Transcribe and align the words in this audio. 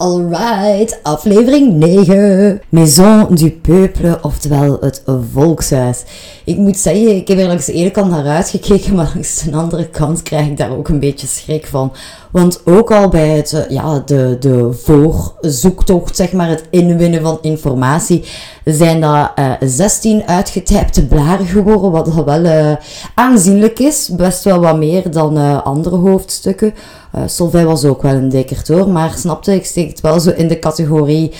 Alright, 0.00 1.00
aflevering 1.02 1.72
9. 1.72 2.60
Maison 2.68 3.34
du 3.34 3.50
Peuple, 3.50 4.18
oftewel 4.22 4.76
het 4.80 5.02
volkshuis. 5.32 6.04
Ik 6.44 6.56
moet 6.56 6.76
zeggen, 6.76 7.16
ik 7.16 7.28
heb 7.28 7.38
er 7.38 7.46
langs 7.46 7.66
de 7.66 7.72
ene 7.72 7.90
kant 7.90 8.10
naar 8.10 8.26
uitgekeken, 8.26 8.94
maar 8.94 9.10
langs 9.14 9.42
de 9.42 9.56
andere 9.56 9.88
kant 9.88 10.22
krijg 10.22 10.46
ik 10.46 10.56
daar 10.56 10.70
ook 10.70 10.88
een 10.88 11.00
beetje 11.00 11.26
schrik 11.26 11.66
van. 11.66 11.92
Want 12.30 12.60
ook 12.64 12.92
al 12.92 13.08
bij 13.08 13.28
het, 13.28 13.52
eh, 13.52 13.70
ja, 13.70 14.02
de, 14.06 14.36
de 14.40 14.72
voorzoektocht, 14.72 16.16
zeg 16.16 16.32
maar, 16.32 16.48
het 16.48 16.64
inwinnen 16.70 17.22
van 17.22 17.38
informatie, 17.42 18.24
zijn 18.64 19.00
dat 19.00 19.30
uh, 19.38 19.52
16 19.60 20.22
uitgetypte 20.26 21.06
blaren 21.06 21.46
geworden, 21.46 21.90
wat 21.90 22.10
al 22.16 22.24
wel 22.24 22.44
uh, 22.44 22.76
aanzienlijk 23.14 23.78
is. 23.78 24.08
Best 24.16 24.44
wel 24.44 24.60
wat 24.60 24.76
meer 24.76 25.10
dan 25.10 25.62
andere 25.64 25.96
hoofdstukken. 25.96 26.74
Uh, 27.18 27.24
Solvay 27.26 27.64
was 27.64 27.84
ook 27.84 28.02
wel 28.02 28.14
een 28.14 28.28
dikker 28.28 28.62
hoor, 28.66 28.88
maar 28.88 29.14
snapte, 29.16 29.54
ik 29.54 29.64
steek 29.64 29.88
het 29.88 30.00
wel 30.00 30.20
zo 30.20 30.30
in 30.30 30.48
de 30.48 30.58
categorie 30.58 31.32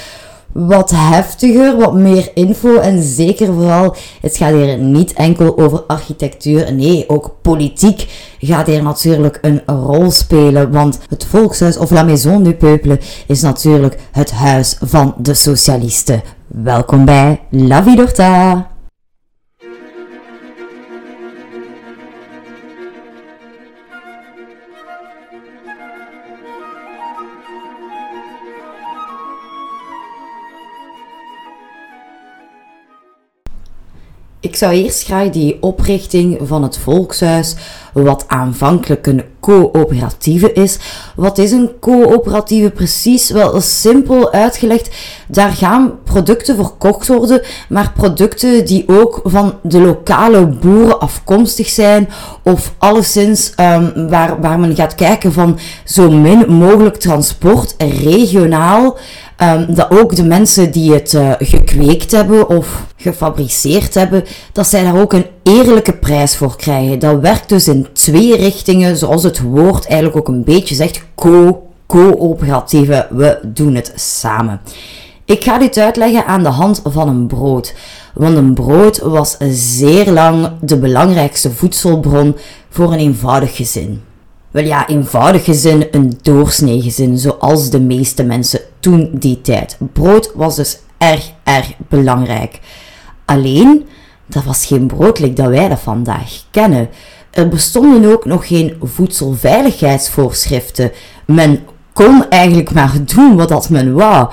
wat 0.52 0.90
heftiger, 0.94 1.76
wat 1.76 1.94
meer 1.94 2.30
info 2.34 2.76
en 2.76 3.02
zeker 3.02 3.46
vooral, 3.46 3.96
het 4.20 4.36
gaat 4.36 4.52
hier 4.52 4.78
niet 4.78 5.12
enkel 5.12 5.58
over 5.58 5.82
architectuur, 5.86 6.74
nee, 6.74 7.08
ook 7.08 7.34
politiek 7.42 8.06
gaat 8.38 8.66
hier 8.66 8.82
natuurlijk 8.82 9.38
een 9.42 9.62
rol 9.66 10.10
spelen, 10.10 10.72
want 10.72 10.98
het 11.08 11.24
Volkshuis 11.24 11.76
of 11.76 11.90
La 11.90 12.02
Maison 12.02 12.42
du 12.42 12.54
Peuple 12.54 13.00
is 13.26 13.42
natuurlijk 13.42 13.98
het 14.12 14.30
huis 14.30 14.76
van 14.80 15.14
de 15.18 15.34
socialisten. 15.34 16.22
Welkom 16.46 17.04
bij 17.04 17.40
La 17.50 17.82
Vidorta! 17.82 18.77
Ik 34.40 34.56
zou 34.56 34.72
eerst 34.72 35.04
graag 35.04 35.30
die 35.30 35.56
oprichting 35.60 36.38
van 36.42 36.62
het 36.62 36.78
Volkshuis, 36.78 37.54
wat 37.92 38.24
aanvankelijk 38.26 39.06
een 39.06 39.22
coöperatieve 39.40 40.52
is. 40.52 40.78
Wat 41.16 41.38
is 41.38 41.50
een 41.50 41.70
coöperatieve 41.80 42.70
precies? 42.70 43.30
Wel 43.30 43.60
simpel 43.60 44.32
uitgelegd, 44.32 44.90
daar 45.28 45.50
gaan 45.50 45.92
producten 46.04 46.56
verkocht 46.56 47.08
worden, 47.08 47.42
maar 47.68 47.92
producten 47.96 48.64
die 48.64 48.84
ook 48.86 49.20
van 49.24 49.54
de 49.62 49.80
lokale 49.80 50.46
boeren 50.46 51.00
afkomstig 51.00 51.68
zijn, 51.68 52.08
of 52.42 52.74
alleszins 52.78 53.52
um, 53.60 54.08
waar, 54.08 54.40
waar 54.40 54.58
men 54.58 54.74
gaat 54.74 54.94
kijken 54.94 55.32
van 55.32 55.58
zo 55.84 56.10
min 56.10 56.52
mogelijk 56.52 56.96
transport 56.96 57.74
regionaal. 57.78 58.98
Um, 59.42 59.74
dat 59.74 59.90
ook 59.90 60.16
de 60.16 60.24
mensen 60.24 60.70
die 60.70 60.92
het 60.92 61.12
uh, 61.12 61.32
gekweekt 61.38 62.10
hebben 62.10 62.48
of 62.48 62.86
gefabriceerd 62.96 63.94
hebben, 63.94 64.24
dat 64.52 64.66
zij 64.66 64.82
daar 64.82 65.00
ook 65.00 65.12
een 65.12 65.26
eerlijke 65.42 65.92
prijs 65.92 66.36
voor 66.36 66.56
krijgen. 66.56 66.98
Dat 66.98 67.20
werkt 67.20 67.48
dus 67.48 67.68
in 67.68 67.86
twee 67.92 68.36
richtingen, 68.36 68.96
zoals 68.96 69.22
het 69.22 69.40
woord 69.40 69.86
eigenlijk 69.86 70.16
ook 70.16 70.28
een 70.28 70.44
beetje 70.44 70.74
zegt, 70.74 71.02
co, 71.14 71.62
coöperatieve, 71.86 73.06
we 73.10 73.38
doen 73.44 73.74
het 73.74 73.92
samen. 73.94 74.60
Ik 75.24 75.44
ga 75.44 75.58
dit 75.58 75.78
uitleggen 75.78 76.26
aan 76.26 76.42
de 76.42 76.48
hand 76.48 76.82
van 76.84 77.08
een 77.08 77.26
brood. 77.26 77.74
Want 78.14 78.36
een 78.36 78.54
brood 78.54 78.98
was 78.98 79.36
zeer 79.50 80.10
lang 80.10 80.50
de 80.60 80.78
belangrijkste 80.78 81.50
voedselbron 81.50 82.36
voor 82.70 82.92
een 82.92 82.98
eenvoudig 82.98 83.56
gezin. 83.56 84.02
Wel 84.50 84.64
ja, 84.64 84.88
eenvoudig 84.88 85.44
gezin, 85.44 85.86
een 85.90 86.18
doorsnee 86.22 86.82
gezin, 86.82 87.18
zoals 87.18 87.70
de 87.70 87.80
meeste 87.80 88.22
mensen 88.22 88.60
toen 88.80 89.10
die 89.12 89.40
tijd. 89.40 89.76
Brood 89.92 90.32
was 90.34 90.56
dus 90.56 90.78
erg, 90.98 91.32
erg 91.44 91.72
belangrijk. 91.88 92.60
Alleen, 93.24 93.86
dat 94.26 94.44
was 94.44 94.66
geen 94.66 94.86
brood 94.86 95.36
dat 95.36 95.48
wij 95.48 95.68
dat 95.68 95.80
vandaag 95.80 96.30
kennen. 96.50 96.88
Er 97.30 97.48
bestonden 97.48 98.12
ook 98.12 98.24
nog 98.24 98.46
geen 98.46 98.76
voedselveiligheidsvoorschriften. 98.82 100.92
Men 101.26 101.60
kon 101.92 102.28
eigenlijk 102.28 102.72
maar 102.72 102.92
doen 103.04 103.36
wat 103.36 103.48
dat 103.48 103.70
men 103.70 103.94
wou. 103.94 104.28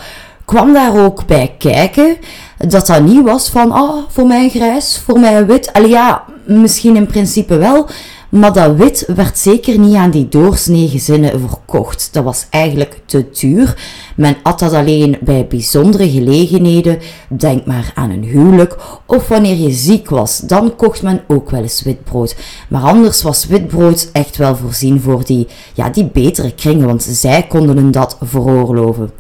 Kwam 0.46 0.74
daar 0.74 1.06
ook 1.06 1.26
bij 1.26 1.56
kijken 1.58 2.18
dat 2.58 2.88
dat 2.88 3.02
niet 3.02 3.24
was 3.24 3.50
van, 3.50 3.72
ah, 3.72 3.82
oh, 3.82 4.04
voor 4.08 4.28
mij 4.28 4.50
grijs, 4.50 5.02
voor 5.06 5.20
mij 5.20 5.46
wit. 5.46 5.74
Allee 5.74 5.90
ja, 5.90 6.24
misschien 6.46 6.96
in 6.96 7.06
principe 7.06 7.58
wel, 7.58 7.88
maar 8.30 8.54
dat 8.54 8.76
wit 8.76 9.06
werd 9.16 9.38
zeker 9.38 9.80
niet 9.80 9.96
aan 9.96 10.12
die 10.12 10.30
doorsnee 10.30 10.88
gezinnen 10.88 11.40
verkocht. 11.40 12.10
Dat 12.12 12.24
was 12.24 12.46
eigenlijk 12.50 13.02
te 13.06 13.30
duur. 13.32 13.78
Men 14.16 14.36
at 14.44 14.60
dat 14.60 14.74
alleen 14.74 15.18
bij 15.22 15.48
bijzondere 15.48 16.10
gelegenheden. 16.10 17.00
Denk 17.30 17.66
maar 17.66 17.92
aan 17.96 18.10
een 18.10 18.24
huwelijk. 18.24 18.76
Of 19.06 19.28
wanneer 19.28 19.56
je 19.56 19.72
ziek 19.72 20.10
was, 20.10 20.40
dan 20.40 20.76
kocht 20.76 21.02
men 21.02 21.24
ook 21.28 21.50
wel 21.50 21.62
eens 21.62 21.82
witbrood. 21.82 22.36
Maar 22.70 22.82
anders 22.82 23.22
was 23.22 23.46
witbrood 23.46 24.10
echt 24.12 24.38
wel 24.38 24.56
voorzien 24.56 25.02
voor 25.02 25.26
die, 25.26 25.48
ja, 25.74 25.90
die 25.90 26.10
betere 26.14 26.52
kringen, 26.52 26.88
want 26.88 27.04
zij 27.04 27.46
konden 27.48 27.78
hun 27.78 27.92
dat 27.92 28.18
veroorloven. 28.22 29.12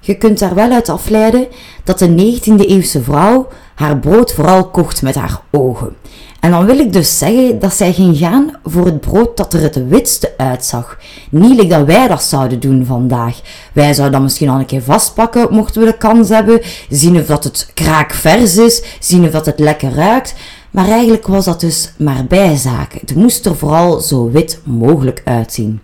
Je 0.00 0.14
kunt 0.14 0.38
daar 0.38 0.54
wel 0.54 0.70
uit 0.70 0.88
afleiden 0.88 1.46
dat 1.84 1.98
de 1.98 2.38
19e 2.40 2.66
eeuwse 2.66 3.02
vrouw 3.02 3.48
haar 3.74 3.98
brood 3.98 4.32
vooral 4.32 4.70
kocht 4.70 5.02
met 5.02 5.14
haar 5.14 5.40
ogen. 5.50 5.96
En 6.42 6.50
dan 6.50 6.66
wil 6.66 6.78
ik 6.78 6.92
dus 6.92 7.18
zeggen 7.18 7.58
dat 7.58 7.74
zij 7.74 7.92
ging 7.92 8.16
gaan 8.16 8.56
voor 8.64 8.84
het 8.84 9.00
brood 9.00 9.36
dat 9.36 9.52
er 9.54 9.60
het 9.60 9.88
witste 9.88 10.34
uitzag. 10.36 10.98
Niet 11.30 11.70
dat 11.70 11.84
wij 11.84 12.08
dat 12.08 12.22
zouden 12.22 12.60
doen 12.60 12.86
vandaag. 12.86 13.40
Wij 13.72 13.94
zouden 13.94 14.12
dat 14.12 14.22
misschien 14.22 14.48
al 14.48 14.58
een 14.58 14.66
keer 14.66 14.82
vastpakken, 14.82 15.54
mochten 15.54 15.80
we 15.80 15.86
de 15.86 15.96
kans 15.96 16.28
hebben. 16.28 16.60
Zien 16.88 17.16
of 17.16 17.26
dat 17.26 17.44
het 17.44 17.70
kraakvers 17.74 18.56
is, 18.56 18.82
zien 19.00 19.24
of 19.24 19.30
dat 19.30 19.46
het 19.46 19.58
lekker 19.58 19.94
ruikt. 19.94 20.34
Maar 20.70 20.88
eigenlijk 20.88 21.26
was 21.26 21.44
dat 21.44 21.60
dus 21.60 21.92
maar 21.98 22.24
bijzaken. 22.24 23.00
Het 23.00 23.14
moest 23.14 23.46
er 23.46 23.56
vooral 23.56 24.00
zo 24.00 24.30
wit 24.30 24.60
mogelijk 24.64 25.22
uitzien. 25.24 25.80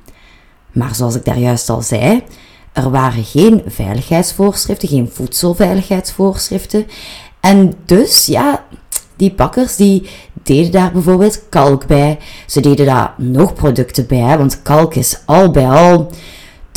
Maar 0.72 0.94
zoals 0.94 1.14
ik 1.14 1.24
daar 1.24 1.38
juist 1.38 1.70
al 1.70 1.82
zei, 1.82 2.22
er 2.72 2.90
waren 2.90 3.24
geen 3.24 3.62
veiligheidsvoorschriften, 3.66 4.88
geen 4.88 5.10
voedselveiligheidsvoorschriften. 5.12 6.86
En 7.40 7.74
dus, 7.84 8.26
ja, 8.26 8.64
die 9.18 9.34
bakkers 9.34 9.76
die 9.76 10.08
deden 10.48 10.72
daar 10.72 10.92
bijvoorbeeld 10.92 11.42
kalk 11.48 11.86
bij. 11.86 12.18
Ze 12.46 12.60
deden 12.60 12.86
daar 12.86 13.14
nog 13.16 13.54
producten 13.54 14.06
bij, 14.06 14.38
want 14.38 14.62
kalk 14.62 14.94
is 14.94 15.20
al 15.24 15.50
bij 15.50 15.68
al. 15.68 16.10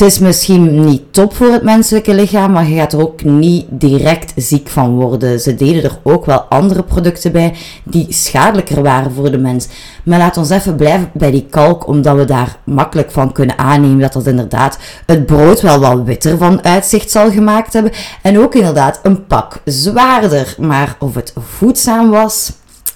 Het 0.01 0.09
is 0.09 0.19
misschien 0.19 0.85
niet 0.85 1.01
top 1.13 1.35
voor 1.35 1.51
het 1.51 1.63
menselijke 1.63 2.13
lichaam, 2.13 2.51
maar 2.51 2.67
je 2.67 2.75
gaat 2.75 2.93
er 2.93 3.01
ook 3.01 3.23
niet 3.23 3.65
direct 3.69 4.33
ziek 4.35 4.69
van 4.69 4.95
worden. 4.95 5.39
Ze 5.39 5.55
deden 5.55 5.83
er 5.83 5.99
ook 6.03 6.25
wel 6.25 6.39
andere 6.39 6.83
producten 6.83 7.31
bij 7.31 7.53
die 7.83 8.05
schadelijker 8.09 8.81
waren 8.83 9.11
voor 9.11 9.31
de 9.31 9.37
mens. 9.37 9.67
Maar 10.03 10.19
laat 10.19 10.37
ons 10.37 10.49
even 10.49 10.75
blijven 10.75 11.09
bij 11.13 11.31
die 11.31 11.45
kalk, 11.49 11.87
omdat 11.87 12.15
we 12.15 12.25
daar 12.25 12.57
makkelijk 12.63 13.11
van 13.11 13.31
kunnen 13.31 13.57
aannemen 13.57 13.99
dat 13.99 14.13
dat 14.13 14.27
inderdaad 14.27 14.77
het 15.05 15.25
brood 15.25 15.61
wel 15.61 15.79
wat 15.79 16.03
witter 16.03 16.37
van 16.37 16.63
uitzicht 16.63 17.11
zal 17.11 17.31
gemaakt 17.31 17.73
hebben. 17.73 17.91
En 18.21 18.39
ook 18.39 18.55
inderdaad 18.55 18.99
een 19.03 19.25
pak 19.25 19.61
zwaarder. 19.65 20.55
Maar 20.59 20.95
of 20.99 21.15
het 21.15 21.33
voedzaam 21.57 22.09
was, 22.09 22.51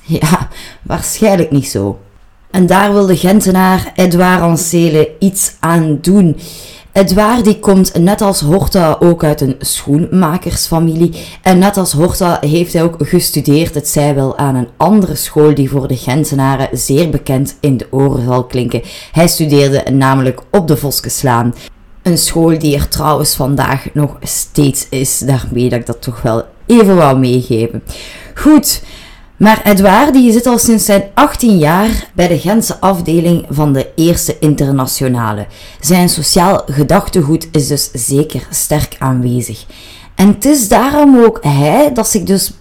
ja, 0.21 0.47
waarschijnlijk 0.81 1.51
niet 1.51 1.67
zo. 1.67 1.99
En 2.51 2.65
daar 2.65 2.93
wil 2.93 3.05
de 3.05 3.17
Gentenaar 3.17 3.91
Edouard 3.95 4.41
Ancele 4.41 5.11
iets 5.19 5.55
aan 5.59 5.97
doen. 6.01 6.37
Edouard 6.91 7.43
die 7.43 7.59
komt 7.59 7.97
net 7.99 8.21
als 8.21 8.41
Horta 8.41 8.97
ook 8.99 9.23
uit 9.23 9.41
een 9.41 9.55
schoenmakersfamilie. 9.59 11.13
En 11.41 11.57
net 11.57 11.77
als 11.77 11.91
Horta 11.91 12.37
heeft 12.41 12.73
hij 12.73 12.83
ook 12.83 12.95
gestudeerd, 12.99 13.75
het 13.75 13.87
zij 13.87 14.15
wel 14.15 14.37
aan 14.37 14.55
een 14.55 14.67
andere 14.77 15.15
school 15.15 15.53
die 15.53 15.69
voor 15.69 15.87
de 15.87 15.97
Gentenaren 15.97 16.77
zeer 16.77 17.09
bekend 17.09 17.57
in 17.59 17.77
de 17.77 17.87
oren 17.91 18.25
zal 18.25 18.43
klinken. 18.43 18.81
Hij 19.11 19.27
studeerde 19.27 19.91
namelijk 19.91 20.41
op 20.51 20.67
de 20.67 20.77
Voskeslaan. 20.77 21.53
Een 22.01 22.17
school 22.17 22.59
die 22.59 22.75
er 22.75 22.87
trouwens 22.87 23.35
vandaag 23.35 23.85
nog 23.93 24.17
steeds 24.21 24.87
is. 24.89 25.19
Daarmee 25.19 25.69
dat 25.69 25.79
ik 25.79 25.85
dat 25.85 26.01
toch 26.01 26.21
wel 26.21 26.43
even 26.65 26.95
wou 26.95 27.19
meegeven. 27.19 27.83
Goed. 28.35 28.81
Maar 29.37 29.61
Edouard 29.63 30.13
die 30.13 30.31
zit 30.31 30.45
al 30.45 30.57
sinds 30.57 30.85
zijn 30.85 31.03
18 31.13 31.57
jaar 31.57 32.09
bij 32.13 32.27
de 32.27 32.39
Gentse 32.39 32.79
afdeling 32.79 33.45
van 33.49 33.73
de 33.73 33.91
Eerste 33.95 34.39
Internationale. 34.39 35.47
Zijn 35.79 36.09
sociaal 36.09 36.63
gedachtegoed 36.65 37.47
is 37.51 37.67
dus 37.67 37.89
zeker 37.93 38.47
sterk 38.49 38.95
aanwezig. 38.99 39.65
En 40.15 40.27
het 40.27 40.45
is 40.45 40.67
daarom 40.67 41.23
ook 41.23 41.43
hij 41.43 41.93
dat 41.93 42.07
zich 42.07 42.23
dus 42.23 42.51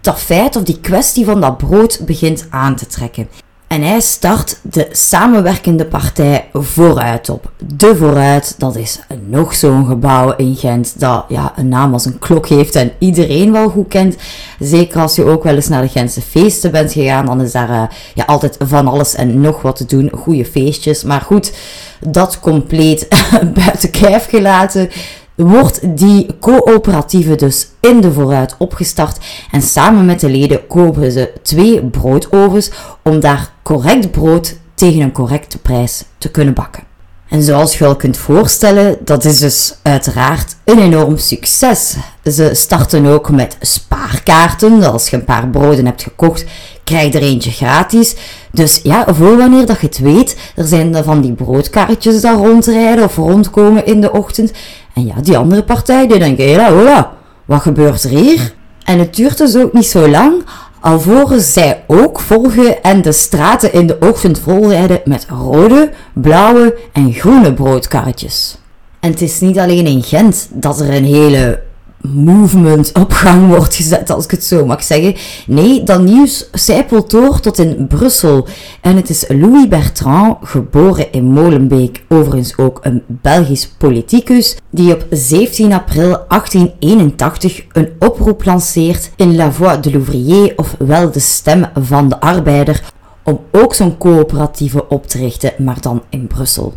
dat 0.00 0.18
feit 0.18 0.56
of 0.56 0.62
die 0.62 0.80
kwestie 0.80 1.24
van 1.24 1.40
dat 1.40 1.56
brood 1.56 2.00
begint 2.06 2.46
aan 2.50 2.76
te 2.76 2.86
trekken. 2.86 3.28
En 3.74 3.82
hij 3.82 4.00
start 4.00 4.58
de 4.62 4.88
samenwerkende 4.92 5.84
partij 5.84 6.48
Vooruit 6.52 7.28
op. 7.28 7.50
De 7.76 7.96
Vooruit, 7.96 8.54
dat 8.58 8.76
is 8.76 9.00
nog 9.26 9.54
zo'n 9.54 9.86
gebouw 9.86 10.34
in 10.36 10.56
Gent 10.56 11.00
dat 11.00 11.24
ja, 11.28 11.52
een 11.56 11.68
naam 11.68 11.92
als 11.92 12.04
een 12.04 12.18
klok 12.18 12.48
heeft 12.48 12.74
en 12.74 12.92
iedereen 12.98 13.52
wel 13.52 13.68
goed 13.68 13.88
kent. 13.88 14.16
Zeker 14.58 15.00
als 15.00 15.14
je 15.14 15.24
ook 15.24 15.42
wel 15.42 15.54
eens 15.54 15.68
naar 15.68 15.82
de 15.82 15.88
Gentse 15.88 16.20
feesten 16.20 16.70
bent 16.70 16.92
gegaan, 16.92 17.26
dan 17.26 17.40
is 17.40 17.52
daar 17.52 17.70
uh, 17.70 17.82
ja, 18.14 18.24
altijd 18.24 18.56
van 18.58 18.88
alles 18.88 19.14
en 19.14 19.40
nog 19.40 19.62
wat 19.62 19.76
te 19.76 19.86
doen. 19.86 20.10
Goede 20.14 20.44
feestjes, 20.44 21.02
maar 21.02 21.20
goed, 21.20 21.52
dat 22.00 22.40
compleet 22.40 23.08
buiten 23.64 23.90
kijf 23.90 24.28
gelaten. 24.28 24.90
Wordt 25.34 25.98
die 25.98 26.26
coöperatieve 26.40 27.34
dus 27.34 27.68
in 27.80 28.00
de 28.00 28.12
vooruit 28.12 28.54
opgestart 28.58 29.18
en 29.50 29.62
samen 29.62 30.04
met 30.04 30.20
de 30.20 30.28
leden 30.28 30.66
kopen 30.66 31.12
ze 31.12 31.32
twee 31.42 31.84
broodovens 31.84 32.70
om 33.02 33.20
daar 33.20 33.52
correct 33.62 34.10
brood 34.10 34.56
tegen 34.74 35.00
een 35.00 35.12
correcte 35.12 35.58
prijs 35.58 36.04
te 36.18 36.30
kunnen 36.30 36.54
bakken. 36.54 36.82
En 37.28 37.42
zoals 37.42 37.78
je 37.78 37.84
wel 37.84 37.96
kunt 37.96 38.16
voorstellen, 38.16 38.96
dat 39.04 39.24
is 39.24 39.38
dus 39.38 39.74
uiteraard 39.82 40.56
een 40.64 40.78
enorm 40.78 41.18
succes. 41.18 41.96
Ze 42.24 42.50
starten 42.52 43.06
ook 43.06 43.30
met 43.30 43.56
spaarkaarten. 43.60 44.92
Als 44.92 45.08
je 45.08 45.16
een 45.16 45.24
paar 45.24 45.48
broden 45.48 45.86
hebt 45.86 46.02
gekocht, 46.02 46.44
krijg 46.84 47.14
er 47.14 47.22
eentje 47.22 47.50
gratis. 47.50 48.14
Dus 48.52 48.80
ja, 48.82 49.04
voor 49.14 49.36
wanneer 49.36 49.66
dat 49.66 49.80
je 49.80 49.86
het 49.86 49.98
weet, 49.98 50.36
er 50.56 50.64
zijn 50.64 51.04
van 51.04 51.20
die 51.20 51.32
broodkaartjes 51.32 52.20
daar 52.20 52.36
rondrijden 52.36 53.04
of 53.04 53.16
rondkomen 53.16 53.86
in 53.86 54.00
de 54.00 54.12
ochtend. 54.12 54.52
En 54.94 55.06
ja, 55.06 55.14
die 55.22 55.36
andere 55.36 55.62
partij, 55.62 56.06
die 56.06 56.34
hela, 56.36 56.72
hola, 56.72 57.12
wat 57.44 57.60
gebeurt 57.60 58.02
er 58.02 58.10
hier? 58.10 58.54
En 58.84 58.98
het 58.98 59.14
duurt 59.16 59.38
dus 59.38 59.56
ook 59.56 59.72
niet 59.72 59.86
zo 59.86 60.08
lang, 60.08 60.44
alvorens 60.80 61.52
zij 61.52 61.84
ook 61.86 62.20
volgen 62.20 62.82
en 62.82 63.02
de 63.02 63.12
straten 63.12 63.72
in 63.72 63.86
de 63.86 63.96
ochtend 64.00 64.38
volrijden 64.38 65.00
met 65.04 65.26
rode, 65.28 65.90
blauwe 66.12 66.78
en 66.92 67.12
groene 67.12 67.54
broodkarretjes. 67.54 68.58
En 69.00 69.10
het 69.10 69.20
is 69.22 69.40
niet 69.40 69.58
alleen 69.58 69.86
in 69.86 70.02
Gent 70.02 70.48
dat 70.50 70.80
er 70.80 70.94
een 70.94 71.04
hele 71.04 71.62
movement 72.12 72.92
op 72.92 73.12
gang 73.12 73.48
wordt 73.48 73.74
gezet, 73.74 74.10
als 74.10 74.24
ik 74.24 74.30
het 74.30 74.44
zo 74.44 74.66
mag 74.66 74.82
zeggen. 74.82 75.14
Nee, 75.46 75.82
dat 75.82 76.02
nieuws 76.02 76.48
zijpelt 76.52 77.10
door 77.10 77.40
tot 77.40 77.58
in 77.58 77.86
Brussel. 77.86 78.46
En 78.80 78.96
het 78.96 79.10
is 79.10 79.24
Louis 79.28 79.68
Bertrand, 79.68 80.36
geboren 80.42 81.12
in 81.12 81.24
Molenbeek, 81.24 82.04
overigens 82.08 82.56
ook 82.56 82.78
een 82.82 83.02
Belgisch 83.06 83.68
politicus, 83.68 84.56
die 84.70 84.94
op 84.94 85.06
17 85.10 85.72
april 85.72 86.24
1881 86.28 87.64
een 87.72 87.88
oproep 87.98 88.44
lanceert 88.44 89.10
in 89.16 89.36
La 89.36 89.52
Voix 89.52 89.80
de 89.80 89.90
l'Ouvrier, 89.90 90.52
ofwel 90.56 91.10
de 91.10 91.20
stem 91.20 91.66
van 91.74 92.08
de 92.08 92.20
arbeider, 92.20 92.82
om 93.22 93.40
ook 93.52 93.74
zo'n 93.74 93.98
coöperatieve 93.98 94.88
op 94.88 95.06
te 95.06 95.18
richten, 95.18 95.52
maar 95.58 95.80
dan 95.80 96.02
in 96.08 96.26
Brussel. 96.26 96.74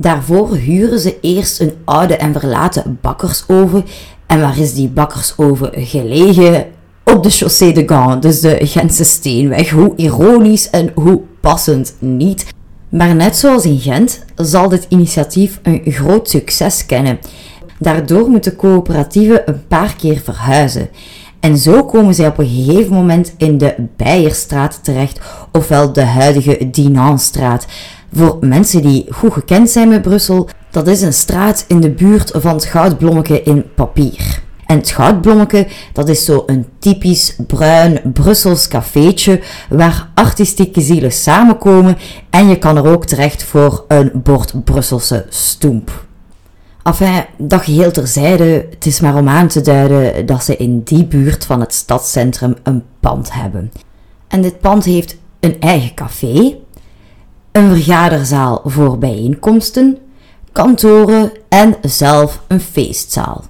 Daarvoor 0.00 0.54
huren 0.54 0.98
ze 0.98 1.20
eerst 1.20 1.60
een 1.60 1.72
oude 1.84 2.16
en 2.16 2.32
verlaten 2.32 2.98
bakkersoven 3.00 3.84
en 4.28 4.40
waar 4.40 4.58
is 4.58 4.74
die 4.74 4.88
bakkersoven 4.88 5.70
gelegen? 5.74 6.66
Op 7.04 7.22
de 7.22 7.30
Chaussée 7.30 7.72
de 7.72 7.82
Gand, 7.86 8.22
dus 8.22 8.40
de 8.40 8.58
Gentse 8.60 9.04
Steenweg. 9.04 9.70
Hoe 9.70 9.92
ironisch 9.96 10.70
en 10.70 10.90
hoe 10.94 11.20
passend 11.40 11.94
niet. 11.98 12.46
Maar 12.88 13.14
net 13.14 13.36
zoals 13.36 13.64
in 13.64 13.78
Gent 13.78 14.24
zal 14.34 14.68
dit 14.68 14.86
initiatief 14.88 15.60
een 15.62 15.82
groot 15.84 16.28
succes 16.28 16.86
kennen. 16.86 17.18
Daardoor 17.78 18.28
moeten 18.28 18.56
coöperatieven 18.56 19.42
een 19.44 19.66
paar 19.66 19.94
keer 19.96 20.20
verhuizen. 20.24 20.88
En 21.40 21.58
zo 21.58 21.84
komen 21.84 22.14
zij 22.14 22.26
op 22.26 22.38
een 22.38 22.48
gegeven 22.48 22.94
moment 22.94 23.34
in 23.36 23.58
de 23.58 23.74
Beierstraat 23.96 24.84
terecht, 24.84 25.20
ofwel 25.52 25.92
de 25.92 26.04
huidige 26.04 26.70
Dinanstraat. 26.70 27.66
Voor 28.12 28.36
mensen 28.40 28.82
die 28.82 29.06
goed 29.10 29.32
gekend 29.32 29.70
zijn 29.70 29.88
met 29.88 30.02
Brussel, 30.02 30.48
dat 30.78 30.86
is 30.86 31.02
een 31.02 31.12
straat 31.12 31.64
in 31.68 31.80
de 31.80 31.90
buurt 31.90 32.30
van 32.34 32.54
het 32.54 32.64
Goudblommeke 32.64 33.42
in 33.42 33.64
papier. 33.74 34.42
En 34.66 34.76
het 34.76 34.90
Goudblommeke, 34.90 35.66
dat 35.92 36.08
is 36.08 36.24
zo 36.24 36.42
een 36.46 36.66
typisch 36.78 37.36
bruin 37.46 38.00
Brussels 38.12 38.68
cafeetje 38.68 39.40
waar 39.68 40.10
artistieke 40.14 40.80
zielen 40.80 41.12
samenkomen 41.12 41.96
en 42.30 42.48
je 42.48 42.58
kan 42.58 42.76
er 42.76 42.86
ook 42.86 43.06
terecht 43.06 43.42
voor 43.42 43.84
een 43.88 44.10
bord 44.14 44.64
Brusselse 44.64 45.26
stoemp. 45.28 46.06
Enfin, 46.82 47.24
dat 47.36 47.62
geheel 47.62 47.92
terzijde, 47.92 48.66
het 48.70 48.86
is 48.86 49.00
maar 49.00 49.16
om 49.16 49.28
aan 49.28 49.48
te 49.48 49.60
duiden 49.60 50.26
dat 50.26 50.44
ze 50.44 50.56
in 50.56 50.82
die 50.82 51.04
buurt 51.04 51.44
van 51.44 51.60
het 51.60 51.74
stadscentrum 51.74 52.56
een 52.62 52.82
pand 53.00 53.32
hebben. 53.32 53.72
En 54.28 54.42
dit 54.42 54.60
pand 54.60 54.84
heeft 54.84 55.16
een 55.40 55.60
eigen 55.60 55.94
café, 55.94 56.56
een 57.52 57.74
vergaderzaal 57.74 58.60
voor 58.64 58.98
bijeenkomsten, 58.98 59.98
kantoren 60.52 61.32
en 61.48 61.76
zelf 61.82 62.40
een 62.48 62.60
feestzaal. 62.60 63.44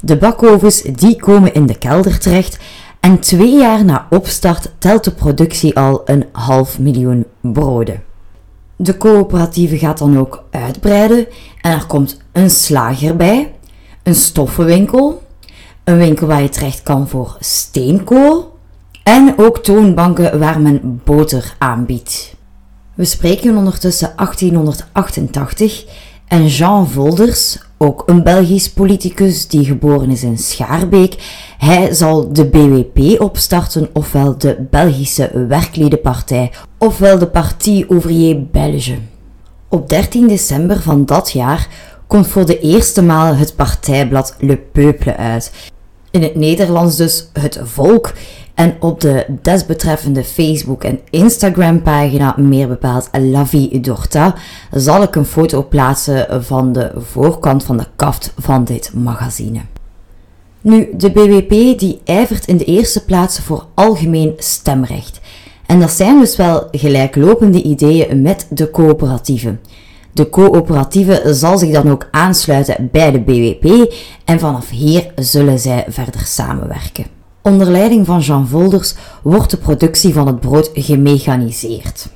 De 0.00 0.16
bakovens 0.16 0.82
die 0.82 1.16
komen 1.16 1.54
in 1.54 1.66
de 1.66 1.78
kelder 1.78 2.18
terecht 2.18 2.58
en 3.00 3.18
twee 3.18 3.56
jaar 3.56 3.84
na 3.84 4.06
opstart 4.10 4.70
telt 4.78 5.04
de 5.04 5.10
productie 5.10 5.78
al 5.78 6.02
een 6.04 6.24
half 6.32 6.78
miljoen 6.78 7.26
broden. 7.40 8.02
De 8.76 8.96
coöperatieve 8.96 9.78
gaat 9.78 9.98
dan 9.98 10.18
ook 10.18 10.42
uitbreiden 10.50 11.26
en 11.60 11.72
er 11.72 11.86
komt 11.86 12.20
een 12.32 12.50
slager 12.50 13.16
bij, 13.16 13.54
een 14.02 14.14
stoffenwinkel, 14.14 15.22
een 15.84 15.96
winkel 15.96 16.26
waar 16.26 16.42
je 16.42 16.48
terecht 16.48 16.82
kan 16.82 17.08
voor 17.08 17.36
steenkool 17.40 18.58
en 19.02 19.34
ook 19.38 19.58
toonbanken 19.58 20.38
waar 20.38 20.60
men 20.60 21.00
boter 21.04 21.54
aanbiedt. 21.58 22.34
We 22.94 23.04
spreken 23.04 23.56
ondertussen 23.56 24.12
1888 24.16 25.84
en 26.28 26.46
Jean 26.46 26.88
Volders, 26.88 27.58
ook 27.78 28.02
een 28.06 28.22
Belgisch 28.22 28.72
politicus 28.72 29.48
die 29.48 29.64
geboren 29.64 30.10
is 30.10 30.22
in 30.22 30.38
Schaarbeek, 30.38 31.14
hij 31.58 31.94
zal 31.94 32.32
de 32.32 32.44
BWP 32.44 33.20
opstarten, 33.20 33.88
ofwel 33.92 34.38
de 34.38 34.66
Belgische 34.70 35.46
Werkledenpartij, 35.48 36.52
ofwel 36.78 37.18
de 37.18 37.26
Parti 37.26 37.84
Ouvrier 37.88 38.46
Belge. 38.50 38.98
Op 39.68 39.88
13 39.88 40.28
december 40.28 40.80
van 40.80 41.04
dat 41.06 41.30
jaar 41.30 41.68
komt 42.06 42.26
voor 42.26 42.46
de 42.46 42.58
eerste 42.58 43.02
maal 43.02 43.34
het 43.34 43.56
partijblad 43.56 44.36
Le 44.38 44.56
Peuple 44.56 45.16
uit. 45.16 45.52
In 46.10 46.22
het 46.22 46.34
Nederlands 46.34 46.96
dus 46.96 47.28
het 47.32 47.60
volk 47.62 48.12
en 48.54 48.76
op 48.80 49.00
de 49.00 49.26
desbetreffende 49.42 50.24
Facebook- 50.24 50.84
en 50.84 51.00
Instagram-pagina, 51.10 52.34
meer 52.38 52.68
bepaald 52.68 53.08
La 53.12 53.46
Vie 53.46 53.80
d'Orta, 53.80 54.34
zal 54.70 55.02
ik 55.02 55.14
een 55.14 55.24
foto 55.24 55.66
plaatsen 55.68 56.44
van 56.44 56.72
de 56.72 56.92
voorkant 56.96 57.64
van 57.64 57.76
de 57.76 57.86
kaft 57.96 58.32
van 58.38 58.64
dit 58.64 58.90
magazine. 58.94 59.60
Nu, 60.60 60.88
de 60.96 61.10
BWP 61.10 61.78
die 61.78 62.00
ijvert 62.04 62.46
in 62.46 62.56
de 62.56 62.64
eerste 62.64 63.04
plaats 63.04 63.38
voor 63.38 63.66
algemeen 63.74 64.32
stemrecht. 64.36 65.20
En 65.66 65.80
dat 65.80 65.90
zijn 65.90 66.18
dus 66.18 66.36
wel 66.36 66.68
gelijklopende 66.70 67.62
ideeën 67.62 68.22
met 68.22 68.46
de 68.50 68.70
coöperatieven. 68.70 69.60
De 70.12 70.30
coöperatieve 70.30 71.34
zal 71.34 71.58
zich 71.58 71.72
dan 71.72 71.90
ook 71.90 72.08
aansluiten 72.10 72.88
bij 72.92 73.10
de 73.10 73.20
BWP 73.20 73.94
en 74.24 74.40
vanaf 74.40 74.68
hier 74.70 75.12
zullen 75.16 75.58
zij 75.58 75.84
verder 75.88 76.20
samenwerken. 76.20 77.13
Onder 77.46 77.70
leiding 77.70 78.06
van 78.06 78.20
Jean 78.20 78.46
Volders 78.46 78.94
wordt 79.22 79.50
de 79.50 79.56
productie 79.56 80.12
van 80.12 80.26
het 80.26 80.40
brood 80.40 80.70
gemechaniseerd. 80.74 82.08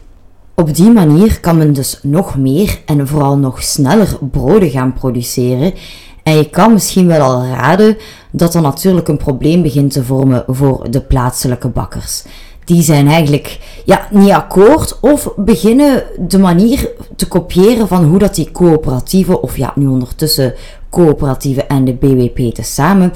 Op 0.55 0.75
die 0.75 0.91
manier 0.91 1.41
kan 1.41 1.59
men 1.59 1.73
dus 1.73 2.01
nog 2.03 2.37
meer 2.37 2.81
en 2.87 3.07
vooral 3.07 3.37
nog 3.37 3.63
sneller 3.63 4.19
broden 4.31 4.71
gaan 4.71 4.93
produceren. 4.93 5.75
En 6.23 6.37
je 6.37 6.51
kan 6.51 6.73
misschien 6.73 7.07
wel 7.07 7.21
al 7.21 7.45
raden 7.45 7.97
dat 8.31 8.55
er 8.55 8.61
natuurlijk 8.61 9.09
een 9.09 9.17
probleem 9.17 9.63
begint 9.63 9.93
te 9.93 10.05
vormen 10.05 10.45
voor 10.47 10.91
de 10.91 11.01
plaatselijke 11.01 11.69
bakkers 11.69 12.25
die 12.69 12.83
zijn 12.83 13.09
eigenlijk 13.09 13.59
ja, 13.85 14.09
niet 14.11 14.31
akkoord 14.31 15.01
of 15.01 15.33
beginnen 15.37 16.03
de 16.19 16.39
manier 16.39 16.91
te 17.17 17.29
kopiëren 17.29 17.89
van 17.89 18.05
hoe 18.05 18.19
dat 18.19 18.35
die 18.35 18.51
coöperatieven, 18.53 19.43
of 19.43 19.57
ja, 19.57 19.73
nu 19.75 19.87
ondertussen 19.87 20.55
coöperatieven 20.91 21.69
en 21.69 21.85
de 21.85 21.93
BWP 21.95 22.55
tezamen, 22.55 23.13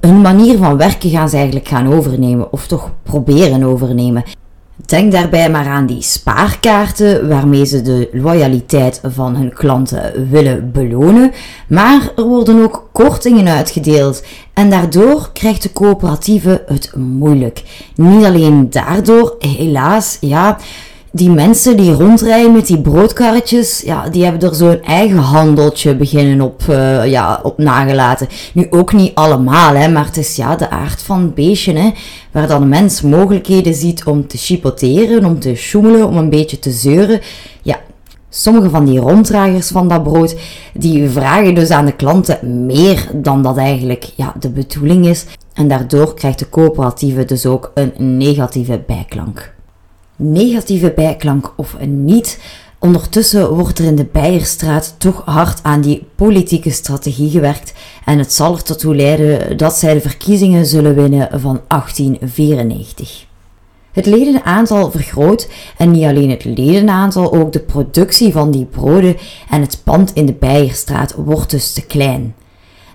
een 0.00 0.20
manier 0.20 0.58
van 0.58 0.76
werken 0.76 1.10
gaan 1.10 1.28
ze 1.28 1.36
eigenlijk 1.36 1.68
gaan 1.68 1.92
overnemen, 1.92 2.52
of 2.52 2.66
toch 2.66 2.90
proberen 3.02 3.64
overnemen. 3.64 4.24
Denk 4.86 5.12
daarbij 5.12 5.50
maar 5.50 5.66
aan 5.66 5.86
die 5.86 6.02
spaarkaarten 6.02 7.28
waarmee 7.28 7.64
ze 7.64 7.82
de 7.82 8.08
loyaliteit 8.12 9.00
van 9.04 9.36
hun 9.36 9.52
klanten 9.52 10.30
willen 10.30 10.72
belonen. 10.72 11.32
Maar 11.68 12.12
er 12.16 12.24
worden 12.24 12.62
ook 12.62 12.88
kortingen 12.92 13.48
uitgedeeld 13.48 14.24
en 14.54 14.70
daardoor 14.70 15.30
krijgt 15.32 15.62
de 15.62 15.72
coöperatieve 15.72 16.62
het 16.66 16.92
moeilijk. 16.96 17.62
Niet 17.94 18.24
alleen 18.24 18.70
daardoor, 18.70 19.36
helaas, 19.38 20.16
ja 20.20 20.58
die 21.14 21.30
mensen 21.30 21.76
die 21.76 21.92
rondrijden 21.92 22.52
met 22.52 22.66
die 22.66 22.80
broodkarretjes, 22.80 23.80
ja, 23.80 24.08
die 24.08 24.24
hebben 24.24 24.48
er 24.48 24.54
zo'n 24.54 24.82
eigen 24.82 25.16
handeltje 25.16 25.96
beginnen 25.96 26.40
op, 26.40 26.62
uh, 26.70 27.06
ja, 27.06 27.40
op 27.42 27.58
nagelaten. 27.58 28.28
Nu 28.54 28.66
ook 28.70 28.92
niet 28.92 29.14
allemaal, 29.14 29.74
hè, 29.74 29.88
maar 29.88 30.04
het 30.04 30.16
is 30.16 30.36
ja, 30.36 30.56
de 30.56 30.70
aard 30.70 31.02
van 31.02 31.20
het 31.20 31.34
beestje, 31.34 31.72
hè, 31.72 31.90
waar 32.30 32.46
dan 32.46 32.62
een 32.62 32.68
mens 32.68 33.02
mogelijkheden 33.02 33.74
ziet 33.74 34.04
om 34.04 34.26
te 34.26 34.38
chipoteren, 34.38 35.24
om 35.24 35.38
te 35.38 35.54
schoemelen, 35.54 36.08
om 36.08 36.16
een 36.16 36.30
beetje 36.30 36.58
te 36.58 36.70
zeuren. 36.70 37.20
Ja, 37.62 37.80
sommige 38.28 38.70
van 38.70 38.84
die 38.84 38.98
ronddragers 38.98 39.68
van 39.68 39.88
dat 39.88 40.02
brood, 40.02 40.36
die 40.72 41.08
vragen 41.08 41.54
dus 41.54 41.70
aan 41.70 41.86
de 41.86 41.96
klanten 41.96 42.66
meer 42.66 43.08
dan 43.12 43.42
dat 43.42 43.56
eigenlijk 43.56 44.04
ja, 44.16 44.34
de 44.40 44.50
bedoeling 44.50 45.06
is. 45.06 45.24
En 45.52 45.68
daardoor 45.68 46.14
krijgt 46.14 46.38
de 46.38 46.48
coöperatieve 46.48 47.24
dus 47.24 47.46
ook 47.46 47.70
een 47.74 47.92
negatieve 48.16 48.82
bijklank 48.86 49.53
negatieve 50.32 50.92
bijklank 50.96 51.52
of 51.56 51.76
niet. 51.86 52.40
Ondertussen 52.78 53.54
wordt 53.54 53.78
er 53.78 53.84
in 53.84 53.96
de 53.96 54.06
Beierstraat 54.12 54.94
toch 54.98 55.22
hard 55.24 55.62
aan 55.62 55.80
die 55.80 56.06
politieke 56.14 56.70
strategie 56.70 57.30
gewerkt 57.30 57.72
en 58.04 58.18
het 58.18 58.32
zal 58.32 58.54
er 58.54 58.62
ertoe 58.68 58.94
leiden 58.94 59.56
dat 59.56 59.74
zij 59.74 59.94
de 59.94 60.00
verkiezingen 60.00 60.66
zullen 60.66 60.94
winnen 60.94 61.40
van 61.40 61.60
1894. 61.68 63.26
Het 63.92 64.06
ledenaantal 64.06 64.90
vergroot 64.90 65.48
en 65.76 65.90
niet 65.90 66.04
alleen 66.04 66.30
het 66.30 66.44
ledenaantal, 66.44 67.32
ook 67.32 67.52
de 67.52 67.60
productie 67.60 68.32
van 68.32 68.50
die 68.50 68.64
broden 68.64 69.16
en 69.50 69.60
het 69.60 69.80
pand 69.84 70.12
in 70.12 70.26
de 70.26 70.32
Beierstraat 70.32 71.14
wordt 71.16 71.50
dus 71.50 71.72
te 71.72 71.82
klein. 71.82 72.34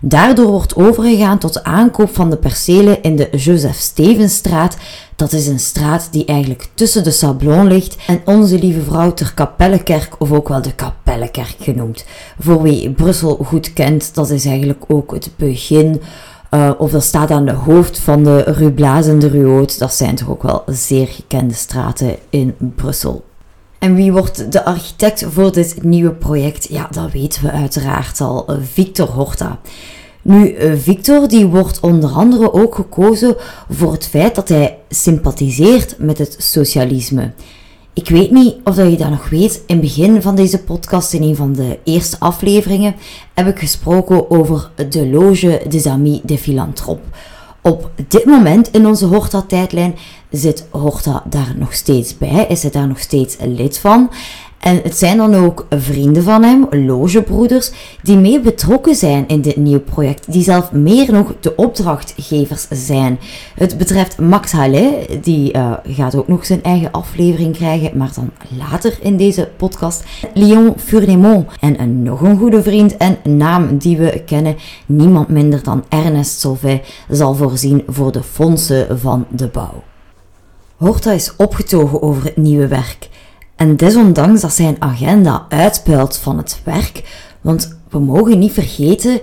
Daardoor 0.02 0.48
wordt 0.48 0.76
overgegaan 0.76 1.38
tot 1.38 1.54
de 1.54 1.64
aankoop 1.64 2.16
van 2.16 2.30
de 2.30 2.38
percelen 2.38 3.02
in 3.02 3.16
de 3.16 3.30
Joseph 3.32 3.76
Stevensstraat. 3.76 4.78
Dat 5.16 5.32
is 5.32 5.48
een 5.48 5.60
straat 5.60 6.08
die 6.12 6.26
eigenlijk 6.26 6.70
tussen 6.74 7.04
de 7.04 7.12
Sablon 7.12 7.68
ligt 7.68 7.98
en 8.08 8.22
Onze 8.26 8.60
Lieve 8.60 8.82
Vrouw 8.82 9.14
ter 9.14 9.34
Kapellekerk, 9.34 10.16
of 10.20 10.32
ook 10.32 10.48
wel 10.48 10.62
de 10.62 10.74
Kapellekerk 10.74 11.56
genoemd. 11.60 12.06
Voor 12.40 12.62
wie 12.62 12.92
Brussel 12.92 13.40
goed 13.46 13.74
kent, 13.74 14.16
dat 14.16 14.30
is 14.30 14.46
eigenlijk 14.46 14.84
ook 14.88 15.14
het 15.14 15.30
begin 15.36 16.02
uh, 16.52 16.72
of 16.78 16.92
dat 16.92 17.04
staat 17.04 17.32
aan 17.32 17.46
de 17.46 17.52
hoofd 17.52 18.00
van 18.00 18.24
de 18.24 18.42
Rue 18.42 18.72
Blaas 18.72 19.08
en. 19.08 19.78
Dat 19.78 19.94
zijn 19.94 20.16
toch 20.16 20.30
ook 20.30 20.44
wel 20.44 20.64
zeer 20.66 21.08
gekende 21.08 21.54
straten 21.54 22.16
in 22.30 22.56
Brussel. 22.76 23.24
En 23.80 23.96
wie 23.96 24.12
wordt 24.12 24.52
de 24.52 24.66
architect 24.66 25.26
voor 25.30 25.52
dit 25.52 25.84
nieuwe 25.84 26.12
project? 26.12 26.68
Ja, 26.70 26.88
dat 26.92 27.12
weten 27.12 27.44
we 27.44 27.52
uiteraard 27.52 28.22
al. 28.22 28.46
Victor 28.62 29.08
Horta. 29.08 29.60
Nu, 30.22 30.56
Victor 30.78 31.28
die 31.28 31.46
wordt 31.46 31.80
onder 31.80 32.10
andere 32.10 32.54
ook 32.54 32.76
gekozen 32.76 33.36
voor 33.70 33.92
het 33.92 34.08
feit 34.08 34.36
dat 34.36 34.50
hij 34.50 34.78
sympathiseert 34.90 35.96
met 35.98 36.18
het 36.18 36.36
socialisme. 36.38 37.32
Ik 37.94 38.10
weet 38.10 38.32
niet 38.32 38.56
of 38.64 38.76
je 38.76 38.98
dat 38.98 39.10
nog 39.10 39.30
weet. 39.30 39.64
In 39.68 39.76
het 39.76 39.82
begin 39.82 40.22
van 40.22 40.36
deze 40.36 40.64
podcast, 40.64 41.14
in 41.14 41.24
een 41.24 41.36
van 41.36 41.54
de 41.54 41.80
eerste 41.84 42.20
afleveringen, 42.20 42.96
heb 43.34 43.48
ik 43.48 43.60
gesproken 43.60 44.32
over 44.32 44.72
de 44.90 45.08
Loge 45.08 45.62
des 45.70 45.86
Amis 45.86 46.20
des 46.24 46.40
Philanthropes. 46.40 47.06
Op 47.70 47.92
dit 48.08 48.26
moment 48.26 48.72
in 48.72 48.88
onze 48.88 49.06
Horta-tijdlijn 49.06 49.96
zit 50.30 50.68
Horta 50.70 51.24
daar 51.30 51.54
nog 51.58 51.74
steeds 51.74 52.18
bij, 52.18 52.46
is 52.48 52.62
hij 52.62 52.72
daar 52.72 52.88
nog 52.88 53.00
steeds 53.00 53.38
lid 53.40 53.78
van. 53.78 54.10
En 54.60 54.80
het 54.84 54.98
zijn 54.98 55.18
dan 55.18 55.36
ook 55.36 55.66
vrienden 55.70 56.24
van 56.24 56.44
hem, 56.44 56.68
logebroeders, 56.72 57.72
die 58.04 58.18
mee 58.18 58.40
betrokken 58.40 58.96
zijn 58.96 59.28
in 59.28 59.42
dit 59.42 59.56
nieuwe 59.56 59.80
project, 59.80 60.32
die 60.32 60.44
zelf 60.44 60.72
meer 60.72 61.12
nog 61.12 61.34
de 61.40 61.56
opdrachtgevers 61.56 62.68
zijn. 62.70 63.20
Het 63.56 63.78
betreft 63.78 64.20
Max 64.20 64.52
Hallet, 64.52 65.24
die 65.24 65.56
uh, 65.56 65.74
gaat 65.84 66.16
ook 66.16 66.28
nog 66.28 66.46
zijn 66.46 66.64
eigen 66.64 66.92
aflevering 66.92 67.56
krijgen, 67.56 67.98
maar 67.98 68.12
dan 68.16 68.30
later 68.58 68.98
in 69.02 69.18
deze 69.18 69.50
podcast. 69.58 70.04
Leon 70.34 70.74
Furnemont 70.78 71.48
en 71.60 71.82
een, 71.82 72.04
nog 72.04 72.22
een 72.22 72.38
goede 72.38 72.64
vriend 72.64 72.98
en 72.98 73.18
naam 73.24 73.78
die 73.78 73.98
we 73.98 74.22
kennen, 74.26 74.56
niemand 74.86 75.28
minder 75.28 75.64
dan 75.64 75.84
Ernest 75.90 76.40
Solvay, 76.40 76.82
zal 77.10 77.36
voorzien 77.36 77.84
voor 77.88 78.12
de 78.12 78.24
fondsen 78.24 79.00
van 79.00 79.26
de 79.30 79.48
bouw. 79.48 79.84
Horta 80.76 81.12
is 81.12 81.36
opgetogen 81.36 82.02
over 82.02 82.24
het 82.24 82.38
nieuwe 82.38 82.68
werk. 82.68 83.09
En 83.60 83.76
desondanks 83.76 84.42
dat 84.42 84.54
zijn 84.54 84.76
agenda 84.80 85.46
uitpuilt 85.50 86.18
van 86.18 86.38
het 86.38 86.62
werk, 86.64 87.04
want 87.42 87.78
we 87.90 88.00
mogen 88.00 88.40
niet 88.40 88.52
vergeten, 88.52 89.22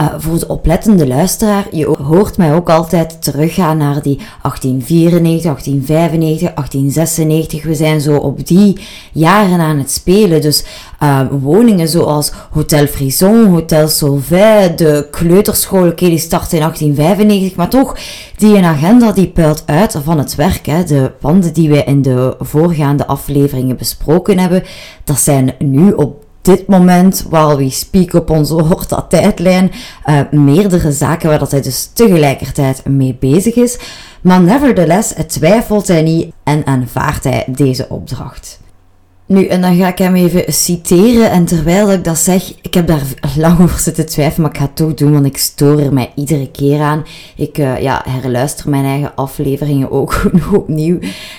uh, 0.00 0.14
voor 0.18 0.38
de 0.38 0.48
oplettende 0.48 1.06
luisteraar, 1.06 1.66
je 1.70 1.96
hoort 2.02 2.36
mij 2.36 2.54
ook 2.54 2.70
altijd 2.70 3.22
teruggaan 3.22 3.76
naar 3.76 4.02
die 4.02 4.16
1894, 4.16 5.42
1895, 5.42 6.54
1896. 6.54 7.62
We 7.62 7.74
zijn 7.74 8.00
zo 8.00 8.16
op 8.16 8.46
die 8.46 8.80
jaren 9.12 9.60
aan 9.60 9.78
het 9.78 9.90
spelen. 9.90 10.40
Dus 10.40 10.64
uh, 11.02 11.20
woningen 11.30 11.88
zoals 11.88 12.32
Hotel 12.50 12.86
Frison, 12.86 13.46
Hotel 13.46 13.88
Sauvet, 13.88 14.78
de 14.78 15.08
kleuterschool, 15.10 15.86
oké, 15.86 16.08
die 16.08 16.18
start 16.18 16.52
in 16.52 16.58
1895, 16.58 17.56
maar 17.56 17.68
toch, 17.70 17.96
die 18.36 18.56
een 18.56 18.64
agenda 18.64 19.12
die 19.12 19.28
puilt 19.28 19.62
uit 19.66 19.98
van 20.04 20.18
het 20.18 20.34
werk. 20.34 20.66
Hè. 20.66 20.84
De 20.84 21.12
panden 21.20 21.52
die 21.52 21.68
wij 21.68 21.84
in 21.84 22.02
de 22.02 22.34
voorgaande 22.38 23.06
afleveringen 23.06 23.76
besproken 23.76 24.38
hebben, 24.38 24.62
dat 25.04 25.18
zijn 25.18 25.54
nu 25.58 25.92
op 25.92 26.28
dit 26.42 26.66
moment, 26.66 27.26
while 27.30 27.56
we 27.56 27.70
speak 27.70 28.12
op 28.12 28.30
onze 28.30 28.54
Horta 28.54 29.02
tijdlijn, 29.02 29.72
uh, 30.06 30.20
meerdere 30.30 30.92
zaken 30.92 31.28
waar 31.28 31.38
dat 31.38 31.50
hij 31.50 31.62
dus 31.62 31.90
tegelijkertijd 31.92 32.84
mee 32.84 33.16
bezig 33.20 33.54
is. 33.54 33.78
Maar 34.20 34.42
nevertheless 34.42 35.14
twijfelt 35.26 35.88
hij 35.88 36.02
niet 36.02 36.32
en 36.44 36.66
aanvaardt 36.66 37.24
hij 37.24 37.44
deze 37.48 37.86
opdracht. 37.88 38.59
Nu, 39.30 39.46
en 39.46 39.60
dan 39.60 39.76
ga 39.76 39.88
ik 39.88 39.98
hem 39.98 40.14
even 40.14 40.52
citeren. 40.52 41.30
En 41.30 41.44
terwijl 41.44 41.92
ik 41.92 42.04
dat 42.04 42.18
zeg, 42.18 42.52
ik 42.62 42.74
heb 42.74 42.86
daar 42.86 43.02
lang 43.36 43.60
over 43.60 43.78
zitten 43.78 44.06
twijfelen, 44.06 44.42
maar 44.42 44.50
ik 44.50 44.56
ga 44.56 44.64
het 44.64 44.76
toch 44.76 44.94
doen, 44.94 45.12
want 45.12 45.26
ik 45.26 45.36
stoor 45.36 45.78
er 45.78 45.92
mij 45.92 46.12
iedere 46.14 46.50
keer 46.50 46.80
aan. 46.80 47.04
Ik 47.36 47.58
uh, 47.58 47.80
ja, 47.80 48.04
herluister 48.08 48.70
mijn 48.70 48.84
eigen 48.84 49.14
afleveringen 49.14 49.90
ook 49.90 50.22
opnieuw. 50.52 50.98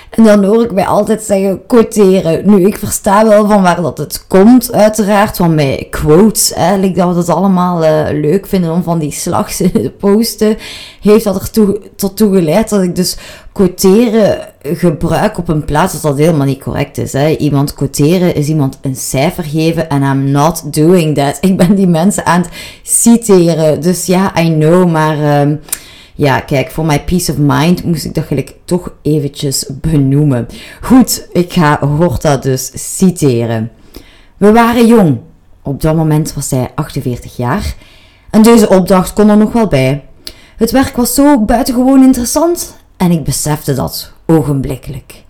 En 0.09 0.23
dan 0.23 0.43
hoor 0.43 0.63
ik 0.63 0.71
mij 0.71 0.85
altijd 0.85 1.21
zeggen, 1.21 1.65
quoteren. 1.67 2.41
Nu, 2.49 2.65
ik 2.65 2.77
versta 2.77 3.27
wel 3.27 3.47
van 3.47 3.61
waar 3.61 3.81
dat 3.81 3.97
het 3.97 4.25
komt, 4.27 4.73
uiteraard. 4.73 5.37
Want 5.37 5.55
bij 5.55 5.87
quotes, 5.89 6.53
eigenlijk 6.53 6.95
dat 6.95 7.13
we 7.13 7.19
het 7.19 7.29
allemaal 7.29 7.83
uh, 7.83 8.21
leuk 8.21 8.47
vinden 8.47 8.71
om 8.71 8.83
van 8.83 8.99
die 8.99 9.11
slagzinnen 9.11 9.81
te 9.81 9.91
posten, 9.91 10.57
heeft 11.01 11.23
dat 11.23 11.41
er 11.41 11.51
toe, 11.51 11.79
tot 11.95 12.17
toe 12.17 12.35
geleid 12.35 12.69
dat 12.69 12.81
ik 12.81 12.95
dus 12.95 13.17
quoteren 13.51 14.47
gebruik 14.63 15.37
op 15.37 15.49
een 15.49 15.65
plaats 15.65 15.93
dat 15.93 16.01
dat 16.01 16.17
helemaal 16.17 16.45
niet 16.45 16.63
correct 16.63 16.97
is. 16.97 17.13
Hè. 17.13 17.35
Iemand 17.35 17.73
quoteren 17.73 18.35
is 18.35 18.47
iemand 18.47 18.77
een 18.81 18.95
cijfer 18.95 19.43
geven 19.43 19.89
en 19.89 20.01
I'm 20.01 20.31
not 20.31 20.73
doing 20.73 21.15
that. 21.15 21.37
Ik 21.49 21.57
ben 21.57 21.75
die 21.75 21.87
mensen 21.87 22.25
aan 22.25 22.41
het 22.41 22.49
citeren. 22.83 23.81
Dus 23.81 24.05
ja, 24.05 24.39
I 24.41 24.53
know, 24.53 24.91
maar... 24.91 25.47
Uh, 25.47 25.55
ja, 26.15 26.39
kijk, 26.39 26.71
voor 26.71 26.85
mijn 26.85 27.03
peace 27.03 27.31
of 27.31 27.37
mind 27.37 27.83
moest 27.83 28.05
ik 28.05 28.13
dat 28.13 28.25
gelijk 28.25 28.55
toch 28.65 28.93
eventjes 29.01 29.65
benoemen. 29.71 30.47
Goed, 30.81 31.27
ik 31.31 31.53
ga 31.53 31.79
Horta 31.79 32.37
dus 32.37 32.71
citeren. 32.97 33.71
We 34.37 34.51
waren 34.51 34.87
jong. 34.87 35.19
Op 35.63 35.81
dat 35.81 35.95
moment 35.95 36.33
was 36.33 36.51
hij 36.51 36.71
48 36.75 37.37
jaar. 37.37 37.75
En 38.29 38.41
deze 38.41 38.69
opdracht 38.69 39.13
kon 39.13 39.29
er 39.29 39.37
nog 39.37 39.53
wel 39.53 39.67
bij. 39.67 40.03
Het 40.57 40.71
werk 40.71 40.95
was 40.95 41.13
zo 41.13 41.39
buitengewoon 41.39 42.03
interessant 42.03 42.75
en 43.01 43.11
ik 43.11 43.23
besefte 43.23 43.73
dat 43.73 44.11
ogenblikkelijk. 44.27 45.23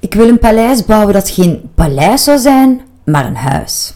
Ik 0.00 0.14
wil 0.14 0.28
een 0.28 0.38
paleis 0.38 0.84
bouwen 0.84 1.14
dat 1.14 1.30
geen 1.30 1.70
paleis 1.74 2.24
zou 2.24 2.38
zijn, 2.38 2.80
maar 3.04 3.26
een 3.26 3.36
huis. 3.36 3.94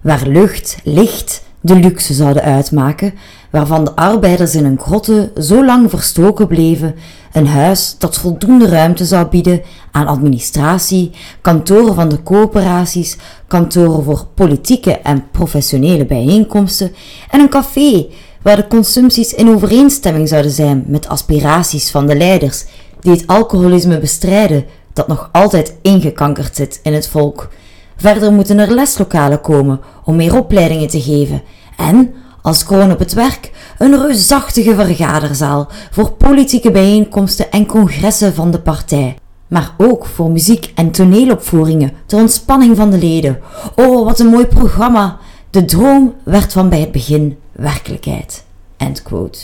Waar 0.00 0.26
lucht, 0.26 0.76
licht 0.84 1.42
de 1.60 1.74
luxe 1.74 2.14
zouden 2.14 2.42
uitmaken, 2.42 3.14
waarvan 3.50 3.84
de 3.84 3.96
arbeiders 3.96 4.54
in 4.54 4.64
een 4.64 4.78
grotte 4.78 5.32
zo 5.40 5.64
lang 5.64 5.90
verstoken 5.90 6.46
bleven, 6.46 6.94
een 7.32 7.46
huis 7.46 7.96
dat 7.98 8.18
voldoende 8.18 8.68
ruimte 8.68 9.04
zou 9.04 9.26
bieden 9.26 9.62
aan 9.90 10.06
administratie, 10.06 11.10
kantoren 11.40 11.94
van 11.94 12.08
de 12.08 12.22
coöperaties, 12.22 13.16
kantoren 13.46 14.04
voor 14.04 14.26
politieke 14.34 14.98
en 14.98 15.30
professionele 15.30 16.06
bijeenkomsten 16.06 16.92
en 17.30 17.40
een 17.40 17.48
café 17.48 18.06
waar 18.42 18.56
de 18.56 18.66
consumpties 18.66 19.34
in 19.34 19.48
overeenstemming 19.48 20.28
zouden 20.28 20.50
zijn 20.50 20.84
met 20.86 21.08
aspiraties 21.08 21.90
van 21.90 22.06
de 22.06 22.16
leiders 22.16 22.64
die 23.00 23.12
het 23.12 23.26
alcoholisme 23.26 23.98
bestrijden 23.98 24.64
dat 24.92 25.08
nog 25.08 25.28
altijd 25.32 25.74
ingekankerd 25.82 26.56
zit 26.56 26.80
in 26.82 26.92
het 26.92 27.08
volk. 27.08 27.48
Verder 27.96 28.32
moeten 28.32 28.58
er 28.58 28.74
leslokalen 28.74 29.40
komen 29.40 29.80
om 30.04 30.16
meer 30.16 30.36
opleidingen 30.36 30.88
te 30.88 31.00
geven 31.00 31.42
en, 31.76 32.14
als 32.42 32.64
kroon 32.64 32.92
op 32.92 32.98
het 32.98 33.12
werk, 33.12 33.50
een 33.78 34.00
reusachtige 34.02 34.74
vergaderzaal 34.74 35.68
voor 35.90 36.10
politieke 36.12 36.70
bijeenkomsten 36.70 37.50
en 37.50 37.66
congressen 37.66 38.34
van 38.34 38.50
de 38.50 38.60
partij. 38.60 39.16
Maar 39.48 39.74
ook 39.78 40.06
voor 40.06 40.30
muziek- 40.30 40.72
en 40.74 40.90
toneelopvoeringen 40.90 41.92
ter 42.06 42.18
ontspanning 42.18 42.76
van 42.76 42.90
de 42.90 42.98
leden. 42.98 43.38
Oh, 43.76 44.04
wat 44.04 44.18
een 44.18 44.26
mooi 44.26 44.46
programma! 44.46 45.18
De 45.50 45.64
droom 45.64 46.14
werd 46.22 46.52
van 46.52 46.68
bij 46.68 46.80
het 46.80 46.92
begin 46.92 47.38
werkelijkheid. 47.52 48.44
End 48.76 49.02
quote. 49.02 49.38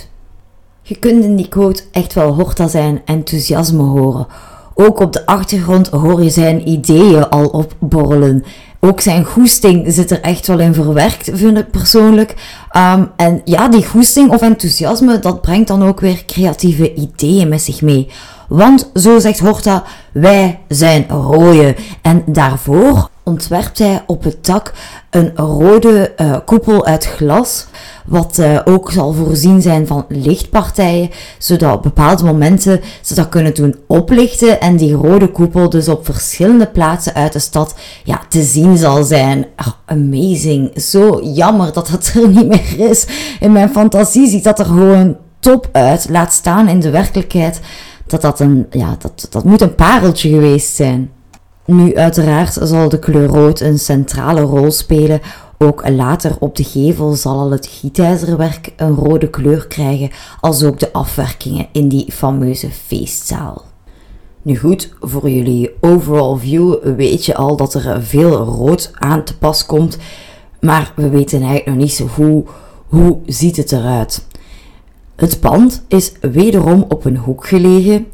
Je 0.83 0.97
kunt 0.97 1.25
in 1.25 1.37
die 1.37 1.49
quote 1.49 1.83
echt 1.93 2.15
wel 2.15 2.35
Horta 2.35 2.69
zijn 2.69 3.03
enthousiasme 3.05 3.83
horen. 3.83 4.27
Ook 4.75 5.01
op 5.01 5.13
de 5.13 5.27
achtergrond 5.27 5.89
hoor 5.89 6.23
je 6.23 6.31
zijn 6.31 6.69
ideeën 6.69 7.29
al 7.29 7.47
opborrelen. 7.47 8.45
Ook 8.81 9.01
zijn 9.01 9.25
goesting 9.25 9.93
zit 9.93 10.11
er 10.11 10.21
echt 10.21 10.47
wel 10.47 10.59
in 10.59 10.75
verwerkt, 10.75 11.31
vind 11.33 11.59
ik 11.59 11.71
persoonlijk. 11.71 12.35
Um, 12.77 13.11
en 13.17 13.41
ja, 13.45 13.69
die 13.69 13.87
goesting 13.87 14.31
of 14.31 14.43
enthousiasme, 14.43 15.19
dat 15.19 15.41
brengt 15.41 15.69
dan 15.69 15.85
ook 15.85 16.01
weer 16.01 16.25
creatieve 16.25 16.95
ideeën 16.95 17.49
met 17.49 17.63
zich 17.63 17.83
mee. 17.83 18.09
Want, 18.49 18.91
zo 18.95 19.19
zegt 19.19 19.39
Horta, 19.39 19.85
wij 20.13 20.59
zijn 20.69 21.09
rooien. 21.09 21.77
En 22.03 22.23
daarvoor 22.27 23.11
ontwerpt 23.29 23.79
hij 23.79 24.03
op 24.07 24.25
het 24.25 24.45
dak 24.45 24.73
een 25.11 25.37
rode 25.37 26.13
uh, 26.21 26.37
koepel 26.45 26.87
uit 26.87 27.05
glas, 27.05 27.67
wat 28.05 28.39
uh, 28.39 28.61
ook 28.65 28.91
zal 28.91 29.13
voorzien 29.13 29.63
zijn 29.63 29.87
van 29.87 30.05
lichtpartijen, 30.09 31.11
zodat 31.39 31.75
op 31.75 31.83
bepaalde 31.83 32.25
momenten 32.25 32.81
ze 33.03 33.15
dat 33.15 33.29
kunnen 33.29 33.55
doen 33.55 33.77
oplichten 33.87 34.61
en 34.61 34.77
die 34.77 34.95
rode 34.95 35.29
koepel 35.29 35.71
dus 35.71 35.89
op 35.89 36.05
verschillende 36.05 36.67
plaatsen 36.67 37.15
uit 37.15 37.33
de 37.33 37.39
stad 37.39 37.75
ja, 38.05 38.21
te 38.29 38.43
zien 38.43 38.77
zal 38.77 39.05
zijn. 39.05 39.47
Oh, 39.57 39.73
amazing. 39.85 40.81
Zo 40.81 41.21
jammer 41.23 41.73
dat 41.73 41.89
dat 41.89 42.13
er 42.15 42.29
niet 42.37 42.49
meer 42.49 42.91
is. 42.91 43.07
In 43.41 43.53
mijn 43.53 43.71
fantasie 43.71 44.29
ziet 44.29 44.45
dat 44.45 44.59
er 44.59 44.67
gewoon 44.67 45.17
top 45.41 45.69
uit. 45.73 46.07
Laat 46.11 46.33
staan 46.33 46.69
in 46.69 46.81
de 46.81 46.91
werkelijkheid 46.91 47.61
dat 48.07 48.21
dat 48.21 48.41
een, 48.41 48.67
ja, 48.71 48.97
dat, 48.99 49.27
dat 49.31 49.45
moet 49.45 49.61
een 49.61 49.75
pareltje 49.75 50.29
geweest 50.29 50.75
zijn. 50.75 51.11
Nu, 51.67 51.97
uiteraard 51.97 52.59
zal 52.63 52.89
de 52.89 52.99
kleur 52.99 53.27
rood 53.27 53.61
een 53.61 53.79
centrale 53.79 54.41
rol 54.41 54.71
spelen. 54.71 55.21
Ook 55.59 55.89
later 55.89 56.37
op 56.39 56.57
de 56.57 56.65
gevel 56.65 57.15
zal 57.15 57.39
al 57.39 57.51
het 57.51 57.67
gietijzerwerk 57.67 58.73
een 58.77 58.95
rode 58.95 59.31
kleur 59.31 59.67
krijgen, 59.67 60.11
als 60.41 60.63
ook 60.63 60.79
de 60.79 60.93
afwerkingen 60.93 61.67
in 61.73 61.89
die 61.89 62.13
fameuze 62.13 62.71
feestzaal. 62.71 63.65
Nu 64.43 64.59
goed, 64.59 64.95
voor 65.01 65.31
jullie 65.31 65.71
overall 65.81 66.39
view 66.39 66.75
weet 66.97 67.25
je 67.25 67.35
al 67.35 67.57
dat 67.57 67.75
er 67.75 68.03
veel 68.03 68.37
rood 68.37 68.91
aan 68.95 69.25
te 69.25 69.39
pas 69.39 69.67
komt, 69.67 69.99
maar 70.61 70.93
we 70.97 71.09
weten 71.09 71.39
eigenlijk 71.39 71.67
nog 71.67 71.77
niet 71.77 71.93
zo 71.93 72.07
hoe, 72.15 72.45
hoe 72.87 73.19
ziet 73.27 73.57
het 73.57 73.73
eruit. 73.73 74.27
Het 75.17 75.41
pand 75.41 75.85
is 75.89 76.13
wederom 76.21 76.85
op 76.89 77.05
een 77.05 77.17
hoek 77.17 77.47
gelegen 77.47 78.07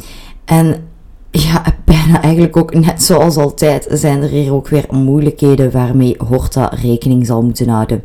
en 0.44 0.90
ja, 1.32 1.64
bijna 1.84 2.22
eigenlijk 2.22 2.56
ook 2.56 2.74
net 2.74 3.02
zoals 3.02 3.36
altijd 3.36 3.86
zijn 3.90 4.22
er 4.22 4.28
hier 4.28 4.52
ook 4.52 4.68
weer 4.68 4.84
moeilijkheden 4.90 5.70
waarmee 5.70 6.14
Horta 6.26 6.72
rekening 6.82 7.26
zal 7.26 7.42
moeten 7.42 7.68
houden. 7.68 8.04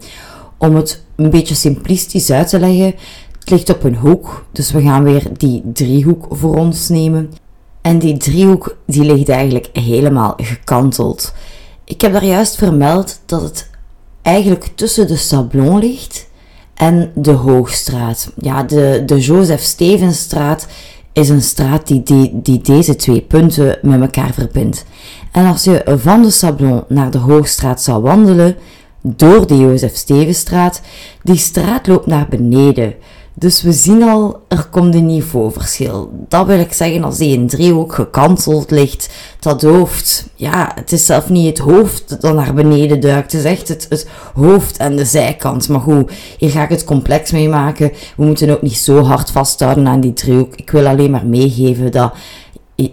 Om 0.57 0.75
het 0.75 1.03
een 1.15 1.29
beetje 1.29 1.55
simplistisch 1.55 2.31
uit 2.31 2.50
te 2.50 2.60
leggen, 2.60 2.96
het 3.39 3.50
ligt 3.50 3.69
op 3.69 3.84
een 3.84 3.96
hoek, 3.96 4.46
dus 4.51 4.72
we 4.72 4.81
gaan 4.81 5.03
weer 5.03 5.24
die 5.38 5.62
driehoek 5.74 6.25
voor 6.29 6.55
ons 6.55 6.89
nemen. 6.89 7.34
En 7.81 8.00
die 8.00 8.17
driehoek 8.17 8.77
die 8.86 9.03
ligt 9.03 9.29
eigenlijk 9.29 9.69
helemaal 9.74 10.34
gekanteld. 10.38 11.34
Ik 11.84 12.01
heb 12.01 12.13
daar 12.13 12.25
juist 12.25 12.55
vermeld 12.55 13.19
dat 13.25 13.41
het 13.41 13.69
eigenlijk 14.22 14.69
tussen 14.75 15.07
de 15.07 15.15
Sablon 15.15 15.79
ligt 15.79 16.27
en 16.74 17.12
de 17.15 17.31
Hoogstraat. 17.31 18.31
Ja, 18.38 18.63
de, 18.63 19.03
de 19.05 19.19
Joseph 19.19 19.62
Stevensstraat 19.62 20.67
is 21.17 21.29
een 21.29 21.41
straat 21.41 21.88
die, 21.88 22.03
die, 22.03 22.39
die 22.41 22.62
deze 22.62 22.95
twee 22.95 23.21
punten 23.21 23.79
met 23.81 24.01
elkaar 24.01 24.33
verbindt. 24.33 24.86
En 25.31 25.45
als 25.45 25.63
je 25.63 25.97
van 26.00 26.21
de 26.21 26.29
Sablon 26.29 26.83
naar 26.88 27.12
de 27.12 27.17
Hoogstraat 27.17 27.81
zou 27.81 28.01
wandelen, 28.01 28.55
door 29.01 29.47
de 29.47 29.57
Jozef 29.57 29.95
Stevenstraat, 29.95 30.81
die 31.24 31.36
straat 31.36 31.88
loopt 31.88 32.05
naar 32.05 32.27
beneden. 32.29 32.93
Dus 33.39 33.62
we 33.62 33.74
zien 33.74 34.03
al, 34.03 34.41
er 34.48 34.67
komt 34.72 34.96
een 34.96 35.06
niveauverschil. 35.06 36.12
Dat 36.27 36.46
wil 36.46 36.60
ik 36.60 36.74
zeggen, 36.74 37.03
als 37.03 37.17
die 37.17 37.34
in 37.34 37.48
driehoek 37.48 37.94
gekanteld 37.94 38.72
ligt, 38.72 39.10
dat 39.39 39.62
hoofd, 39.62 40.29
ja, 40.36 40.72
het 40.75 40.91
is 40.91 41.06
zelf 41.06 41.29
niet 41.29 41.46
het 41.46 41.58
hoofd 41.58 42.22
dat 42.22 42.34
naar 42.34 42.53
beneden 42.53 43.00
duikt. 43.00 43.32
Het 43.32 43.46
is 43.46 43.51
echt 43.51 43.67
het, 43.67 44.08
hoofd 44.34 44.77
en 44.77 44.96
de 44.96 45.06
zijkant. 45.06 45.70
Maar 45.70 45.79
goed, 45.79 46.12
hier 46.38 46.50
ga 46.50 46.63
ik 46.63 46.70
het 46.70 46.84
complex 46.84 47.32
mee 47.32 47.50
maken. 47.50 47.91
We 48.15 48.25
moeten 48.25 48.50
ook 48.50 48.62
niet 48.62 48.77
zo 48.77 49.03
hard 49.03 49.32
vasthouden 49.32 49.88
aan 49.88 50.01
die 50.01 50.13
driehoek. 50.13 50.56
Ik 50.56 50.72
wil 50.72 50.88
alleen 50.88 51.12
maar 51.12 51.25
meegeven 51.25 51.91
dat 51.91 52.13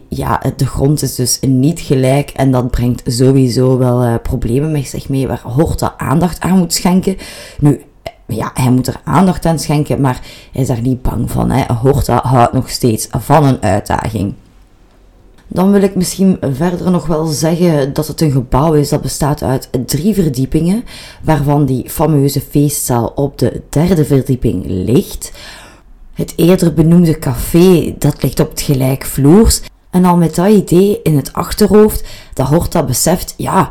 ja, 0.08 0.42
de 0.56 0.66
grond 0.66 1.02
is 1.02 1.14
dus 1.14 1.38
niet 1.40 1.80
gelijk 1.80 2.30
en 2.30 2.50
dat 2.50 2.70
brengt 2.70 3.02
sowieso 3.06 3.78
wel 3.78 4.04
uh, 4.04 4.14
problemen 4.22 4.72
met 4.72 4.86
zich 4.86 5.08
mee 5.08 5.26
waar 5.26 5.42
Horta 5.42 5.94
aandacht 5.96 6.40
aan 6.40 6.58
moet 6.58 6.72
schenken. 6.72 7.16
Nu, 7.58 7.80
ja, 8.26 8.50
hij 8.54 8.70
moet 8.70 8.86
er 8.86 9.00
aandacht 9.04 9.46
aan 9.46 9.58
schenken, 9.58 10.00
maar 10.00 10.20
hij 10.52 10.62
is 10.62 10.68
daar 10.68 10.80
niet 10.80 11.02
bang 11.02 11.30
van. 11.30 11.50
Hè. 11.50 11.74
Horta 11.74 12.20
houdt 12.22 12.52
nog 12.52 12.70
steeds 12.70 13.08
van 13.10 13.44
een 13.44 13.62
uitdaging. 13.62 14.34
Dan 15.48 15.70
wil 15.70 15.82
ik 15.82 15.94
misschien 15.94 16.38
verder 16.52 16.90
nog 16.90 17.06
wel 17.06 17.26
zeggen 17.26 17.92
dat 17.92 18.06
het 18.06 18.20
een 18.20 18.30
gebouw 18.30 18.72
is 18.72 18.88
dat 18.88 19.02
bestaat 19.02 19.42
uit 19.42 19.68
drie 19.86 20.14
verdiepingen, 20.14 20.84
waarvan 21.22 21.64
die 21.66 21.90
fameuze 21.90 22.40
feestzaal 22.40 23.12
op 23.14 23.38
de 23.38 23.62
derde 23.68 24.04
verdieping 24.04 24.64
ligt. 24.66 25.32
Het 26.14 26.32
eerder 26.36 26.74
benoemde 26.74 27.18
café, 27.18 27.94
dat 27.98 28.22
ligt 28.22 28.40
op 28.40 28.50
het 28.50 28.60
gelijkvloers. 28.60 29.62
En 29.90 30.04
al 30.04 30.16
met 30.16 30.34
dat 30.34 30.48
idee 30.48 31.00
in 31.02 31.16
het 31.16 31.32
achterhoofd, 31.32 32.04
dat 32.32 32.46
Horta 32.46 32.82
beseft, 32.82 33.34
ja, 33.36 33.70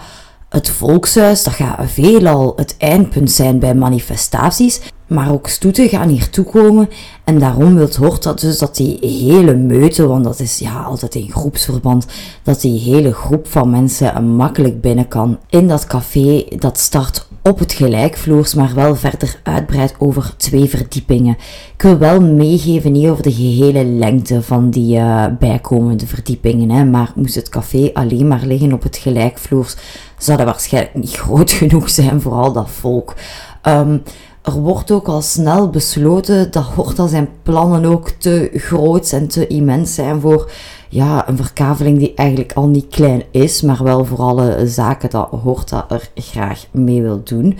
het 0.53 0.69
volkshuis, 0.69 1.43
dat 1.43 1.53
gaat 1.53 1.91
veelal 1.91 2.53
het 2.55 2.75
eindpunt 2.77 3.31
zijn 3.31 3.59
bij 3.59 3.75
manifestaties, 3.75 4.81
maar 5.07 5.31
ook 5.31 5.47
stoeten 5.47 5.89
gaan 5.89 6.09
hier 6.09 6.29
toekomen 6.29 6.89
en 7.23 7.39
daarom 7.39 7.75
wil 7.75 7.89
Hort 7.97 8.23
dat 8.23 8.39
dus 8.39 8.57
dat 8.57 8.75
die 8.75 8.97
hele 9.01 9.55
meute, 9.55 10.07
want 10.07 10.23
dat 10.23 10.39
is 10.39 10.59
ja 10.59 10.81
altijd 10.81 11.15
in 11.15 11.31
groepsverband, 11.31 12.05
dat 12.43 12.61
die 12.61 12.79
hele 12.79 13.13
groep 13.13 13.47
van 13.47 13.69
mensen 13.69 14.35
makkelijk 14.35 14.81
binnen 14.81 15.07
kan 15.07 15.37
in 15.49 15.67
dat 15.67 15.85
café 15.85 16.45
dat 16.57 16.77
start 16.77 17.27
op 17.41 17.59
het 17.59 17.73
gelijkvloers, 17.73 18.53
maar 18.53 18.71
wel 18.75 18.95
verder 18.95 19.39
uitbreidt 19.43 19.95
over 19.97 20.33
twee 20.37 20.69
verdiepingen. 20.69 21.37
Ik 21.73 21.81
wil 21.81 21.97
wel 21.97 22.21
meegeven 22.21 22.91
niet 22.91 23.07
over 23.07 23.23
de 23.23 23.31
gehele 23.31 23.85
lengte 23.85 24.41
van 24.41 24.69
die 24.69 24.97
uh, 24.97 25.25
bijkomende 25.39 26.07
verdiepingen, 26.07 26.69
hè, 26.69 26.85
maar 26.85 27.11
moest 27.15 27.35
het 27.35 27.49
café 27.49 27.89
alleen 27.93 28.27
maar 28.27 28.45
liggen 28.45 28.73
op 28.73 28.83
het 28.83 28.97
gelijkvloers, 28.97 29.75
zou 30.23 30.37
dat 30.37 30.45
waarschijnlijk 30.45 30.95
niet 30.95 31.15
groot 31.23 31.51
genoeg 31.51 31.89
zijn 31.89 32.21
voor 32.21 32.33
al 32.33 32.51
dat 32.51 32.69
volk. 32.69 33.13
Um, 33.67 34.03
er 34.43 34.53
wordt 34.53 34.91
ook 34.91 35.07
al 35.07 35.21
snel 35.21 35.69
besloten 35.69 36.51
dat 36.51 36.63
Horta 36.63 37.07
zijn 37.07 37.29
plannen 37.43 37.85
ook 37.85 38.09
te 38.09 38.49
groot 38.53 39.11
en 39.11 39.27
te 39.27 39.47
immens 39.47 39.93
zijn 39.93 40.21
voor 40.21 40.51
ja, 40.89 41.29
een 41.29 41.37
verkaveling 41.37 41.97
die 41.97 42.13
eigenlijk 42.15 42.51
al 42.53 42.67
niet 42.67 42.87
klein 42.87 43.23
is, 43.31 43.61
maar 43.61 43.83
wel 43.83 44.05
voor 44.05 44.17
alle 44.17 44.67
zaken 44.67 45.09
dat 45.09 45.27
Horta 45.29 45.85
er 45.89 46.09
graag 46.15 46.65
mee 46.71 47.01
wil 47.01 47.21
doen. 47.23 47.57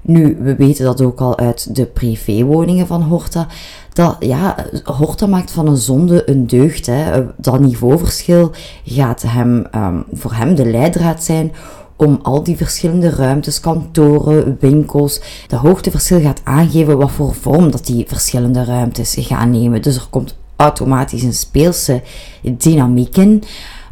Nu, 0.00 0.36
we 0.40 0.56
weten 0.56 0.84
dat 0.84 1.00
ook 1.00 1.20
al 1.20 1.38
uit 1.38 1.76
de 1.76 1.86
privéwoningen 1.86 2.86
van 2.86 3.02
Horta. 3.02 3.46
Dat, 3.92 4.16
ja, 4.18 4.56
Horta 4.84 5.26
maakt 5.26 5.50
van 5.50 5.66
een 5.66 5.76
zonde 5.76 6.30
een 6.30 6.46
deugd. 6.46 6.86
Hè. 6.86 7.24
Dat 7.36 7.60
niveauverschil 7.60 8.50
gaat 8.84 9.22
hem, 9.22 9.66
um, 9.74 10.04
voor 10.12 10.32
hem 10.32 10.54
de 10.54 10.66
leidraad 10.66 11.24
zijn 11.24 11.52
om 11.96 12.18
al 12.22 12.42
die 12.42 12.56
verschillende 12.56 13.10
ruimtes, 13.10 13.60
kantoren, 13.60 14.56
winkels, 14.60 15.20
de 15.46 15.56
hoogteverschil 15.56 16.20
gaat 16.20 16.40
aangeven 16.44 16.98
wat 16.98 17.10
voor 17.10 17.34
vorm 17.34 17.70
dat 17.70 17.86
die 17.86 18.04
verschillende 18.08 18.64
ruimtes 18.64 19.16
gaan 19.18 19.50
nemen. 19.50 19.82
Dus 19.82 19.96
er 19.96 20.06
komt 20.10 20.36
automatisch 20.56 21.22
een 21.22 21.34
speelse 21.34 22.02
dynamiek 22.42 23.16
in. 23.16 23.42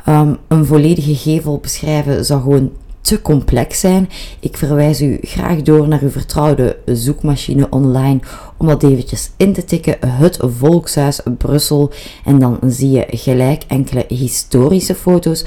Um, 0.09 0.37
een 0.49 0.67
volledige 0.67 1.15
gevel 1.15 1.59
beschrijven 1.59 2.25
zou 2.25 2.43
gewoon 2.43 2.71
te 3.01 3.23
complex 3.23 3.81
zijn. 3.81 4.09
Ik 4.41 4.57
verwijs 4.57 5.01
u 5.01 5.19
graag 5.23 5.63
door 5.63 5.89
naar 5.89 6.03
uw 6.03 6.11
vertrouwde 6.11 6.77
zoekmachine 6.85 7.67
online 7.71 8.21
om 8.57 8.67
dat 8.67 8.83
eventjes 8.83 9.31
in 9.37 9.53
te 9.53 9.65
tikken. 9.65 9.97
Het 10.07 10.39
Volkshuis 10.41 11.21
Brussel. 11.39 11.91
En 12.25 12.39
dan 12.39 12.59
zie 12.67 12.91
je 12.91 13.07
gelijk 13.11 13.65
enkele 13.67 14.05
historische 14.09 14.95
foto's 14.95 15.45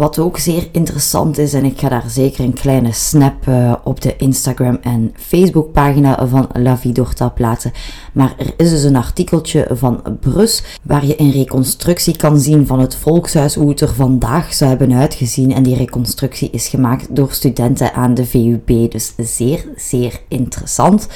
wat 0.00 0.18
ook 0.18 0.38
zeer 0.38 0.68
interessant 0.72 1.38
is, 1.38 1.52
en 1.52 1.64
ik 1.64 1.80
ga 1.80 1.88
daar 1.88 2.04
zeker 2.08 2.44
een 2.44 2.52
kleine 2.52 2.92
snap 2.92 3.46
uh, 3.46 3.74
op 3.84 4.00
de 4.00 4.16
Instagram 4.16 4.78
en 4.82 5.14
Facebook 5.16 5.72
pagina 5.72 6.26
van 6.26 6.48
La 6.52 6.78
Vie 6.78 6.92
d'Horta 6.92 7.28
plaatsen. 7.28 7.72
Maar 8.12 8.34
er 8.38 8.54
is 8.56 8.70
dus 8.70 8.82
een 8.82 8.96
artikeltje 8.96 9.66
van 9.70 10.02
Brus, 10.20 10.62
waar 10.82 11.06
je 11.06 11.20
een 11.20 11.30
reconstructie 11.30 12.16
kan 12.16 12.38
zien 12.38 12.66
van 12.66 12.80
het 12.80 12.94
volkshuis, 12.94 13.54
hoe 13.54 13.68
het 13.68 13.80
er 13.80 13.94
vandaag 13.94 14.54
zou 14.54 14.70
hebben 14.70 14.92
uitgezien. 14.92 15.52
En 15.52 15.62
die 15.62 15.76
reconstructie 15.76 16.50
is 16.50 16.68
gemaakt 16.68 17.16
door 17.16 17.32
studenten 17.32 17.94
aan 17.94 18.14
de 18.14 18.26
VUB, 18.26 18.90
dus 18.90 19.12
zeer, 19.16 19.64
zeer 19.76 20.20
interessant. 20.28 21.08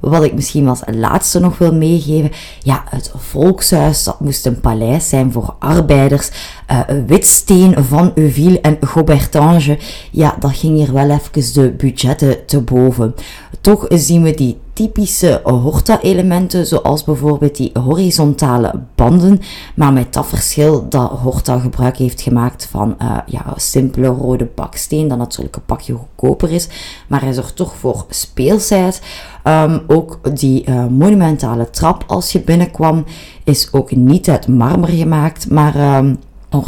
Wat 0.00 0.24
ik 0.24 0.34
misschien 0.34 0.68
als 0.68 0.82
laatste 0.86 1.40
nog 1.40 1.58
wil 1.58 1.74
meegeven. 1.74 2.30
Ja, 2.62 2.84
het 2.90 3.12
volkshuis, 3.16 4.04
dat 4.04 4.20
moest 4.20 4.46
een 4.46 4.60
paleis 4.60 5.08
zijn 5.08 5.32
voor 5.32 5.54
arbeiders. 5.58 6.30
Uh, 6.70 6.80
Witsteen 7.06 7.84
van 7.84 8.12
Euville 8.14 8.60
en 8.60 8.78
Gobertange. 8.86 9.78
Ja, 10.10 10.36
dat 10.40 10.56
ging 10.56 10.76
hier 10.76 10.92
wel 10.92 11.10
even 11.10 11.52
de 11.54 11.70
budgetten 11.70 12.46
te 12.46 12.60
boven. 12.60 13.14
Toch 13.60 13.86
zien 13.88 14.22
we 14.22 14.34
die 14.34 14.58
typische 14.72 15.40
Horta-elementen, 15.44 16.66
zoals 16.66 17.04
bijvoorbeeld 17.04 17.56
die 17.56 17.70
horizontale 17.82 18.80
banden, 18.94 19.40
maar 19.74 19.92
met 19.92 20.12
dat 20.12 20.26
verschil 20.26 20.88
dat 20.88 21.10
Horta 21.10 21.58
gebruik 21.58 21.96
heeft 21.96 22.20
gemaakt 22.20 22.66
van 22.70 22.96
uh, 23.02 23.18
ja, 23.26 23.44
simpele 23.56 24.06
rode 24.06 24.48
baksteen, 24.54 25.08
dat 25.08 25.18
natuurlijk 25.18 25.56
een 25.56 25.64
pakje 25.66 25.94
goedkoper 25.94 26.50
is, 26.52 26.68
maar 27.08 27.20
hij 27.20 27.32
zorgt 27.32 27.56
toch 27.56 27.76
voor 27.76 28.04
speelsheid. 28.08 29.00
Um, 29.48 29.80
ook 29.86 30.36
die 30.36 30.68
uh, 30.68 30.86
monumentale 30.86 31.70
trap 31.70 32.04
als 32.06 32.32
je 32.32 32.40
binnenkwam 32.40 33.04
is 33.44 33.72
ook 33.72 33.96
niet 33.96 34.28
uit 34.28 34.48
marmer 34.48 34.88
gemaakt, 34.88 35.50
maar 35.50 35.98
um, 35.98 36.18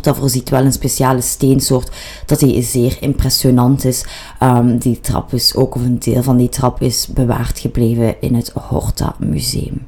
voorziet 0.02 0.50
wel 0.50 0.64
een 0.64 0.72
speciale 0.72 1.20
steensoort 1.20 1.90
dat 2.26 2.38
die 2.38 2.62
zeer 2.62 2.96
impressionant 3.00 3.84
is. 3.84 4.04
Um, 4.42 4.78
die 4.78 5.00
trap 5.00 5.32
is 5.32 5.54
ook, 5.54 5.74
of 5.74 5.82
een 5.82 5.98
deel 5.98 6.22
van 6.22 6.36
die 6.36 6.48
trap 6.48 6.82
is 6.82 7.06
bewaard 7.06 7.58
gebleven 7.58 8.20
in 8.20 8.34
het 8.34 8.52
Horta 8.54 9.14
Museum. 9.18 9.86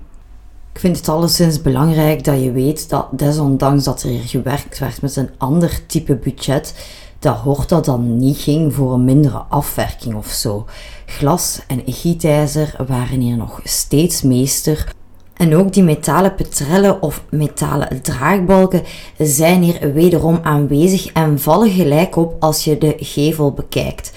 Ik 0.73 0.81
vind 0.81 0.97
het 0.97 1.09
alleszins 1.09 1.63
belangrijk 1.63 2.25
dat 2.25 2.43
je 2.43 2.53
weet 2.53 2.89
dat 2.89 3.07
desondanks 3.11 3.85
dat 3.85 4.03
er 4.03 4.09
hier 4.09 4.27
gewerkt 4.27 4.79
werd 4.79 5.03
met 5.03 5.17
een 5.17 5.31
ander 5.39 5.87
type 5.87 6.15
budget, 6.17 6.75
dat 7.23 7.37
Horta 7.37 7.81
dan 7.81 8.17
niet 8.17 8.39
ging 8.39 8.75
voor 8.75 8.93
een 8.93 9.05
mindere 9.05 9.45
afwerking 9.49 10.15
of 10.15 10.27
zo. 10.27 10.67
Glas 11.07 11.61
en 11.67 11.83
gietijzer 11.87 12.75
waren 12.87 13.21
hier 13.21 13.37
nog 13.37 13.61
steeds 13.65 14.23
meester. 14.23 14.93
En 15.35 15.57
ook 15.57 15.73
die 15.73 15.83
metalen 15.83 16.35
petrellen 16.35 17.03
of 17.03 17.25
metalen 17.31 18.03
draagbalken 18.03 18.83
zijn 19.19 19.63
hier 19.63 19.93
wederom 19.93 20.41
aanwezig 20.43 21.07
en 21.07 21.41
vallen 21.41 21.71
gelijk 21.71 22.17
op 22.17 22.37
als 22.39 22.65
je 22.65 22.79
de 22.79 22.95
gevel 22.99 23.53
bekijkt. 23.53 24.13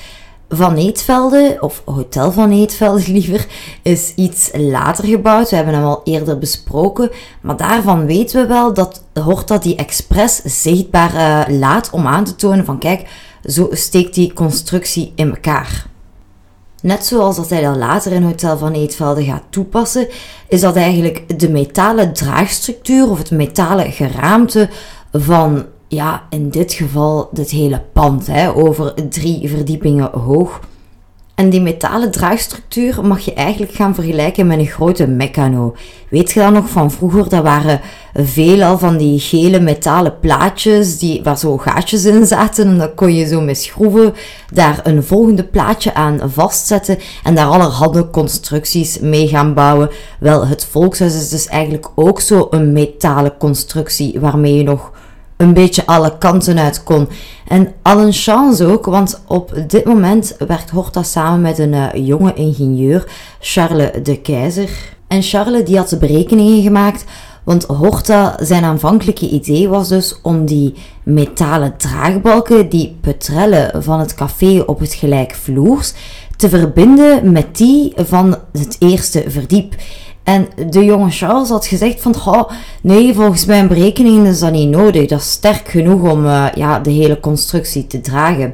Van 0.50 0.76
Eetvelde, 0.76 1.58
of 1.60 1.82
Hotel 1.86 2.32
van 2.32 2.52
Eetvelde 2.52 3.12
liever, 3.12 3.48
is 3.82 4.14
iets 4.16 4.50
later 4.54 5.06
gebouwd. 5.06 5.50
We 5.50 5.56
hebben 5.56 5.74
hem 5.74 5.84
al 5.84 6.02
eerder 6.04 6.38
besproken. 6.38 7.12
Maar 7.42 7.58
daarvan 7.58 8.06
weten 8.06 8.42
we 8.42 8.48
wel 8.48 8.74
dat 8.74 9.04
Horta 9.14 9.58
die 9.58 9.76
expres 9.76 10.42
zichtbaar 10.44 11.14
uh, 11.16 11.58
laat 11.60 11.90
om 11.90 12.08
aan 12.08 12.24
te 12.24 12.36
tonen 12.36 12.66
van 12.66 12.80
kijk, 12.80 13.10
zo 13.46 13.68
steekt 13.72 14.14
die 14.14 14.34
constructie 14.34 15.12
in 15.16 15.30
elkaar. 15.30 15.86
Net 16.82 17.06
zoals 17.06 17.36
dat 17.36 17.50
hij 17.50 17.62
dat 17.62 17.76
later 17.76 18.12
in 18.12 18.24
Hotel 18.24 18.58
van 18.58 18.74
Eetvelde 18.74 19.24
gaat 19.24 19.44
toepassen, 19.50 20.08
is 20.48 20.62
dat 20.62 20.76
eigenlijk 20.76 21.40
de 21.40 21.50
metalen 21.50 22.14
draagstructuur 22.14 23.10
of 23.10 23.18
het 23.18 23.32
metalen 23.32 23.92
geraamte 23.92 24.70
van 25.12 25.66
ja, 25.88 26.24
in 26.30 26.50
dit 26.50 26.74
geval 26.74 27.30
dit 27.32 27.50
hele 27.50 27.82
pand, 27.94 28.28
hè, 28.28 28.56
over 28.56 28.94
drie 29.10 29.50
verdiepingen 29.50 30.12
hoog. 30.12 30.60
En 31.36 31.50
die 31.50 31.62
metalen 31.62 32.12
draagstructuur 32.12 33.06
mag 33.06 33.20
je 33.20 33.34
eigenlijk 33.34 33.74
gaan 33.74 33.96
vergelijken 33.96 34.48
met 34.48 34.60
een 34.60 34.66
grote 34.66 35.08
meccano. 35.08 35.76
Weet 36.10 36.32
je 36.32 36.40
dat 36.40 36.52
nog 36.52 36.70
van 36.70 36.92
vroeger? 36.92 37.30
Dat 37.30 37.44
waren 37.44 37.82
veelal 38.14 38.78
van 38.78 38.98
die 38.98 39.20
gele 39.20 39.60
metalen 39.60 40.20
plaatjes 40.20 41.00
die, 41.00 41.24
waar 41.24 41.38
zo 41.38 41.58
gaatjes 41.58 42.06
in 42.06 42.26
zaten. 42.26 42.68
En 42.68 42.78
dan 42.78 42.94
kon 42.94 43.14
je 43.14 43.28
zo 43.28 43.42
met 43.42 43.58
schroeven 43.58 44.14
daar 44.54 44.80
een 44.84 45.04
volgende 45.04 45.44
plaatje 45.44 45.94
aan 45.94 46.20
vastzetten. 46.26 46.98
En 47.24 47.36
daar 47.36 47.48
allerhande 47.48 48.10
constructies 48.10 49.00
mee 49.00 49.28
gaan 49.28 49.54
bouwen. 49.54 49.90
Wel, 50.20 50.48
het 50.48 50.66
volkshuis 50.66 51.16
is 51.16 51.30
dus 51.30 51.48
eigenlijk 51.48 51.88
ook 51.96 52.22
zo 52.22 52.48
een 52.50 52.74
metalen 52.74 53.38
constructie 53.38 54.20
waarmee 54.20 54.56
je 54.56 54.64
nog 54.64 54.92
een 55.38 55.54
beetje 55.54 55.86
alle 55.86 56.18
kanten 56.18 56.60
uit 56.60 56.84
kon. 56.84 57.08
En 57.48 57.74
al 57.82 58.00
een 58.00 58.14
chance 58.14 58.66
ook, 58.66 58.86
want 58.86 59.22
op 59.28 59.54
dit 59.68 59.86
moment 59.86 60.36
werkt 60.48 60.70
Horta 60.70 61.04
samen 61.04 61.42
met 61.42 61.58
een 61.60 61.74
uh, 61.74 61.88
jonge 61.94 62.34
ingenieur, 62.34 63.12
Charles 63.40 64.04
de 64.04 64.22
Keizer. 64.22 64.70
En 65.08 65.22
Charles 65.22 65.66
die 65.66 65.78
had 65.78 65.90
de 65.90 65.98
berekeningen 65.98 66.64
gemaakt, 66.64 67.06
want 67.44 67.64
Horta 67.64 68.38
zijn 68.42 68.64
aanvankelijke 68.64 69.30
idee 69.30 69.70
was 69.70 69.88
dus 69.88 70.20
om 70.22 70.46
die 70.46 70.74
metalen 71.04 71.78
draagbalken, 71.78 72.70
die 72.70 72.98
petrellen 73.02 73.84
van 73.84 74.00
het 74.00 74.14
café 74.14 74.64
op 74.66 74.80
het 74.80 74.94
gelijkvloers, 74.94 75.94
te 76.36 76.50
verbinden 76.50 77.32
met 77.32 77.58
die 77.58 77.94
van 77.96 78.38
het 78.52 78.76
eerste 78.80 79.24
verdiep. 79.28 79.76
En 80.26 80.48
de 80.70 80.86
jonge 80.86 81.10
Charles 81.10 81.50
had 81.50 81.66
gezegd 81.66 82.02
van, 82.02 82.16
oh, 82.26 82.50
nee, 82.82 83.14
volgens 83.14 83.46
mijn 83.46 83.68
berekeningen 83.68 84.26
is 84.26 84.40
dat 84.40 84.52
niet 84.52 84.70
nodig. 84.70 85.08
Dat 85.08 85.20
is 85.20 85.32
sterk 85.32 85.68
genoeg 85.68 86.12
om 86.12 86.26
uh, 86.26 86.46
ja, 86.56 86.80
de 86.80 86.92
hele 86.92 87.20
constructie 87.20 87.88
te 87.88 88.02
dragen. 88.02 88.54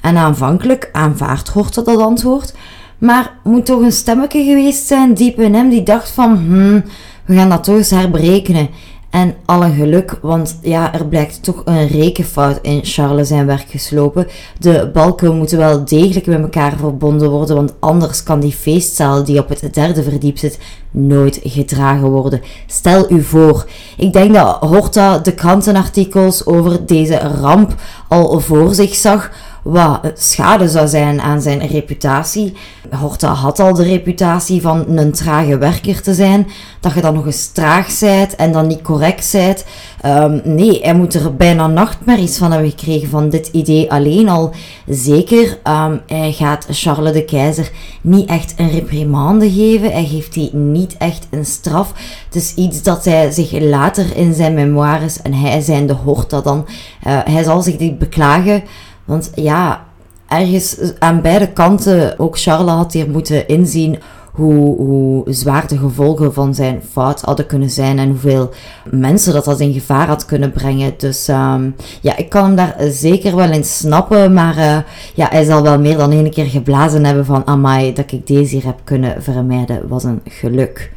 En 0.00 0.16
aanvankelijk 0.16 0.88
aanvaardt 0.92 1.48
Horta 1.48 1.82
dat 1.82 2.00
antwoord. 2.00 2.54
Maar 2.98 3.38
moet 3.44 3.66
toch 3.66 3.80
een 3.80 3.92
stemmetje 3.92 4.44
geweest 4.44 4.86
zijn 4.86 5.14
diep 5.14 5.40
in 5.40 5.54
hem 5.54 5.68
die 5.68 5.82
dacht 5.82 6.10
van, 6.10 6.36
hmm, 6.36 6.84
we 7.24 7.34
gaan 7.34 7.48
dat 7.48 7.64
toch 7.64 7.76
eens 7.76 7.90
herberekenen. 7.90 8.68
En 9.10 9.34
alle 9.44 9.70
geluk, 9.70 10.18
want 10.22 10.58
ja, 10.62 10.94
er 10.94 11.06
blijkt 11.06 11.42
toch 11.42 11.62
een 11.64 11.86
rekenfout 11.86 12.58
in 12.62 12.80
Charles 12.82 13.28
zijn 13.28 13.46
werk 13.46 13.66
geslopen. 13.68 14.26
De 14.58 14.90
balken 14.92 15.36
moeten 15.36 15.58
wel 15.58 15.84
degelijk 15.84 16.26
met 16.26 16.40
elkaar 16.40 16.76
verbonden 16.76 17.30
worden, 17.30 17.56
want 17.56 17.74
anders 17.78 18.22
kan 18.22 18.40
die 18.40 18.52
feestzaal 18.52 19.24
die 19.24 19.38
op 19.38 19.48
het 19.48 19.74
derde 19.74 20.02
verdiep 20.02 20.38
zit 20.38 20.58
nooit 20.90 21.40
gedragen 21.42 22.10
worden. 22.10 22.40
Stel 22.66 23.12
u 23.12 23.22
voor, 23.22 23.66
ik 23.96 24.12
denk 24.12 24.34
dat 24.34 24.56
Horta 24.60 25.18
de 25.18 25.32
krantenartikels 25.32 26.46
over 26.46 26.86
deze 26.86 27.18
ramp 27.18 27.74
al 28.08 28.40
voor 28.40 28.74
zich 28.74 28.94
zag 28.94 29.30
wat 29.68 30.10
schade 30.14 30.68
zou 30.68 30.88
zijn 30.88 31.20
aan 31.20 31.42
zijn 31.42 31.66
reputatie. 31.66 32.52
Horta 32.90 33.32
had 33.32 33.60
al 33.60 33.74
de 33.74 33.82
reputatie 33.82 34.60
van 34.60 34.84
een 34.88 35.12
trage 35.12 35.58
werker 35.58 36.02
te 36.02 36.14
zijn. 36.14 36.46
Dat 36.80 36.94
je 36.94 37.00
dan 37.00 37.14
nog 37.14 37.26
eens 37.26 37.48
traag 37.48 37.90
zijt 37.90 38.36
en 38.36 38.52
dan 38.52 38.66
niet 38.66 38.82
correct 38.82 39.24
zijt. 39.24 39.66
Um, 40.06 40.40
nee, 40.44 40.80
hij 40.82 40.94
moet 40.94 41.14
er 41.14 41.36
bijna 41.36 41.66
nachtmerries 41.66 42.38
van 42.38 42.52
hebben 42.52 42.70
gekregen 42.70 43.08
van 43.08 43.28
dit 43.28 43.48
idee 43.52 43.92
alleen 43.92 44.28
al. 44.28 44.50
Zeker, 44.86 45.58
um, 45.64 46.00
hij 46.06 46.32
gaat 46.32 46.66
Charles 46.70 47.12
de 47.12 47.24
Keizer 47.24 47.70
niet 48.00 48.28
echt 48.28 48.54
een 48.56 48.70
reprimande 48.70 49.50
geven. 49.50 49.92
Hij 49.92 50.04
geeft 50.04 50.32
die 50.32 50.54
niet 50.54 50.96
echt 50.96 51.26
een 51.30 51.46
straf. 51.46 51.92
Het 52.24 52.34
is 52.34 52.54
iets 52.54 52.82
dat 52.82 53.04
hij 53.04 53.30
zich 53.30 53.60
later 53.60 54.16
in 54.16 54.34
zijn 54.34 54.54
memoires, 54.54 55.22
en 55.22 55.34
hij 55.34 55.60
zijn 55.60 55.86
de 55.86 55.92
Horta 55.92 56.40
dan, 56.40 56.66
uh, 57.06 57.18
hij 57.24 57.42
zal 57.42 57.62
zich 57.62 57.76
dit 57.76 57.98
beklagen. 57.98 58.62
Want 59.08 59.30
ja, 59.34 59.84
ergens 60.28 60.78
aan 60.98 61.20
beide 61.20 61.52
kanten, 61.52 62.18
ook 62.18 62.38
Charles 62.38 62.72
had 62.72 62.92
hier 62.92 63.10
moeten 63.10 63.48
inzien 63.48 63.98
hoe, 64.32 64.76
hoe 64.76 65.32
zwaar 65.32 65.68
de 65.68 65.78
gevolgen 65.78 66.34
van 66.34 66.54
zijn 66.54 66.82
fout 66.90 67.20
hadden 67.20 67.46
kunnen 67.46 67.70
zijn 67.70 67.98
en 67.98 68.08
hoeveel 68.08 68.50
mensen 68.90 69.32
dat 69.32 69.44
dat 69.44 69.60
in 69.60 69.72
gevaar 69.72 70.06
had 70.06 70.24
kunnen 70.24 70.52
brengen. 70.52 70.94
Dus 70.96 71.28
um, 71.28 71.74
ja, 72.00 72.16
ik 72.16 72.28
kan 72.28 72.44
hem 72.44 72.56
daar 72.56 72.76
zeker 72.90 73.36
wel 73.36 73.50
in 73.50 73.64
snappen, 73.64 74.32
maar 74.32 74.56
uh, 74.56 74.78
ja, 75.14 75.28
hij 75.30 75.44
zal 75.44 75.62
wel 75.62 75.78
meer 75.78 75.96
dan 75.96 76.12
één 76.12 76.30
keer 76.30 76.46
geblazen 76.46 77.04
hebben 77.04 77.24
van 77.24 77.46
amai, 77.46 77.92
dat 77.92 78.12
ik 78.12 78.26
deze 78.26 78.54
hier 78.54 78.64
heb 78.64 78.80
kunnen 78.84 79.22
vermijden, 79.22 79.88
was 79.88 80.04
een 80.04 80.20
geluk. 80.24 80.96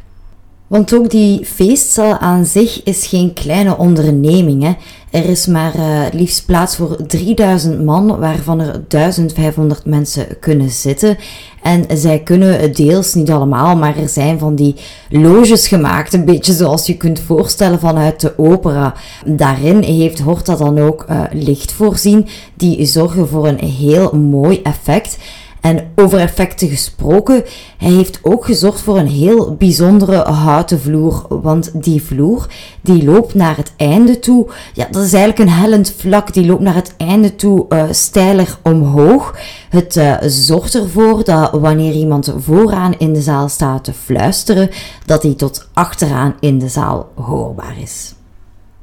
Want 0.72 0.94
ook 0.94 1.10
die 1.10 1.44
feestzaal 1.44 2.18
aan 2.18 2.44
zich 2.44 2.82
is 2.82 3.06
geen 3.06 3.32
kleine 3.32 3.76
onderneming. 3.76 4.62
Hè. 4.62 4.72
Er 5.10 5.24
is 5.24 5.46
maar 5.46 5.76
uh, 5.76 6.00
liefst 6.12 6.46
plaats 6.46 6.76
voor 6.76 7.06
3000 7.06 7.84
man, 7.84 8.18
waarvan 8.18 8.60
er 8.60 8.84
1500 8.88 9.84
mensen 9.84 10.26
kunnen 10.40 10.70
zitten. 10.70 11.18
En 11.62 11.84
zij 11.98 12.18
kunnen 12.18 12.74
deels, 12.74 13.14
niet 13.14 13.30
allemaal, 13.30 13.76
maar 13.76 13.96
er 13.96 14.08
zijn 14.08 14.38
van 14.38 14.54
die 14.54 14.74
loges 15.08 15.68
gemaakt. 15.68 16.12
Een 16.12 16.24
beetje 16.24 16.52
zoals 16.52 16.86
je 16.86 16.96
kunt 16.96 17.20
voorstellen 17.20 17.80
vanuit 17.80 18.20
de 18.20 18.38
opera. 18.38 18.94
Daarin 19.26 19.82
heeft 19.82 20.20
Horta 20.20 20.56
dan 20.56 20.78
ook 20.78 21.06
uh, 21.10 21.22
licht 21.32 21.72
voorzien, 21.72 22.26
die 22.54 22.86
zorgen 22.86 23.28
voor 23.28 23.48
een 23.48 23.64
heel 23.68 24.16
mooi 24.16 24.60
effect. 24.62 25.18
En 25.62 25.90
over 25.96 26.18
effecten 26.18 26.68
gesproken, 26.68 27.44
hij 27.76 27.90
heeft 27.90 28.18
ook 28.22 28.44
gezorgd 28.44 28.80
voor 28.80 28.98
een 28.98 29.08
heel 29.08 29.54
bijzondere 29.54 30.16
houten 30.16 30.80
vloer. 30.80 31.26
Want 31.28 31.82
die 31.82 32.02
vloer, 32.02 32.46
die 32.80 33.04
loopt 33.04 33.34
naar 33.34 33.56
het 33.56 33.72
einde 33.76 34.18
toe. 34.18 34.46
Ja, 34.72 34.86
dat 34.90 35.04
is 35.04 35.12
eigenlijk 35.12 35.50
een 35.50 35.56
hellend 35.56 35.94
vlak. 35.96 36.34
Die 36.34 36.46
loopt 36.46 36.62
naar 36.62 36.74
het 36.74 36.94
einde 36.96 37.36
toe 37.36 37.66
uh, 37.68 37.84
steiler 37.90 38.58
omhoog. 38.62 39.38
Het 39.68 39.96
uh, 39.96 40.16
zorgt 40.26 40.74
ervoor 40.74 41.24
dat 41.24 41.50
wanneer 41.52 41.92
iemand 41.92 42.34
vooraan 42.38 42.94
in 42.98 43.12
de 43.12 43.22
zaal 43.22 43.48
staat 43.48 43.84
te 43.84 43.92
fluisteren, 43.92 44.70
dat 45.06 45.22
hij 45.22 45.34
tot 45.34 45.68
achteraan 45.72 46.34
in 46.40 46.58
de 46.58 46.68
zaal 46.68 47.08
hoorbaar 47.14 47.76
is. 47.82 48.14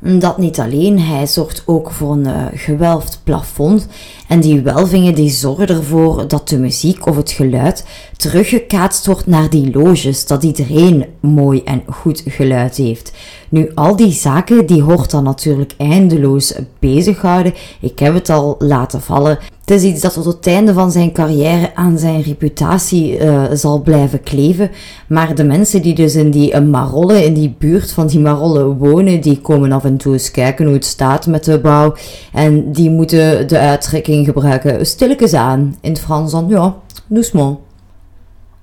Dat 0.01 0.37
niet 0.37 0.59
alleen, 0.59 0.99
hij 0.99 1.27
zorgt 1.27 1.63
ook 1.65 1.91
voor 1.91 2.11
een 2.11 2.27
uh, 2.27 2.45
gewelfd 2.53 3.21
plafond. 3.23 3.87
En 4.29 4.39
die 4.39 4.61
welvingen 4.61 5.15
die 5.15 5.29
zorgen 5.29 5.67
ervoor 5.67 6.27
dat 6.27 6.49
de 6.49 6.57
muziek 6.57 7.05
of 7.05 7.15
het 7.15 7.31
geluid 7.31 7.85
teruggekaatst 8.17 9.05
wordt 9.05 9.27
naar 9.27 9.49
die 9.49 9.71
loges, 9.73 10.25
dat 10.25 10.43
iedereen 10.43 11.05
mooi 11.19 11.61
en 11.63 11.83
goed 11.87 12.23
geluid 12.25 12.75
heeft. 12.75 13.11
Nu, 13.49 13.71
al 13.75 13.95
die 13.95 14.11
zaken 14.11 14.65
die 14.65 14.81
hoort 14.81 15.11
dan 15.11 15.23
natuurlijk 15.23 15.73
eindeloos 15.77 16.53
bezighouden. 16.79 17.53
Ik 17.79 17.99
heb 17.99 18.13
het 18.13 18.29
al 18.29 18.55
laten 18.59 19.01
vallen. 19.01 19.39
Het 19.65 19.77
is 19.77 19.83
iets 19.83 20.01
dat 20.01 20.13
tot 20.13 20.25
het 20.25 20.47
einde 20.47 20.73
van 20.73 20.91
zijn 20.91 21.11
carrière 21.11 21.75
aan 21.75 21.97
zijn 21.97 22.21
reputatie 22.21 23.19
uh, 23.19 23.43
zal 23.53 23.81
blijven 23.81 24.23
kleven. 24.23 24.71
Maar 25.07 25.35
de 25.35 25.43
mensen 25.43 25.81
die 25.81 25.95
dus 25.95 26.15
in 26.15 26.31
die 26.31 26.53
uh, 26.53 26.61
Marolle, 26.61 27.25
in 27.25 27.33
die 27.33 27.55
buurt 27.57 27.91
van 27.91 28.07
die 28.07 28.19
Marolle 28.19 28.63
wonen, 28.63 29.21
die 29.21 29.41
komen 29.41 29.71
af 29.71 29.83
en 29.83 29.97
toe 29.97 30.13
eens 30.13 30.31
kijken 30.31 30.65
hoe 30.65 30.73
het 30.73 30.85
staat 30.85 31.27
met 31.27 31.43
de 31.43 31.59
bouw. 31.59 31.95
En 32.33 32.71
die 32.71 32.89
moeten 32.89 33.47
de 33.47 33.57
uittrekking 33.57 34.18
gebruiken 34.25 34.85
stilletjes 34.85 35.33
aan. 35.33 35.77
In 35.81 35.91
het 35.91 35.99
Frans 35.99 36.31
dan, 36.31 36.47
ja, 36.47 36.75
doucement. 37.07 37.57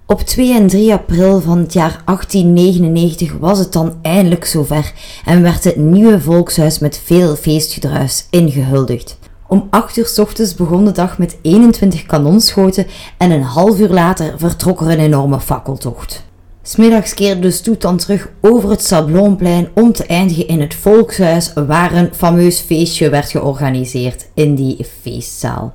Op 0.07 0.21
2 0.21 0.55
en 0.55 0.67
3 0.67 0.93
april 0.93 1.41
van 1.41 1.59
het 1.59 1.73
jaar 1.73 2.03
1899 2.05 3.37
was 3.39 3.59
het 3.59 3.73
dan 3.73 3.95
eindelijk 4.03 4.45
zover 4.45 4.93
en 5.25 5.43
werd 5.43 5.65
het 5.65 5.77
nieuwe 5.77 6.21
volkshuis 6.21 6.79
met 6.79 7.01
veel 7.05 7.37
feestgedruis 7.37 8.27
ingehuldigd. 8.31 9.19
Om 9.49 9.67
8 9.71 9.97
uur 9.97 10.07
s 10.07 10.19
ochtends 10.19 10.55
begon 10.55 10.85
de 10.85 10.93
dag 10.93 11.19
met 11.19 11.37
21 11.43 12.07
kanonschoten 12.07 12.87
en 13.19 13.31
een 13.31 13.43
half 13.43 13.79
uur 13.79 13.89
later 13.89 14.35
vertrok 14.37 14.81
er 14.81 14.91
een 14.91 14.99
enorme 14.99 15.41
fakkeltocht. 15.41 16.26
Smiddags 16.69 17.15
keerde 17.15 17.41
de 17.41 17.51
stoet 17.51 17.81
dan 17.81 17.97
terug 17.97 18.29
over 18.41 18.71
het 18.71 18.85
Sablonplein 18.85 19.69
om 19.75 19.93
te 19.93 20.07
eindigen 20.07 20.49
in 20.49 20.61
het 20.61 20.75
volkshuis 20.75 21.53
waar 21.53 21.93
een 21.93 22.15
fameus 22.15 22.61
feestje 22.61 23.11
werd 23.11 23.31
georganiseerd 23.31 24.29
in 24.35 24.55
die 24.55 24.85
feestzaal. 24.85 25.75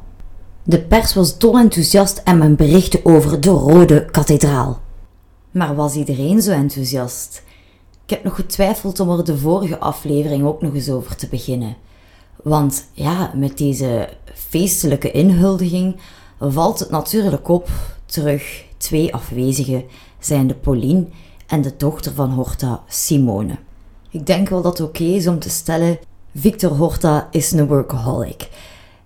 De 0.63 0.81
pers 0.81 1.13
was 1.13 1.37
dolenthousiast 1.37 2.21
en 2.23 2.37
men 2.37 2.55
berichtte 2.55 2.99
over 3.03 3.41
de 3.41 3.49
Rode 3.49 4.05
Kathedraal. 4.05 4.79
Maar 5.51 5.75
was 5.75 5.95
iedereen 5.95 6.41
zo 6.41 6.51
enthousiast? 6.51 7.43
Ik 8.03 8.09
heb 8.09 8.23
nog 8.23 8.35
getwijfeld 8.35 8.99
om 8.99 9.09
er 9.09 9.25
de 9.25 9.37
vorige 9.37 9.79
aflevering 9.79 10.45
ook 10.45 10.61
nog 10.61 10.73
eens 10.73 10.89
over 10.89 11.15
te 11.15 11.27
beginnen. 11.27 11.75
Want 12.43 12.85
ja, 12.93 13.31
met 13.35 13.57
deze 13.57 14.09
feestelijke 14.33 15.11
inhuldiging 15.11 15.95
valt 16.39 16.79
het 16.79 16.89
natuurlijk 16.89 17.49
op 17.49 17.69
terug 18.05 18.63
twee 18.77 19.13
afwezigen 19.13 19.83
zijn 20.25 20.47
de 20.47 20.53
Pauline 20.53 21.05
en 21.47 21.61
de 21.61 21.73
dochter 21.77 22.13
van 22.13 22.29
Horta, 22.29 22.83
Simone. 22.87 23.55
Ik 24.09 24.25
denk 24.25 24.49
wel 24.49 24.61
dat 24.61 24.77
het 24.77 24.87
oké 24.87 25.03
is 25.03 25.27
om 25.27 25.39
te 25.39 25.49
stellen, 25.49 25.97
Victor 26.35 26.71
Horta 26.71 27.27
is 27.31 27.51
een 27.51 27.67
workaholic. 27.67 28.49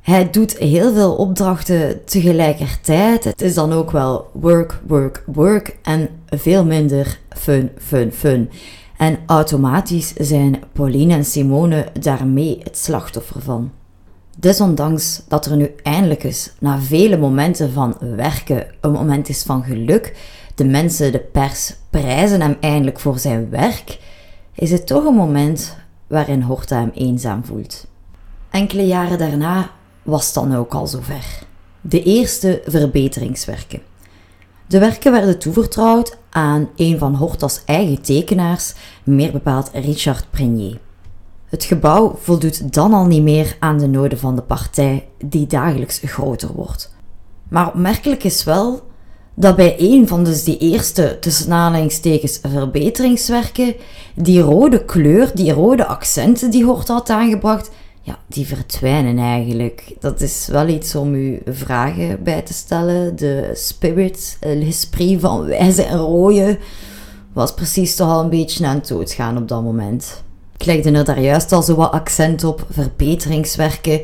Hij 0.01 0.29
doet 0.29 0.57
heel 0.57 0.93
veel 0.93 1.15
opdrachten 1.15 2.05
tegelijkertijd. 2.05 3.23
Het 3.23 3.41
is 3.41 3.53
dan 3.53 3.73
ook 3.73 3.91
wel 3.91 4.29
work, 4.33 4.81
work, 4.87 5.23
work 5.25 5.77
en 5.83 6.09
veel 6.27 6.65
minder 6.65 7.19
fun, 7.29 7.69
fun, 7.77 8.11
fun. 8.11 8.49
En 8.97 9.17
automatisch 9.25 10.13
zijn 10.13 10.63
Pauline 10.73 11.13
en 11.13 11.25
Simone 11.25 11.87
daarmee 11.99 12.59
het 12.63 12.77
slachtoffer 12.77 13.41
van. 13.41 13.71
Desondanks 14.37 15.21
dat 15.27 15.45
er 15.45 15.55
nu 15.55 15.75
eindelijk 15.83 16.23
eens, 16.23 16.51
na 16.59 16.79
vele 16.79 17.17
momenten 17.17 17.71
van 17.71 17.97
werken, 18.15 18.67
een 18.81 18.91
moment 18.91 19.29
is 19.29 19.43
van 19.43 19.63
geluk, 19.63 20.15
de 20.55 20.65
mensen, 20.65 21.11
de 21.11 21.19
pers, 21.19 21.75
prijzen 21.89 22.41
hem 22.41 22.57
eindelijk 22.59 22.99
voor 22.99 23.19
zijn 23.19 23.49
werk, 23.49 23.99
is 24.53 24.71
het 24.71 24.87
toch 24.87 25.05
een 25.05 25.15
moment 25.15 25.75
waarin 26.07 26.41
Horta 26.41 26.79
hem 26.79 26.91
eenzaam 26.93 27.45
voelt. 27.45 27.87
Enkele 28.49 28.87
jaren 28.87 29.17
daarna 29.17 29.69
was 30.03 30.33
dan 30.33 30.55
ook 30.55 30.73
al 30.73 30.87
zover. 30.87 31.43
De 31.81 32.03
eerste 32.03 32.61
verbeteringswerken. 32.65 33.81
De 34.67 34.79
werken 34.79 35.11
werden 35.11 35.39
toevertrouwd 35.39 36.17
aan 36.29 36.69
een 36.75 36.97
van 36.97 37.15
Hortas 37.15 37.61
eigen 37.65 38.01
tekenaars, 38.01 38.73
meer 39.03 39.31
bepaald 39.31 39.69
Richard 39.73 40.25
Prenier. 40.29 40.79
Het 41.45 41.63
gebouw 41.63 42.17
voldoet 42.21 42.73
dan 42.73 42.93
al 42.93 43.05
niet 43.05 43.23
meer 43.23 43.55
aan 43.59 43.77
de 43.77 43.87
noden 43.87 44.17
van 44.17 44.35
de 44.35 44.41
partij, 44.41 45.07
die 45.25 45.47
dagelijks 45.47 45.99
groter 46.03 46.53
wordt. 46.53 46.93
Maar 47.47 47.67
opmerkelijk 47.67 48.23
is 48.23 48.43
wel 48.43 48.81
dat 49.35 49.55
bij 49.55 49.75
een 49.77 50.07
van 50.07 50.23
dus 50.23 50.43
die 50.43 50.57
eerste 50.57 51.17
tussen 51.19 51.89
verbeteringswerken, 52.41 53.75
die 54.15 54.41
rode 54.41 54.85
kleur, 54.85 55.31
die 55.33 55.51
rode 55.51 55.85
accenten 55.85 56.51
die 56.51 56.65
Hort 56.65 56.87
had 56.87 57.09
aangebracht, 57.09 57.69
ja, 58.01 58.19
die 58.27 58.47
verdwijnen 58.47 59.17
eigenlijk. 59.17 59.95
Dat 59.99 60.21
is 60.21 60.47
wel 60.51 60.67
iets 60.67 60.95
om 60.95 61.13
u 61.13 61.41
vragen 61.45 62.23
bij 62.23 62.41
te 62.41 62.53
stellen. 62.53 63.15
De 63.15 63.51
spirit, 63.53 64.37
l'esprit 64.41 65.19
van 65.19 65.45
wijze 65.45 65.83
en 65.83 65.97
rode, 65.97 66.57
was 67.33 67.53
precies 67.53 67.95
toch 67.95 68.09
al 68.09 68.23
een 68.23 68.29
beetje 68.29 68.65
aan 68.65 68.75
het 68.75 68.87
doodgaan 68.87 69.37
op 69.37 69.47
dat 69.47 69.63
moment. 69.63 70.23
Ik 70.57 70.65
legde 70.65 70.91
er 70.91 71.05
daar 71.05 71.21
juist 71.21 71.51
al 71.51 71.61
zo 71.61 71.75
wat 71.75 71.91
accent 71.91 72.43
op, 72.43 72.65
verbeteringswerken. 72.69 74.01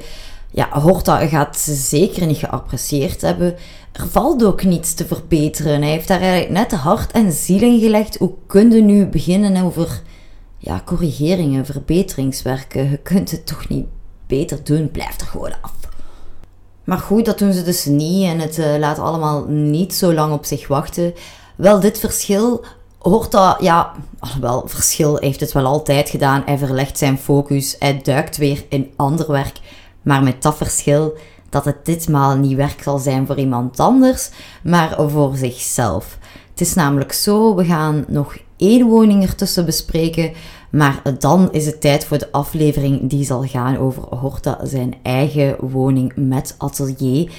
Ja, 0.52 0.80
Horta 0.80 1.28
gaat 1.28 1.58
ze 1.58 1.74
zeker 1.74 2.26
niet 2.26 2.38
geapprecieerd 2.38 3.22
hebben. 3.22 3.56
Er 3.91 4.08
valt 4.08 4.43
ook 4.43 4.63
niets 4.63 4.93
te 4.93 5.06
verbeteren. 5.06 5.82
Hij 5.82 5.91
heeft 5.91 6.08
daar 6.08 6.21
eigenlijk 6.21 6.51
net 6.51 6.71
hart 6.80 7.12
en 7.12 7.32
ziel 7.32 7.62
in 7.62 7.80
gelegd. 7.80 8.17
Hoe 8.17 8.34
kun 8.47 8.71
je 8.71 8.82
nu 8.82 9.06
beginnen 9.06 9.63
over 9.63 10.01
ja, 10.58 10.82
corrigeringen, 10.86 11.65
verbeteringswerken? 11.65 12.89
Je 12.89 12.97
kunt 12.97 13.32
het 13.32 13.45
toch 13.45 13.67
niet 13.67 13.86
beter 14.27 14.63
doen? 14.63 14.91
Blijf 14.91 15.21
er 15.21 15.27
gewoon 15.27 15.54
af. 15.62 15.73
Maar 16.84 16.97
goed, 16.97 17.25
dat 17.25 17.39
doen 17.39 17.54
ze 17.54 17.63
dus 17.63 17.86
niet 17.86 18.25
en 18.25 18.39
het 18.39 18.58
uh, 18.58 18.77
laat 18.77 18.99
allemaal 18.99 19.45
niet 19.47 19.93
zo 19.93 20.13
lang 20.13 20.34
op 20.34 20.45
zich 20.45 20.67
wachten. 20.67 21.13
Wel, 21.56 21.80
dit 21.80 21.99
verschil 21.99 22.65
hoort 22.97 23.32
dat, 23.32 23.58
ja, 23.60 23.91
wel, 24.39 24.63
verschil 24.67 25.17
heeft 25.17 25.39
het 25.39 25.51
wel 25.51 25.65
altijd 25.65 26.10
gedaan. 26.10 26.41
Hij 26.45 26.58
verlegt 26.58 26.97
zijn 26.97 27.17
focus, 27.17 27.75
hij 27.80 28.01
duikt 28.01 28.38
weer 28.38 28.63
in 28.69 28.91
ander 28.95 29.32
werk. 29.32 29.60
Maar 30.01 30.23
met 30.23 30.41
dat 30.41 30.58
verschil 30.58 31.17
dat 31.52 31.66
het 31.66 31.86
ditmaal 31.86 32.36
niet 32.38 32.56
werk 32.56 32.84
zal 32.84 32.98
zijn 32.98 33.26
voor 33.26 33.38
iemand 33.38 33.80
anders, 33.80 34.30
maar 34.64 34.96
voor 35.08 35.36
zichzelf. 35.36 36.18
Het 36.50 36.62
is 36.62 36.74
namelijk 36.74 37.12
zo, 37.14 37.56
we 37.56 37.66
gaan 37.66 38.06
nog 38.08 38.38
één 38.58 38.88
woning 38.88 39.24
ertussen 39.24 39.66
bespreken, 39.66 40.32
maar 40.72 41.02
dan 41.20 41.52
is 41.52 41.66
het 41.66 41.82
tijd 41.82 42.06
voor 42.06 42.18
de 42.18 42.32
aflevering 42.32 43.10
die 43.10 43.26
zal 43.26 43.44
gaan 43.44 43.78
over 43.78 44.04
Horta 44.04 44.60
zijn 44.64 44.94
eigen 45.04 45.56
woning 45.60 46.12
met 46.16 46.56
atelier. 46.58 47.32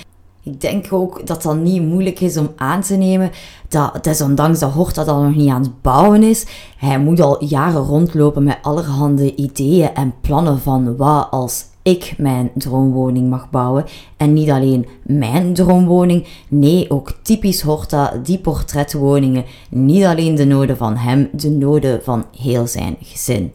Ik 0.43 0.61
denk 0.61 0.93
ook 0.93 1.27
dat 1.27 1.43
dat 1.43 1.57
niet 1.57 1.83
moeilijk 1.83 2.21
is 2.21 2.37
om 2.37 2.53
aan 2.57 2.81
te 2.81 2.95
nemen 2.95 3.31
dat 3.69 4.05
desondanks 4.05 4.59
dat 4.59 4.73
Horta 4.73 5.05
dan 5.05 5.25
nog 5.25 5.35
niet 5.35 5.51
aan 5.51 5.63
het 5.63 5.83
bouwen 5.83 6.23
is, 6.23 6.47
hij 6.77 6.99
moet 6.99 7.21
al 7.21 7.45
jaren 7.45 7.83
rondlopen 7.83 8.45
met 8.45 8.59
allerhande 8.63 9.35
ideeën 9.35 9.95
en 9.95 10.15
plannen 10.21 10.61
van 10.61 10.97
wat 10.97 11.29
als 11.31 11.65
ik 11.83 12.15
mijn 12.19 12.51
droomwoning 12.55 13.31
mag 13.31 13.51
bouwen. 13.51 13.85
En 14.17 14.33
niet 14.33 14.51
alleen 14.51 14.87
mijn 15.03 15.55
droomwoning, 15.55 16.27
nee, 16.49 16.91
ook 16.91 17.19
typisch 17.23 17.61
Horta, 17.61 18.21
die 18.23 18.39
portretwoningen. 18.39 19.45
Niet 19.71 20.05
alleen 20.05 20.35
de 20.35 20.45
noden 20.45 20.77
van 20.77 20.97
hem, 20.97 21.29
de 21.33 21.51
noden 21.51 22.03
van 22.03 22.25
heel 22.39 22.67
zijn 22.67 22.97
gezin. 23.01 23.53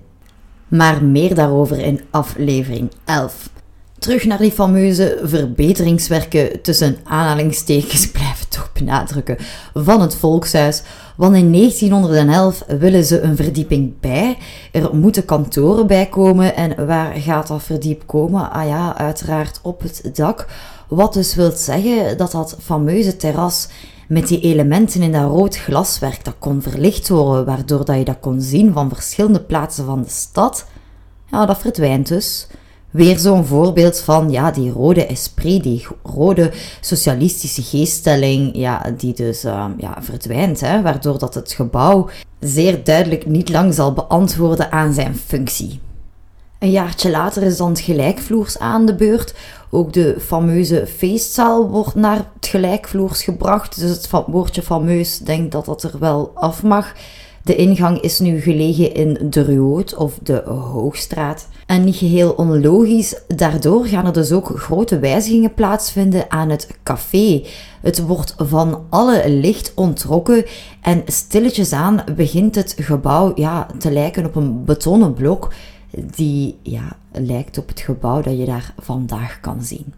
Maar 0.67 1.03
meer 1.03 1.35
daarover 1.35 1.79
in 1.79 2.01
aflevering 2.09 2.91
11. 3.05 3.49
Terug 3.99 4.25
naar 4.25 4.37
die 4.37 4.51
fameuze 4.51 5.19
verbeteringswerken 5.23 6.61
tussen 6.61 6.97
aanhalingstekens 7.03 8.11
blijven 8.11 8.49
toch 8.49 8.71
benadrukken 8.73 9.37
van 9.73 10.01
het 10.01 10.15
volkshuis. 10.15 10.81
Want 11.15 11.35
in 11.35 11.51
1911 11.53 12.63
willen 12.67 13.03
ze 13.03 13.21
een 13.21 13.35
verdieping 13.35 13.99
bij. 13.99 14.37
Er 14.71 14.95
moeten 14.95 15.25
kantoren 15.25 15.87
bij 15.87 16.05
komen. 16.05 16.55
En 16.55 16.85
waar 16.85 17.13
gaat 17.15 17.47
dat 17.47 17.63
verdiep 17.63 18.03
komen? 18.05 18.51
Ah 18.51 18.67
ja, 18.67 18.97
uiteraard 18.97 19.59
op 19.63 19.81
het 19.81 20.09
dak. 20.13 20.47
Wat 20.87 21.13
dus 21.13 21.35
wil 21.35 21.51
zeggen 21.51 22.17
dat 22.17 22.31
dat 22.31 22.57
fameuze 22.61 23.15
terras 23.15 23.67
met 24.07 24.27
die 24.27 24.39
elementen 24.39 25.01
in 25.01 25.11
dat 25.11 25.31
rood 25.31 25.57
glaswerk, 25.57 26.25
dat 26.25 26.35
kon 26.39 26.61
verlicht 26.61 27.09
worden, 27.09 27.45
waardoor 27.45 27.85
dat 27.85 27.97
je 27.97 28.03
dat 28.03 28.19
kon 28.19 28.41
zien 28.41 28.73
van 28.73 28.89
verschillende 28.89 29.41
plaatsen 29.41 29.85
van 29.85 30.01
de 30.01 30.09
stad, 30.09 30.65
ja, 31.31 31.45
dat 31.45 31.57
verdwijnt 31.57 32.07
dus. 32.07 32.47
Weer 32.97 33.19
zo'n 33.19 33.45
voorbeeld 33.45 33.99
van 33.99 34.31
ja, 34.31 34.51
die 34.51 34.71
rode 34.71 35.05
esprit, 35.05 35.63
die 35.63 35.87
rode 36.03 36.51
socialistische 36.81 37.61
geeststelling, 37.61 38.51
ja, 38.53 38.93
die 38.97 39.13
dus 39.13 39.45
uh, 39.45 39.65
ja, 39.77 39.97
verdwijnt, 39.99 40.59
hè, 40.59 40.81
waardoor 40.81 41.19
dat 41.19 41.33
het 41.33 41.51
gebouw 41.51 42.09
zeer 42.39 42.83
duidelijk 42.83 43.25
niet 43.25 43.49
lang 43.49 43.73
zal 43.73 43.93
beantwoorden 43.93 44.71
aan 44.71 44.93
zijn 44.93 45.15
functie. 45.15 45.79
Een 46.59 46.71
jaartje 46.71 47.09
later 47.09 47.43
is 47.43 47.57
dan 47.57 47.69
het 47.69 47.79
gelijkvloers 47.79 48.59
aan 48.59 48.85
de 48.85 48.95
beurt. 48.95 49.33
Ook 49.69 49.93
de 49.93 50.15
fameuze 50.19 50.87
feestzaal 50.87 51.69
wordt 51.69 51.95
naar 51.95 52.17
het 52.39 52.47
gelijkvloers 52.47 53.23
gebracht. 53.23 53.79
Dus 53.79 53.89
het 53.89 54.09
woordje 54.27 54.61
fameus 54.61 55.17
denkt 55.17 55.51
dat 55.51 55.65
dat 55.65 55.83
er 55.83 55.99
wel 55.99 56.31
af 56.33 56.63
mag. 56.63 56.93
De 57.47 57.55
ingang 57.55 58.01
is 58.01 58.19
nu 58.19 58.39
gelegen 58.39 58.93
in 58.93 59.17
de 59.29 59.43
Ruoot 59.43 59.95
of 59.95 60.19
de 60.23 60.41
Hoogstraat. 60.45 61.47
En 61.65 61.83
niet 61.83 61.95
geheel 61.95 62.31
onlogisch, 62.31 63.21
daardoor 63.27 63.85
gaan 63.85 64.05
er 64.05 64.13
dus 64.13 64.31
ook 64.31 64.51
grote 64.55 64.99
wijzigingen 64.99 65.53
plaatsvinden 65.53 66.31
aan 66.31 66.49
het 66.49 66.77
café. 66.83 67.43
Het 67.81 68.05
wordt 68.05 68.35
van 68.37 68.83
alle 68.89 69.29
licht 69.29 69.71
ontrokken 69.75 70.45
en 70.81 71.03
stilletjes 71.05 71.73
aan 71.73 72.03
begint 72.15 72.55
het 72.55 72.75
gebouw 72.79 73.31
ja, 73.35 73.67
te 73.79 73.91
lijken 73.91 74.25
op 74.25 74.35
een 74.35 74.63
betonnen 74.65 75.13
blok 75.13 75.53
die 76.15 76.57
ja, 76.61 76.97
lijkt 77.11 77.57
op 77.57 77.67
het 77.67 77.79
gebouw 77.79 78.21
dat 78.21 78.37
je 78.37 78.45
daar 78.45 78.73
vandaag 78.77 79.39
kan 79.39 79.63
zien. 79.63 79.93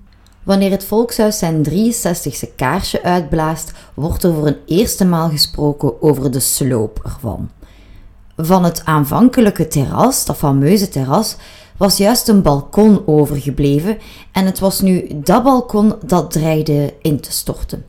Wanneer 0.50 0.72
het 0.72 0.84
volkshuis 0.84 1.38
zijn 1.38 1.66
63ste 1.70 2.56
kaarsje 2.56 3.04
uitblaast, 3.04 3.72
wordt 3.94 4.24
er 4.24 4.34
voor 4.34 4.48
een 4.48 4.58
eerste 4.66 5.06
maal 5.06 5.30
gesproken 5.30 6.02
over 6.02 6.32
de 6.32 6.40
sloop 6.40 7.00
ervan. 7.04 7.50
Van 8.38 8.64
het 8.64 8.86
aanvankelijke 8.86 9.68
terras, 9.68 10.26
dat 10.26 10.38
fameuze 10.38 10.90
terras, 10.90 11.36
was 11.78 11.98
juist 11.98 12.28
een 12.28 12.42
balkon 12.42 13.08
overgebleven 13.08 13.98
en 14.32 14.46
het 14.46 14.60
was 14.60 14.82
nu 14.82 15.08
dat 15.14 15.44
balkon 15.44 15.96
dat 16.06 16.32
dreigde 16.32 16.94
in 17.02 17.20
te 17.20 17.32
storten. 17.32 17.86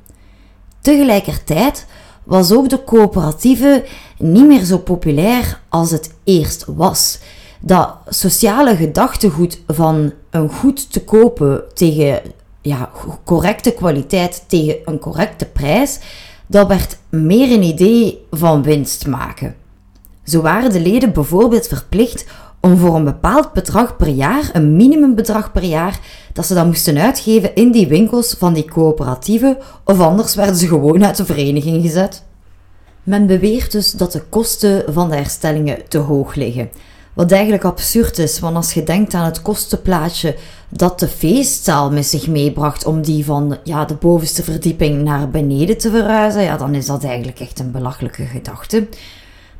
Tegelijkertijd 0.80 1.86
was 2.24 2.52
ook 2.52 2.68
de 2.68 2.84
coöperatieve 2.84 3.84
niet 4.18 4.46
meer 4.46 4.64
zo 4.64 4.78
populair 4.78 5.60
als 5.68 5.90
het 5.90 6.14
eerst 6.24 6.64
was. 6.66 7.18
Dat 7.60 7.94
sociale 8.08 8.76
gedachtegoed 8.76 9.60
van 9.66 10.12
een 10.30 10.52
goed 10.52 10.92
te 10.92 11.04
kopen 11.04 11.62
tegen 11.74 12.38
ja, 12.62 12.90
correcte 13.24 13.72
kwaliteit, 13.72 14.44
tegen 14.46 14.76
een 14.84 14.98
correcte 14.98 15.44
prijs, 15.46 15.98
dat 16.46 16.68
werd 16.68 16.98
meer 17.08 17.52
een 17.52 17.62
idee 17.62 18.26
van 18.30 18.62
winst 18.62 19.06
maken. 19.06 19.54
Zo 20.24 20.40
waren 20.40 20.72
de 20.72 20.80
leden 20.80 21.12
bijvoorbeeld 21.12 21.66
verplicht 21.66 22.24
om 22.60 22.76
voor 22.76 22.94
een 22.94 23.04
bepaald 23.04 23.52
bedrag 23.52 23.96
per 23.96 24.08
jaar, 24.08 24.50
een 24.52 24.76
minimumbedrag 24.76 25.52
per 25.52 25.64
jaar, 25.64 26.00
dat 26.32 26.46
ze 26.46 26.54
dan 26.54 26.66
moesten 26.66 26.98
uitgeven 26.98 27.54
in 27.54 27.72
die 27.72 27.86
winkels 27.86 28.34
van 28.38 28.52
die 28.54 28.70
coöperatieven, 28.70 29.58
of 29.84 30.00
anders 30.00 30.34
werden 30.34 30.56
ze 30.56 30.66
gewoon 30.66 31.04
uit 31.04 31.16
de 31.16 31.24
vereniging 31.24 31.82
gezet. 31.82 32.24
Men 33.02 33.26
beweert 33.26 33.72
dus 33.72 33.92
dat 33.92 34.12
de 34.12 34.22
kosten 34.28 34.92
van 34.92 35.08
de 35.08 35.16
herstellingen 35.16 35.88
te 35.88 35.98
hoog 35.98 36.34
liggen. 36.34 36.70
Wat 37.14 37.32
eigenlijk 37.32 37.64
absurd 37.64 38.18
is, 38.18 38.38
want 38.38 38.56
als 38.56 38.72
je 38.72 38.82
denkt 38.82 39.14
aan 39.14 39.24
het 39.24 39.42
kostenplaatje 39.42 40.36
dat 40.68 41.00
de 41.00 41.08
feestzaal 41.08 41.90
met 41.90 42.06
zich 42.06 42.26
meebracht 42.26 42.86
om 42.86 43.02
die 43.02 43.24
van 43.24 43.58
ja, 43.64 43.84
de 43.84 43.94
bovenste 43.94 44.42
verdieping 44.42 45.02
naar 45.02 45.30
beneden 45.30 45.78
te 45.78 45.90
verhuizen, 45.90 46.42
ja, 46.42 46.56
dan 46.56 46.74
is 46.74 46.86
dat 46.86 47.04
eigenlijk 47.04 47.40
echt 47.40 47.58
een 47.58 47.70
belachelijke 47.70 48.24
gedachte. 48.24 48.88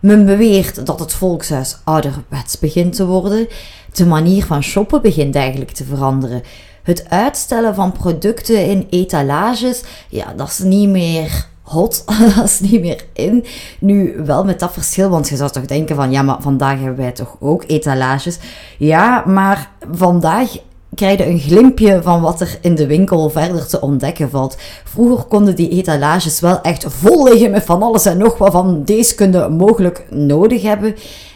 Men 0.00 0.26
beweert 0.26 0.86
dat 0.86 1.00
het 1.00 1.12
volkshuis 1.12 1.76
ouderwets 1.84 2.58
begint 2.58 2.94
te 2.94 3.06
worden. 3.06 3.48
De 3.92 4.06
manier 4.06 4.44
van 4.44 4.62
shoppen 4.62 5.02
begint 5.02 5.34
eigenlijk 5.34 5.70
te 5.70 5.84
veranderen. 5.84 6.42
Het 6.82 7.08
uitstellen 7.08 7.74
van 7.74 7.92
producten 7.92 8.66
in 8.66 8.86
etalages, 8.90 9.82
ja, 10.08 10.32
dat 10.36 10.48
is 10.48 10.58
niet 10.58 10.88
meer 10.88 11.48
hot, 11.70 12.04
is 12.44 12.60
niet 12.60 12.80
meer 12.80 13.04
in. 13.12 13.44
Nu 13.78 14.22
wel 14.24 14.44
met 14.44 14.60
dat 14.60 14.72
verschil, 14.72 15.08
want 15.08 15.28
je 15.28 15.36
zou 15.36 15.50
toch 15.50 15.66
denken 15.66 15.96
van 15.96 16.10
ja, 16.10 16.22
maar 16.22 16.42
vandaag 16.42 16.78
hebben 16.78 16.96
wij 16.96 17.12
toch 17.12 17.36
ook 17.40 17.64
etalages. 17.66 18.38
Ja, 18.78 19.22
maar 19.26 19.70
vandaag 19.92 20.56
krijg 20.94 21.18
je 21.18 21.26
een 21.26 21.38
glimpje 21.38 22.02
van 22.02 22.20
wat 22.20 22.40
er 22.40 22.58
in 22.60 22.74
de 22.74 22.86
winkel 22.86 23.30
verder 23.30 23.66
te 23.66 23.80
ontdekken 23.80 24.30
valt. 24.30 24.56
Vroeger 24.84 25.24
konden 25.24 25.56
die 25.56 25.68
etalages 25.68 26.40
wel 26.40 26.60
echt 26.60 26.84
vol 26.88 27.24
liggen 27.24 27.50
met 27.50 27.64
van 27.64 27.82
alles 27.82 28.06
en 28.06 28.18
nog 28.18 28.38
wat 28.38 28.52
van 28.52 28.84
deze 28.84 29.14
kunnen 29.14 29.52
mogelijk 29.52 30.06
nodig 30.10 30.62
hebben. 30.62 30.94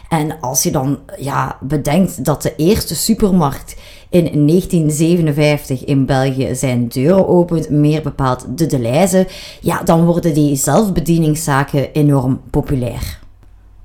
En 0.09 0.39
als 0.39 0.63
je 0.63 0.71
dan 0.71 0.99
ja, 1.17 1.57
bedenkt 1.61 2.25
dat 2.25 2.41
de 2.41 2.55
eerste 2.55 2.95
supermarkt 2.95 3.75
in 4.09 4.47
1957 4.47 5.85
in 5.85 6.05
België 6.05 6.55
zijn 6.55 6.87
deuren 6.87 7.27
opent, 7.27 7.69
meer 7.69 8.01
bepaald 8.01 8.45
de 8.57 8.65
Deleuze, 8.65 9.27
ja, 9.61 9.83
dan 9.83 10.05
worden 10.05 10.33
die 10.33 10.55
zelfbedieningszaken 10.55 11.91
enorm 11.91 12.41
populair. 12.49 13.19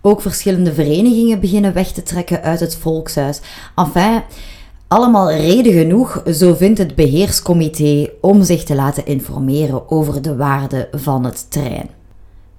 Ook 0.02 0.20
verschillende 0.20 0.74
verenigingen 0.74 1.40
beginnen 1.40 1.72
weg 1.72 1.92
te 1.92 2.02
trekken 2.02 2.42
uit 2.42 2.61
het 2.61 2.76
volkshuis. 2.76 3.40
Enfin, 3.76 4.22
allemaal 4.88 5.30
reden 5.30 5.72
genoeg, 5.72 6.22
zo 6.33 6.54
vindt 6.54 6.78
het 6.78 6.94
beheerscomité, 6.94 8.11
om 8.20 8.42
zich 8.42 8.64
te 8.64 8.74
laten 8.74 9.06
informeren 9.06 9.90
over 9.90 10.22
de 10.22 10.37
waarde 10.37 10.88
van 10.92 11.24
het 11.24 11.50
terrein. 11.50 11.99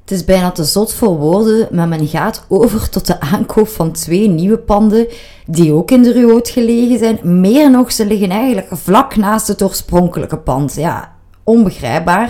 Het 0.01 0.11
is 0.11 0.25
bijna 0.25 0.51
te 0.51 0.63
zot 0.63 0.93
voor 0.93 1.17
woorden, 1.17 1.67
maar 1.71 1.87
men 1.87 2.07
gaat 2.07 2.45
over 2.47 2.89
tot 2.89 3.07
de 3.07 3.19
aankoop 3.19 3.67
van 3.67 3.91
twee 3.91 4.27
nieuwe 4.29 4.57
panden, 4.57 5.07
die 5.45 5.73
ook 5.73 5.91
in 5.91 6.03
de 6.03 6.11
Ruoot 6.11 6.49
gelegen 6.49 6.97
zijn. 6.97 7.41
Meer 7.41 7.71
nog, 7.71 7.91
ze 7.91 8.05
liggen 8.05 8.29
eigenlijk 8.29 8.67
vlak 8.71 9.15
naast 9.15 9.47
het 9.47 9.63
oorspronkelijke 9.63 10.37
pand. 10.37 10.75
Ja, 10.75 11.11
onbegrijpbaar. 11.43 12.29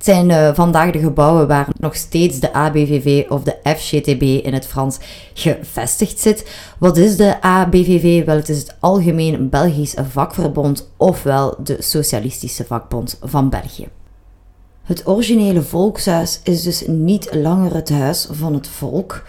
Het 0.00 0.08
zijn 0.08 0.30
uh, 0.30 0.54
vandaag 0.54 0.90
de 0.90 0.98
gebouwen 0.98 1.48
waar 1.48 1.68
nog 1.78 1.94
steeds 1.94 2.40
de 2.40 2.52
ABVV 2.52 3.24
of 3.28 3.42
de 3.42 3.56
FGTB 3.76 4.22
in 4.22 4.52
het 4.52 4.66
Frans 4.66 4.98
gevestigd 5.34 6.20
zit. 6.20 6.50
Wat 6.78 6.96
is 6.96 7.16
de 7.16 7.42
ABVV? 7.42 8.24
Wel, 8.24 8.36
het 8.36 8.48
is 8.48 8.58
het 8.58 8.76
Algemeen 8.78 9.48
Belgisch 9.48 9.94
Vakverbond, 10.10 10.90
ofwel 10.96 11.56
de 11.62 11.76
Socialistische 11.78 12.64
Vakbond 12.64 13.18
van 13.22 13.48
België. 13.50 13.88
Het 14.90 15.06
originele 15.06 15.62
volkshuis 15.62 16.40
is 16.42 16.62
dus 16.62 16.84
niet 16.86 17.34
langer 17.34 17.74
het 17.74 17.90
huis 17.90 18.28
van 18.30 18.54
het 18.54 18.68
volk. 18.68 19.24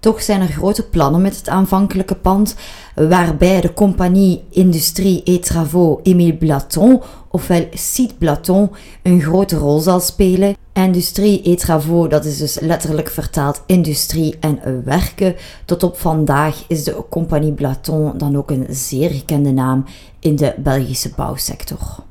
Toch 0.00 0.22
zijn 0.22 0.40
er 0.40 0.46
grote 0.46 0.88
plannen 0.88 1.22
met 1.22 1.36
het 1.36 1.48
aanvankelijke 1.48 2.14
pand, 2.14 2.54
waarbij 2.94 3.60
de 3.60 3.74
compagnie 3.74 4.44
Industrie 4.50 5.22
et 5.22 5.42
Travaux 5.42 6.02
Émile 6.02 6.36
Blaton, 6.36 7.02
ofwel 7.30 7.66
Cite 7.72 8.14
Blaton, 8.14 8.70
een 9.02 9.20
grote 9.20 9.56
rol 9.56 9.78
zal 9.78 10.00
spelen. 10.00 10.56
Industrie 10.72 11.42
et 11.42 11.58
Travaux, 11.58 12.10
dat 12.10 12.24
is 12.24 12.38
dus 12.38 12.60
letterlijk 12.60 13.08
vertaald 13.10 13.62
industrie 13.66 14.36
en 14.40 14.84
werken. 14.84 15.34
Tot 15.64 15.82
op 15.82 15.98
vandaag 15.98 16.64
is 16.68 16.84
de 16.84 17.04
compagnie 17.10 17.52
Blaton 17.52 18.18
dan 18.18 18.36
ook 18.36 18.50
een 18.50 18.66
zeer 18.68 19.10
gekende 19.10 19.50
naam 19.50 19.84
in 20.20 20.36
de 20.36 20.54
Belgische 20.58 21.10
bouwsector. 21.16 22.04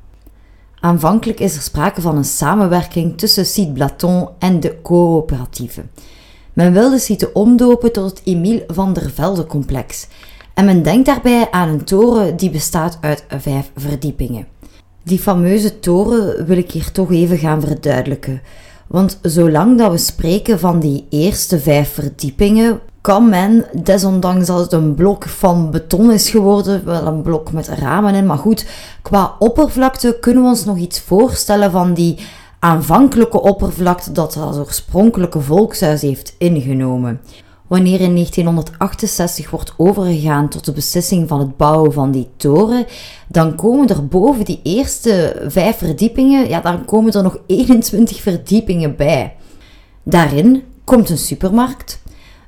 Aanvankelijk 0.84 1.40
is 1.40 1.56
er 1.56 1.62
sprake 1.62 2.00
van 2.00 2.16
een 2.16 2.24
samenwerking 2.24 3.18
tussen 3.18 3.46
Cite 3.46 3.72
Blaton 3.72 4.28
en 4.38 4.60
de 4.60 4.76
coöperatieve. 4.82 5.82
Men 6.52 6.72
wil 6.72 6.90
de 6.90 6.98
site 6.98 7.32
omdopen 7.32 7.92
tot 7.92 8.10
het 8.10 8.20
Emile 8.24 8.64
van 8.66 8.92
der 8.92 9.10
Velde 9.10 9.46
complex. 9.46 10.06
En 10.54 10.64
men 10.64 10.82
denkt 10.82 11.06
daarbij 11.06 11.50
aan 11.50 11.68
een 11.68 11.84
toren 11.84 12.36
die 12.36 12.50
bestaat 12.50 12.98
uit 13.00 13.24
vijf 13.28 13.70
verdiepingen. 13.76 14.46
Die 15.02 15.18
fameuze 15.18 15.80
toren 15.80 16.46
wil 16.46 16.56
ik 16.56 16.70
hier 16.70 16.92
toch 16.92 17.10
even 17.10 17.38
gaan 17.38 17.60
verduidelijken. 17.60 18.42
Want 18.86 19.18
zolang 19.22 19.78
dat 19.78 19.90
we 19.90 19.98
spreken 19.98 20.58
van 20.58 20.80
die 20.80 21.06
eerste 21.10 21.58
vijf 21.58 21.92
verdiepingen, 21.92 22.80
kan 23.04 23.28
men, 23.28 23.66
desondanks 23.82 24.46
dat 24.46 24.58
het 24.58 24.72
een 24.72 24.94
blok 24.94 25.28
van 25.28 25.70
beton 25.70 26.12
is 26.12 26.30
geworden, 26.30 26.84
wel 26.84 27.06
een 27.06 27.22
blok 27.22 27.52
met 27.52 27.68
ramen 27.68 28.14
in, 28.14 28.26
maar 28.26 28.38
goed, 28.38 28.66
qua 29.02 29.36
oppervlakte 29.38 30.16
kunnen 30.20 30.42
we 30.42 30.48
ons 30.48 30.64
nog 30.64 30.76
iets 30.76 31.00
voorstellen 31.00 31.70
van 31.70 31.94
die 31.94 32.18
aanvankelijke 32.58 33.40
oppervlakte 33.40 34.12
dat 34.12 34.34
het 34.34 34.58
oorspronkelijke 34.58 35.40
volkshuis 35.40 36.02
heeft 36.02 36.34
ingenomen. 36.38 37.20
Wanneer 37.66 38.00
in 38.00 38.14
1968 38.14 39.50
wordt 39.50 39.74
overgegaan 39.76 40.48
tot 40.48 40.64
de 40.64 40.72
beslissing 40.72 41.28
van 41.28 41.38
het 41.38 41.56
bouwen 41.56 41.92
van 41.92 42.10
die 42.10 42.28
toren, 42.36 42.86
dan 43.28 43.54
komen 43.54 43.88
er 43.88 44.06
boven 44.06 44.44
die 44.44 44.60
eerste 44.62 45.42
vijf 45.48 45.76
verdiepingen, 45.78 46.48
ja, 46.48 46.60
dan 46.60 46.84
komen 46.84 47.12
er 47.12 47.22
nog 47.22 47.38
21 47.46 48.20
verdiepingen 48.20 48.96
bij. 48.96 49.36
Daarin 50.02 50.62
komt 50.84 51.10
een 51.10 51.18
supermarkt, 51.18 52.02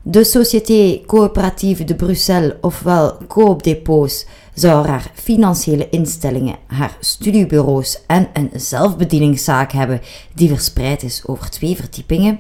de 0.09 0.25
Société 0.25 1.03
Coopérative 1.07 1.85
de 1.85 1.95
Bruxelles, 1.95 2.57
ofwel 2.61 3.17
Coop 3.27 3.63
Depots, 3.63 4.27
zou 4.55 4.87
haar 4.87 5.11
financiële 5.15 5.89
instellingen, 5.89 6.57
haar 6.67 6.97
studiebureaus 7.01 7.99
en 8.07 8.29
een 8.33 8.51
zelfbedieningszaak 8.55 9.73
hebben 9.73 10.01
die 10.35 10.49
verspreid 10.49 11.03
is 11.03 11.23
over 11.27 11.51
twee 11.51 11.77
verdiepingen. 11.77 12.39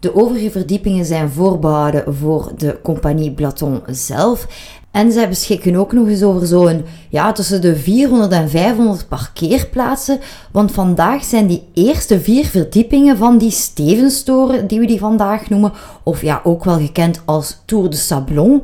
De 0.00 0.14
overige 0.14 0.50
verdiepingen 0.50 1.04
zijn 1.04 1.30
voorbehouden 1.30 2.14
voor 2.14 2.52
de 2.56 2.78
compagnie 2.82 3.32
Blaton 3.32 3.82
zelf. 3.86 4.46
En 4.90 5.12
zij 5.12 5.28
beschikken 5.28 5.76
ook 5.76 5.92
nog 5.92 6.08
eens 6.08 6.22
over 6.22 6.46
zo'n, 6.46 6.84
ja, 7.08 7.32
tussen 7.32 7.60
de 7.60 7.76
400 7.76 8.32
en 8.32 8.50
500 8.50 9.08
parkeerplaatsen. 9.08 10.20
Want 10.52 10.72
vandaag 10.72 11.24
zijn 11.24 11.46
die 11.46 11.64
eerste 11.74 12.20
vier 12.20 12.44
verdiepingen 12.44 13.16
van 13.16 13.38
die 13.38 13.50
Stevenstoren, 13.50 14.66
die 14.66 14.80
we 14.80 14.86
die 14.86 14.98
vandaag 14.98 15.48
noemen, 15.50 15.72
of 16.02 16.22
ja, 16.22 16.40
ook 16.44 16.64
wel 16.64 16.78
gekend 16.78 17.22
als 17.24 17.62
Tour 17.64 17.90
de 17.90 17.96
Sablon. 17.96 18.62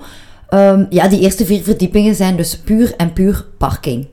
Um, 0.50 0.86
ja, 0.90 1.08
die 1.08 1.20
eerste 1.20 1.44
vier 1.44 1.62
verdiepingen 1.62 2.14
zijn 2.14 2.36
dus 2.36 2.58
puur 2.58 2.94
en 2.96 3.12
puur 3.12 3.46
parking. 3.58 4.06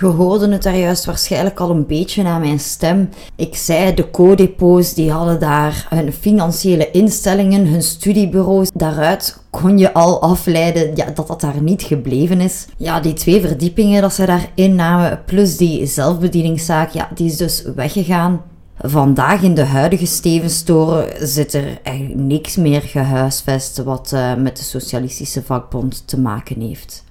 Je 0.00 0.06
hoorde 0.06 0.48
het 0.48 0.62
daar 0.62 0.76
juist 0.76 1.04
waarschijnlijk 1.04 1.60
al 1.60 1.70
een 1.70 1.86
beetje 1.86 2.24
aan 2.24 2.40
mijn 2.40 2.60
stem. 2.60 3.08
Ik 3.36 3.56
zei, 3.56 3.94
de 3.94 4.10
co-depots 4.10 4.94
die 4.94 5.10
hadden 5.10 5.40
daar 5.40 5.86
hun 5.88 6.12
financiële 6.12 6.90
instellingen, 6.90 7.66
hun 7.66 7.82
studiebureaus. 7.82 8.70
Daaruit 8.74 9.38
kon 9.50 9.78
je 9.78 9.92
al 9.92 10.22
afleiden 10.22 10.96
ja, 10.96 11.10
dat 11.10 11.26
dat 11.26 11.40
daar 11.40 11.62
niet 11.62 11.82
gebleven 11.82 12.40
is. 12.40 12.66
Ja, 12.76 13.00
die 13.00 13.12
twee 13.12 13.40
verdiepingen 13.40 14.02
dat 14.02 14.14
ze 14.14 14.26
daar 14.26 14.50
innamen, 14.54 15.22
plus 15.26 15.56
die 15.56 15.86
zelfbedieningszaak, 15.86 16.90
ja, 16.90 17.08
die 17.14 17.26
is 17.26 17.36
dus 17.36 17.64
weggegaan. 17.74 18.42
Vandaag 18.80 19.42
in 19.42 19.54
de 19.54 19.64
huidige 19.64 20.06
Stevenstoren 20.06 21.28
zit 21.28 21.54
er 21.54 21.78
eigenlijk 21.82 22.20
niks 22.20 22.56
meer 22.56 22.80
gehuisvest 22.82 23.82
wat 23.82 24.10
uh, 24.14 24.34
met 24.34 24.56
de 24.56 24.62
Socialistische 24.62 25.42
Vakbond 25.42 26.02
te 26.06 26.20
maken 26.20 26.60
heeft. 26.60 27.04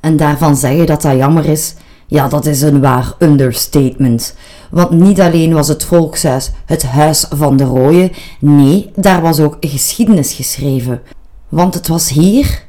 En 0.00 0.16
daarvan 0.16 0.56
zeggen 0.56 0.86
dat 0.86 1.02
dat 1.02 1.16
jammer 1.16 1.44
is, 1.44 1.74
ja, 2.06 2.28
dat 2.28 2.46
is 2.46 2.62
een 2.62 2.80
waar 2.80 3.14
understatement. 3.18 4.34
Want 4.70 4.90
niet 4.90 5.20
alleen 5.20 5.52
was 5.52 5.68
het 5.68 5.84
volkshuis 5.84 6.50
het 6.64 6.82
huis 6.82 7.26
van 7.30 7.56
de 7.56 7.64
rooien, 7.64 8.12
nee, 8.40 8.90
daar 8.96 9.20
was 9.22 9.40
ook 9.40 9.56
geschiedenis 9.60 10.32
geschreven. 10.32 11.02
Want 11.48 11.74
het 11.74 11.88
was 11.88 12.08
hier 12.08 12.64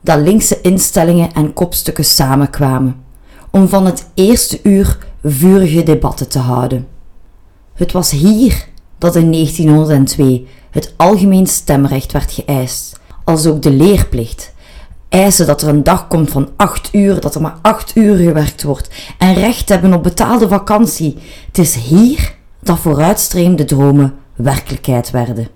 dat 0.00 0.18
linkse 0.18 0.60
instellingen 0.60 1.32
en 1.32 1.52
kopstukken 1.52 2.04
samenkwamen, 2.04 2.96
om 3.50 3.68
van 3.68 3.86
het 3.86 4.06
eerste 4.14 4.60
uur 4.62 4.98
vurige 5.22 5.82
debatten 5.82 6.28
te 6.28 6.38
houden. 6.38 6.86
Het 7.74 7.92
was 7.92 8.10
hier 8.10 8.66
dat 8.98 9.16
in 9.16 9.32
1902 9.32 10.46
het 10.70 10.94
algemeen 10.96 11.46
stemrecht 11.46 12.12
werd 12.12 12.32
geëist, 12.32 13.00
als 13.24 13.46
ook 13.46 13.62
de 13.62 13.70
leerplicht. 13.70 14.53
Eisen 15.08 15.46
dat 15.46 15.62
er 15.62 15.68
een 15.68 15.82
dag 15.82 16.08
komt 16.08 16.30
van 16.30 16.48
8 16.56 16.88
uur, 16.92 17.20
dat 17.20 17.34
er 17.34 17.40
maar 17.40 17.58
8 17.62 17.96
uur 17.96 18.16
gewerkt 18.16 18.62
wordt 18.62 18.90
en 19.18 19.34
recht 19.34 19.68
hebben 19.68 19.94
op 19.94 20.02
betaalde 20.02 20.48
vakantie. 20.48 21.18
Het 21.46 21.58
is 21.58 21.74
hier 21.74 22.34
dat 22.60 22.78
vooruitstreemde 22.78 23.64
dromen 23.64 24.14
werkelijkheid 24.34 25.10
werden. 25.10 25.48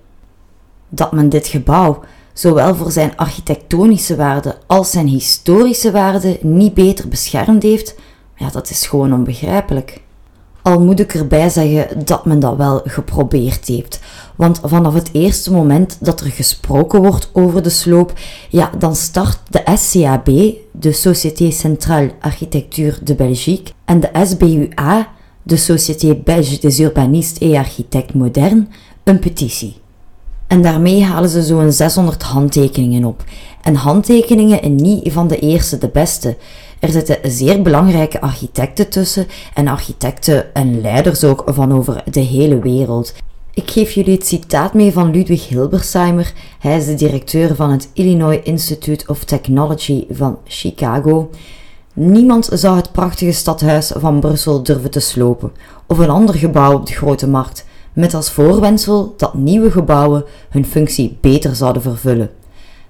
Dat 0.89 1.11
men 1.11 1.29
dit 1.29 1.47
gebouw, 1.47 1.99
zowel 2.33 2.75
voor 2.75 2.91
zijn 2.91 3.17
architectonische 3.17 4.15
waarde 4.15 4.57
als 4.67 4.91
zijn 4.91 5.07
historische 5.07 5.91
waarde, 5.91 6.37
niet 6.41 6.73
beter 6.73 7.07
beschermd 7.07 7.63
heeft, 7.63 7.95
ja, 8.35 8.49
dat 8.49 8.69
is 8.69 8.87
gewoon 8.87 9.13
onbegrijpelijk. 9.13 10.01
Al 10.61 10.79
moet 10.79 10.99
ik 10.99 11.13
erbij 11.13 11.49
zeggen 11.49 12.05
dat 12.05 12.25
men 12.25 12.39
dat 12.39 12.57
wel 12.57 12.81
geprobeerd 12.85 13.67
heeft. 13.67 13.99
Want 14.39 14.59
vanaf 14.63 14.93
het 14.93 15.09
eerste 15.11 15.51
moment 15.51 15.97
dat 15.99 16.19
er 16.19 16.31
gesproken 16.31 17.01
wordt 17.01 17.29
over 17.33 17.63
de 17.63 17.69
sloop, 17.69 18.13
ja, 18.49 18.71
dan 18.77 18.95
start 18.95 19.39
de 19.49 19.61
SCAB, 19.75 20.25
de 20.71 20.91
Société 20.91 21.51
Centrale 21.51 22.11
Architecture 22.19 22.97
de 23.03 23.15
Belgique, 23.15 23.73
en 23.85 23.99
de 23.99 24.09
SBUA, 24.23 25.07
de 25.43 25.55
Société 25.57 26.15
Belge 26.15 26.59
des 26.59 26.79
Urbanistes 26.79 27.49
et 27.49 27.55
Architectes 27.55 28.15
Modernes, 28.15 28.65
een 29.03 29.19
petitie. 29.19 29.75
En 30.47 30.61
daarmee 30.61 31.03
halen 31.03 31.29
ze 31.29 31.43
zo'n 31.43 31.71
600 31.71 32.23
handtekeningen 32.23 33.05
op. 33.05 33.23
En 33.61 33.75
handtekeningen 33.75 34.75
niet 34.75 35.11
van 35.11 35.27
de 35.27 35.39
eerste, 35.39 35.77
de 35.77 35.89
beste. 35.89 36.37
Er 36.79 36.89
zitten 36.89 37.17
zeer 37.23 37.61
belangrijke 37.61 38.21
architecten 38.21 38.89
tussen 38.89 39.27
en 39.53 39.67
architecten 39.67 40.53
en 40.53 40.81
leiders 40.81 41.23
ook 41.23 41.43
van 41.45 41.73
over 41.73 42.03
de 42.11 42.19
hele 42.19 42.59
wereld. 42.59 43.13
Ik 43.59 43.71
geef 43.71 43.91
jullie 43.91 44.13
het 44.13 44.27
citaat 44.27 44.73
mee 44.73 44.91
van 44.91 45.11
Ludwig 45.11 45.47
Hilbersheimer. 45.47 46.33
Hij 46.59 46.77
is 46.77 46.85
de 46.85 46.95
directeur 46.95 47.55
van 47.55 47.71
het 47.71 47.89
Illinois 47.93 48.39
Institute 48.43 49.07
of 49.07 49.23
Technology 49.23 50.05
van 50.09 50.37
Chicago. 50.43 51.29
Niemand 51.93 52.49
zou 52.53 52.75
het 52.75 52.91
prachtige 52.91 53.31
stadhuis 53.31 53.91
van 53.95 54.19
Brussel 54.19 54.63
durven 54.63 54.91
te 54.91 54.99
slopen, 54.99 55.51
of 55.87 55.97
een 55.97 56.09
ander 56.09 56.35
gebouw 56.35 56.73
op 56.73 56.85
de 56.85 56.93
grote 56.93 57.27
markt, 57.27 57.65
met 57.93 58.13
als 58.13 58.31
voorwendsel 58.31 59.13
dat 59.17 59.33
nieuwe 59.33 59.71
gebouwen 59.71 60.23
hun 60.49 60.65
functie 60.65 61.17
beter 61.21 61.55
zouden 61.55 61.81
vervullen. 61.81 62.29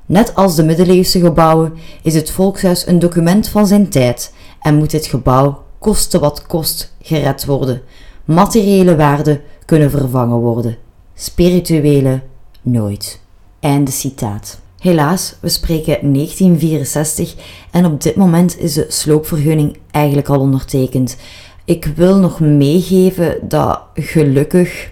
Net 0.06 0.36
als 0.36 0.56
de 0.56 0.64
middeleeuwse 0.64 1.20
gebouwen 1.20 1.74
is 2.04 2.16
het 2.16 2.32
volkshuis 2.32 2.88
een 2.88 3.00
document 3.00 3.48
van 3.48 3.68
zijn 3.68 3.90
tijd 3.90 4.34
en 4.62 4.76
moet 4.76 4.92
dit 4.92 5.06
gebouw, 5.06 5.64
koste 5.80 6.20
wat 6.20 6.46
kost, 6.48 6.96
gered 7.02 7.46
worden. 7.46 7.82
Materiële 8.26 8.96
waarden 8.96 9.42
kunnen 9.70 9.90
vervangen 9.90 10.38
worden, 10.38 10.78
spirituele 11.14 12.22
nooit. 12.62 13.22
Einde 13.60 13.92
citaat. 13.92 14.60
Helaas, 14.80 15.36
we 15.42 15.50
spreken 15.50 16.14
1964 16.14 17.36
en 17.72 17.86
op 17.86 18.02
dit 18.02 18.16
moment 18.16 18.60
is 18.60 18.74
de 18.74 18.86
sloopvergunning 18.88 19.78
eigenlijk 19.92 20.30
al 20.30 20.40
ondertekend. 20.40 21.18
Ik 21.66 21.86
wil 21.86 22.18
nog 22.18 22.40
meegeven 22.40 23.38
dat 23.42 23.82
gelukkig 23.94 24.92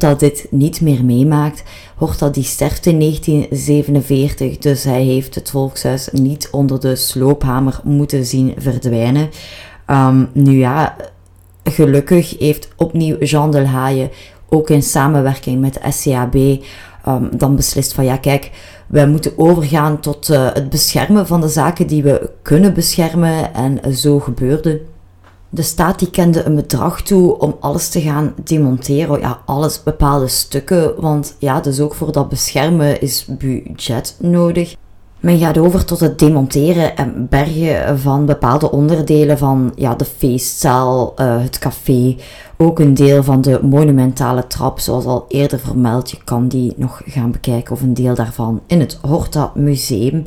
dat 0.00 0.20
dit 0.20 0.46
niet 0.50 0.80
meer 0.80 1.04
meemaakt. 1.04 1.62
dat 2.18 2.34
die 2.34 2.44
sterft 2.44 2.86
in 2.86 2.98
1947, 2.98 4.58
dus 4.58 4.84
hij 4.84 5.02
heeft 5.02 5.34
het 5.34 5.50
volkshuis 5.50 6.08
niet 6.12 6.48
onder 6.50 6.80
de 6.80 6.96
sloophamer 6.96 7.80
moeten 7.84 8.26
zien 8.26 8.54
verdwijnen. 8.56 9.30
Um, 9.86 10.28
nu 10.32 10.58
ja, 10.58 10.96
gelukkig 11.70 12.38
heeft 12.38 12.68
opnieuw 12.76 13.16
Jean 13.18 13.50
Delhaye 13.50 14.10
ook 14.48 14.70
in 14.70 14.82
samenwerking 14.82 15.60
met 15.60 15.74
de 15.74 15.90
SCAB 15.90 16.34
um, 17.08 17.28
dan 17.36 17.56
beslist 17.56 17.92
van 17.92 18.04
ja 18.04 18.16
kijk, 18.16 18.50
wij 18.86 19.08
moeten 19.08 19.38
overgaan 19.38 20.00
tot 20.00 20.30
uh, 20.30 20.52
het 20.52 20.70
beschermen 20.70 21.26
van 21.26 21.40
de 21.40 21.48
zaken 21.48 21.86
die 21.86 22.02
we 22.02 22.30
kunnen 22.42 22.74
beschermen 22.74 23.54
en 23.54 23.96
zo 23.96 24.20
gebeurde. 24.20 24.80
De 25.48 25.62
staat 25.62 25.98
die 25.98 26.10
kende 26.10 26.44
een 26.44 26.54
bedrag 26.54 27.02
toe 27.02 27.38
om 27.38 27.56
alles 27.60 27.88
te 27.88 28.00
gaan 28.00 28.34
demonteren. 28.44 29.20
Ja, 29.20 29.40
alles, 29.46 29.82
bepaalde 29.82 30.28
stukken. 30.28 31.00
Want 31.00 31.36
ja, 31.38 31.60
dus 31.60 31.80
ook 31.80 31.94
voor 31.94 32.12
dat 32.12 32.28
beschermen 32.28 33.00
is 33.00 33.26
budget 33.28 34.16
nodig. 34.18 34.76
Men 35.20 35.38
gaat 35.38 35.58
over 35.58 35.84
tot 35.84 36.00
het 36.00 36.18
demonteren 36.18 36.96
en 36.96 37.26
bergen 37.28 37.98
van 37.98 38.26
bepaalde 38.26 38.70
onderdelen 38.70 39.38
van 39.38 39.72
ja, 39.76 39.94
de 39.94 40.04
feestzaal, 40.04 41.14
uh, 41.16 41.42
het 41.42 41.58
café. 41.58 42.16
Ook 42.56 42.78
een 42.78 42.94
deel 42.94 43.22
van 43.22 43.40
de 43.40 43.60
monumentale 43.62 44.46
trap, 44.46 44.78
zoals 44.78 45.04
al 45.04 45.24
eerder 45.28 45.58
vermeld. 45.58 46.10
Je 46.10 46.18
kan 46.24 46.48
die 46.48 46.72
nog 46.76 47.02
gaan 47.04 47.30
bekijken 47.30 47.72
of 47.72 47.80
een 47.80 47.94
deel 47.94 48.14
daarvan 48.14 48.60
in 48.66 48.80
het 48.80 48.98
Horta 49.02 49.52
Museum. 49.54 50.24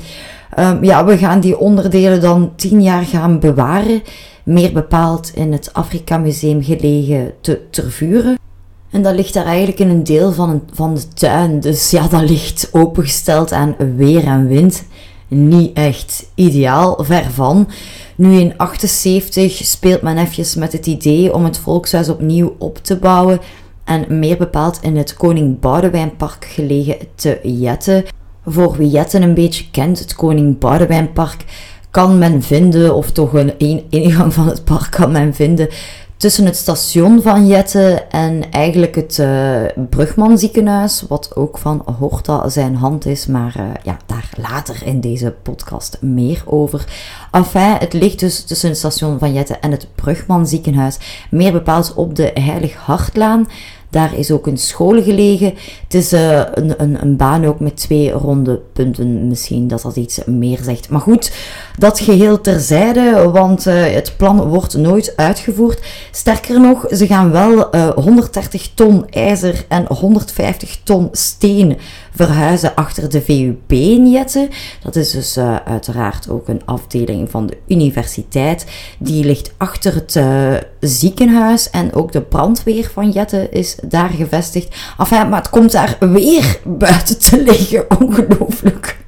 Um, 0.60 0.84
ja, 0.84 1.06
we 1.06 1.18
gaan 1.18 1.40
die 1.40 1.58
onderdelen 1.58 2.22
dan 2.22 2.52
tien 2.56 2.82
jaar 2.82 3.04
gaan 3.04 3.40
bewaren 3.40 4.02
meer 4.44 4.74
bepaald 4.74 5.32
in 5.36 5.52
het 5.52 5.74
Afrika 5.74 6.18
Museum 6.18 6.64
gelegen 6.64 7.34
te 7.42 7.62
Tervuren. 7.70 8.38
En 8.94 9.02
dat 9.02 9.16
ligt 9.16 9.34
daar 9.34 9.46
eigenlijk 9.46 9.80
in 9.80 9.90
een 9.90 10.04
deel 10.04 10.32
van, 10.32 10.50
een, 10.50 10.62
van 10.74 10.94
de 10.96 11.08
tuin. 11.08 11.60
Dus 11.60 11.92
ja, 11.92 12.08
dat 12.08 12.30
ligt 12.30 12.70
opengesteld 12.72 13.52
aan 13.52 13.76
weer 13.96 14.26
en 14.26 14.48
wind. 14.48 14.84
Niet 15.28 15.74
echt 15.74 16.26
ideaal, 16.36 17.04
ver 17.04 17.32
van. 17.32 17.70
Nu 18.16 18.40
in 18.40 18.58
78 18.58 19.54
speelt 19.54 20.02
men 20.02 20.18
even 20.18 20.60
met 20.60 20.72
het 20.72 20.86
idee 20.86 21.34
om 21.34 21.44
het 21.44 21.58
volkshuis 21.58 22.10
opnieuw 22.10 22.56
op 22.58 22.78
te 22.78 22.98
bouwen. 22.98 23.40
En 23.84 24.20
meer 24.20 24.38
bepaald 24.38 24.80
in 24.82 24.98
het 24.98 25.14
Koning 25.14 25.60
Boudewijnpark 25.60 26.46
gelegen 26.46 26.98
te 27.16 27.40
Jetten. 27.44 28.04
Voor 28.46 28.78
wie 28.78 28.90
Jetten 28.90 29.22
een 29.22 29.34
beetje 29.34 29.66
kent, 29.72 30.00
het 30.00 30.16
Koning 30.16 30.60
Boudewijnpark 30.60 31.46
kan 31.94 32.18
men 32.18 32.42
vinden, 32.42 32.96
of 32.96 33.12
toch 33.12 33.34
een, 33.34 33.84
ingang 33.90 34.34
van 34.34 34.48
het 34.48 34.64
park 34.64 34.92
kan 34.92 35.12
men 35.12 35.34
vinden, 35.34 35.70
tussen 36.24 36.46
het 36.46 36.56
station 36.56 37.22
van 37.22 37.48
Jette 37.48 38.06
en 38.10 38.52
eigenlijk 38.52 38.96
het 38.96 39.18
uh, 39.18 39.62
Brugman 39.90 40.38
ziekenhuis, 40.38 41.06
wat 41.08 41.36
ook 41.36 41.58
van 41.58 41.84
Horta 42.00 42.50
zijn 42.50 42.76
hand 42.76 43.06
is, 43.06 43.26
maar 43.26 43.56
uh, 43.58 43.66
ja, 43.84 43.98
daar 44.06 44.30
later 44.38 44.82
in 44.86 45.00
deze 45.00 45.34
podcast 45.42 45.98
meer 46.02 46.42
over. 46.46 46.86
Enfin, 47.32 47.76
het 47.80 47.94
ligt 47.94 48.20
dus 48.20 48.44
tussen 48.44 48.70
het 48.70 48.78
station 48.78 49.20
van 49.20 49.34
Jette 49.34 49.58
en 49.58 49.72
het 49.72 49.88
Brugman 49.96 50.48
ziekenhuis, 50.48 50.98
meer 51.30 51.52
bepaald 51.52 51.94
op 51.94 52.16
de 52.16 52.32
Heilig 52.34 52.76
Hartlaan. 52.76 53.48
Daar 53.94 54.18
is 54.18 54.32
ook 54.32 54.48
een 54.48 54.58
school 54.58 55.04
gelegen. 55.04 55.54
Het 55.84 55.94
is 55.94 56.14
uh, 56.14 56.42
een, 56.54 56.82
een, 56.82 57.02
een, 57.02 57.18
baan 57.18 57.46
ook 57.46 57.60
met 57.60 57.76
twee 57.76 58.12
ronde 58.12 58.62
punten. 58.74 59.28
Misschien 59.28 59.68
dat 59.68 59.82
dat 59.82 59.96
iets 59.96 60.20
meer 60.26 60.60
zegt. 60.64 60.90
Maar 60.90 61.02
goed, 61.02 61.32
dat 61.78 62.00
geheel 62.00 62.42
terzijde, 62.42 63.30
want 63.34 63.68
uh, 63.68 63.74
het 63.94 64.14
plan 64.18 64.42
wordt 64.48 64.78
nooit 64.78 65.14
uitgevoerd. 65.16 65.82
Sterker 66.12 66.62
nog, 66.62 66.86
ze 66.90 67.08
gaan 67.08 67.32
wel 67.32 67.76
uh, 67.76 67.88
eh, 67.88 67.96
130 67.96 68.70
ton 68.74 69.10
ijzer 69.10 69.66
en 69.68 69.86
150 69.88 70.80
ton 70.84 71.08
steen 71.12 71.78
verhuizen 72.16 72.76
achter 72.76 73.10
de 73.10 73.22
VUB 73.22 73.72
in 73.72 74.12
Jette. 74.12 74.50
Dat 74.84 74.96
is 74.96 75.12
dus 75.12 75.38
uh, 75.38 75.56
uiteraard 75.56 76.30
ook 76.30 76.48
een 76.48 76.62
afdeling 76.66 77.30
van 77.30 77.48
de 77.48 77.58
universiteit. 77.68 78.66
Die 79.00 79.26
ligt 79.26 79.54
achter 79.58 79.94
het 79.94 80.16
uh, 80.16 80.54
ziekenhuis 80.80 81.70
en 81.70 81.94
ook 81.94 82.12
de 82.12 82.22
brandweer 82.22 82.90
van 82.94 83.10
Jette 83.10 83.50
is 83.50 83.76
daar 83.86 84.10
gevestigd. 84.10 84.76
Enfin, 84.98 85.30
maar 85.30 85.40
het 85.40 85.50
komt 85.50 85.72
daar 85.72 85.98
weer 86.00 86.60
buiten 86.88 87.20
te 87.20 87.44
liggen. 87.44 88.00
Ongelooflijk. 88.00 89.03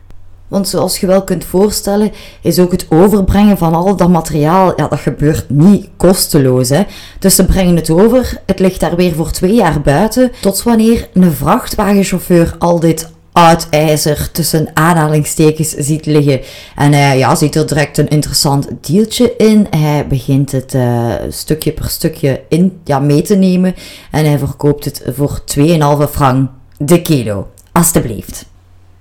Want 0.48 0.68
zoals 0.68 0.98
je 1.00 1.08
wel 1.08 1.24
kunt 1.24 1.46
voorstellen, 1.46 2.12
is 2.42 2.60
ook 2.60 2.72
het 2.72 2.86
overbrengen 2.90 3.58
van 3.58 3.74
al 3.74 3.96
dat 3.96 4.10
materiaal, 4.10 4.74
ja, 4.78 4.88
dat 4.88 5.00
gebeurt 5.00 5.50
niet 5.50 5.90
kosteloos. 5.98 6.70
Hè? 6.70 6.84
Dus 7.20 7.36
ze 7.36 7.46
brengen 7.46 7.76
het 7.76 7.90
over, 7.90 8.42
het 8.46 8.60
ligt 8.60 8.80
daar 8.80 8.96
weer 8.96 9.14
voor 9.14 9.32
twee 9.32 9.54
jaar 9.54 9.82
buiten, 9.82 10.32
tot 10.42 10.64
wanneer 10.64 11.10
een 11.14 11.32
vrachtwagenchauffeur 11.32 12.56
al 12.60 12.80
dit 12.80 13.14
oud 13.36 13.68
ijzer 13.70 14.32
tussen 14.32 14.70
aanhalingstekens 14.74 15.70
ziet 15.70 16.06
liggen. 16.06 16.42
En 16.76 16.94
hij 16.94 17.18
ja, 17.18 17.36
ziet 17.36 17.56
er 17.56 17.68
direct 17.68 17.98
een 17.98 18.08
interessant 18.08 18.68
deeltje 18.82 19.34
in. 19.38 19.68
Hij 19.70 20.08
begint 20.08 20.52
het 20.52 20.74
uh, 20.74 21.14
stukje 21.30 21.72
per 21.72 21.90
stukje 21.90 22.42
in, 22.50 22.80
ja, 22.84 23.00
mee 23.00 23.22
te 23.22 23.36
nemen 23.36 23.76
en 24.12 24.26
hij 24.26 24.38
verkoopt 24.38 24.86
het 24.86 25.04
voor 25.16 25.42
2,5 25.60 25.66
frank 26.12 26.50
de 26.78 27.02
kilo. 27.02 27.48
Alsjeblieft. 27.72 28.46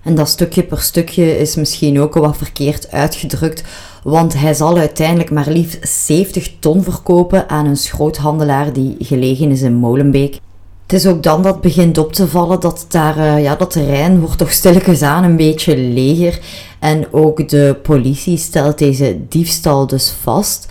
En 0.04 0.14
dat 0.14 0.28
stukje 0.28 0.62
per 0.62 0.80
stukje 0.80 1.38
is 1.38 1.54
misschien 1.54 2.00
ook 2.00 2.14
wat 2.14 2.36
verkeerd 2.36 2.90
uitgedrukt, 2.90 3.62
want 4.02 4.38
hij 4.38 4.54
zal 4.54 4.78
uiteindelijk 4.78 5.30
maar 5.30 5.48
liefst 5.48 5.88
70 5.88 6.50
ton 6.58 6.82
verkopen 6.82 7.48
aan 7.48 7.66
een 7.66 7.76
schroothandelaar 7.76 8.72
die 8.72 8.96
gelegen 8.98 9.50
is 9.50 9.62
in 9.62 9.74
Molenbeek. 9.74 10.38
Het 10.82 10.92
is 10.92 11.06
ook 11.06 11.22
dan 11.22 11.42
dat 11.42 11.60
begint 11.60 11.98
op 11.98 12.12
te 12.12 12.28
vallen 12.28 12.60
dat 12.60 12.86
daar, 12.88 13.18
uh, 13.18 13.42
ja, 13.42 13.56
dat 13.56 13.70
terrein 13.70 14.20
wordt 14.20 14.38
toch 14.38 14.52
stilletjes 14.52 15.02
aan 15.02 15.24
een 15.24 15.36
beetje 15.36 15.76
leger. 15.76 16.40
En 16.78 17.12
ook 17.12 17.48
de 17.48 17.76
politie 17.82 18.36
stelt 18.36 18.78
deze 18.78 19.18
diefstal 19.28 19.86
dus 19.86 20.14
vast. 20.22 20.66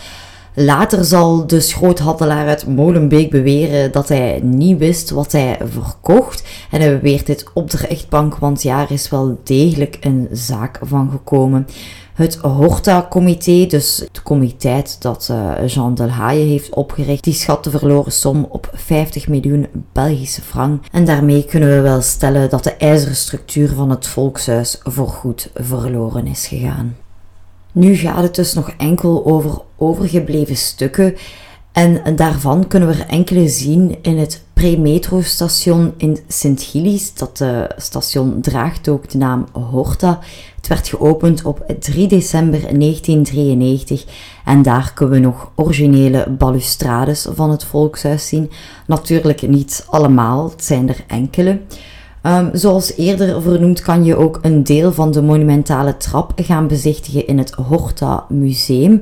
Later 0.56 1.06
zal 1.06 1.48
de 1.48 1.60
schroothandelaar 1.60 2.48
uit 2.48 2.68
Molenbeek 2.68 3.30
beweren 3.30 3.92
dat 3.92 4.10
hij 4.10 4.40
niet 4.44 4.78
wist 4.78 5.10
wat 5.10 5.32
hij 5.32 5.58
verkocht. 5.64 6.44
En 6.72 6.82
hij 6.82 7.00
beweert 7.00 7.26
dit 7.26 7.46
op 7.54 7.70
de 7.70 7.78
rechtbank, 7.78 8.36
want 8.36 8.62
ja, 8.62 8.82
er 8.82 8.92
is 8.92 9.10
wel 9.10 9.40
degelijk 9.44 9.98
een 10.02 10.28
zaak 10.32 10.80
van 10.82 11.10
gekomen. 11.12 11.68
Het 12.14 12.36
Horta-comité, 12.36 13.66
dus 13.66 13.98
het 13.98 14.22
comité 14.24 14.82
dat 15.00 15.28
uh, 15.32 15.68
Jean 15.68 15.96
Delhaye 15.96 16.46
heeft 16.46 16.74
opgericht, 16.74 17.24
die 17.24 17.34
schat 17.34 17.64
de 17.64 17.70
verloren 17.70 18.12
som 18.12 18.48
op 18.50 18.70
50 18.74 19.28
miljoen 19.28 19.68
Belgische 19.92 20.42
frank. 20.42 20.84
En 20.92 21.06
daarmee 21.06 21.46
kunnen 21.46 21.70
we 21.70 21.82
wel 21.82 22.02
stellen 22.02 22.50
dat 22.50 22.64
de 22.64 22.74
ijzeren 22.74 23.16
structuur 23.16 23.70
van 23.70 23.90
het 23.90 24.08
volkshuis 24.08 24.80
voorgoed 24.84 25.50
verloren 25.54 26.28
is 26.28 26.48
gegaan. 26.48 26.96
Nu 27.72 27.96
gaat 27.96 28.24
het 28.24 28.36
dus 28.36 28.54
nog 28.54 28.70
enkel 28.78 29.26
over 29.26 29.62
overgebleven 29.84 30.56
stukken 30.56 31.16
en 31.74 32.16
daarvan 32.16 32.68
kunnen 32.68 32.90
we 32.90 32.96
er 32.96 33.08
enkele 33.10 33.48
zien 33.48 33.98
in 34.02 34.18
het 34.18 34.44
pre-metro-station 34.54 35.94
in 35.98 36.18
Sint-Gilles. 36.28 37.14
Dat 37.14 37.40
uh, 37.44 37.62
station 37.78 38.42
draagt 38.42 38.90
ook 38.90 39.10
de 39.10 39.18
naam 39.18 39.46
Horta. 39.52 40.20
Het 40.56 40.68
werd 40.68 40.88
geopend 40.88 41.44
op 41.44 41.74
3 41.80 42.08
december 42.08 42.60
1993 42.60 44.06
en 44.46 44.62
daar 44.62 44.92
kunnen 44.94 45.16
we 45.16 45.22
nog 45.22 45.52
originele 45.56 46.30
balustrades 46.30 47.28
van 47.34 47.50
het 47.50 47.64
volkshuis 47.64 48.28
zien. 48.28 48.52
Natuurlijk 48.88 49.48
niet 49.48 49.86
allemaal, 49.90 50.50
het 50.50 50.64
zijn 50.64 50.90
er 50.90 51.04
enkele. 51.08 51.60
Um, 52.24 52.50
zoals 52.54 52.96
eerder 52.96 53.42
vernoemd 53.42 53.82
kan 53.82 54.04
je 54.04 54.16
ook 54.16 54.40
een 54.42 54.64
deel 54.64 54.94
van 54.94 55.12
de 55.12 55.22
monumentale 55.22 55.98
trap 55.98 56.32
gaan 56.36 56.68
bezichtigen 56.68 57.28
in 57.28 57.38
het 57.38 57.52
Horta 57.52 58.26
Museum. 58.30 59.02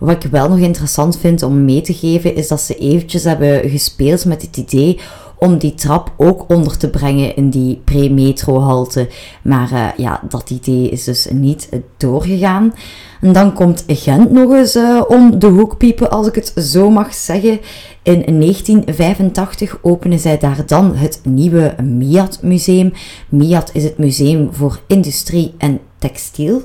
Wat 0.00 0.24
ik 0.24 0.30
wel 0.30 0.48
nog 0.48 0.58
interessant 0.58 1.18
vind 1.18 1.42
om 1.42 1.64
mee 1.64 1.80
te 1.80 1.94
geven, 1.94 2.34
is 2.34 2.48
dat 2.48 2.60
ze 2.60 2.74
eventjes 2.74 3.24
hebben 3.24 3.70
gespeeld 3.70 4.24
met 4.24 4.42
het 4.42 4.56
idee 4.56 4.98
om 5.38 5.58
die 5.58 5.74
trap 5.74 6.12
ook 6.16 6.44
onder 6.48 6.76
te 6.76 6.90
brengen 6.90 7.36
in 7.36 7.50
die 7.50 7.80
pre-metro-halte. 7.84 9.08
Maar 9.42 9.72
uh, 9.72 9.88
ja, 9.96 10.22
dat 10.28 10.50
idee 10.50 10.88
is 10.88 11.04
dus 11.04 11.28
niet 11.32 11.68
doorgegaan. 11.96 12.74
En 13.20 13.32
dan 13.32 13.52
komt 13.52 13.84
Gent 13.86 14.30
nog 14.30 14.52
eens 14.52 14.76
uh, 14.76 15.02
om 15.08 15.38
de 15.38 15.46
hoek 15.46 15.76
piepen, 15.76 16.10
als 16.10 16.26
ik 16.26 16.34
het 16.34 16.52
zo 16.56 16.90
mag 16.90 17.14
zeggen. 17.14 17.60
In 18.02 18.40
1985 18.40 19.78
openen 19.82 20.18
zij 20.18 20.38
daar 20.38 20.66
dan 20.66 20.94
het 20.94 21.20
nieuwe 21.24 21.74
MIAT 21.82 22.38
Museum. 22.42 22.92
MIAT 23.28 23.70
is 23.72 23.84
het 23.84 23.98
Museum 23.98 24.48
voor 24.52 24.80
Industrie 24.86 25.54
en 25.58 25.80
Textiel. 25.98 26.62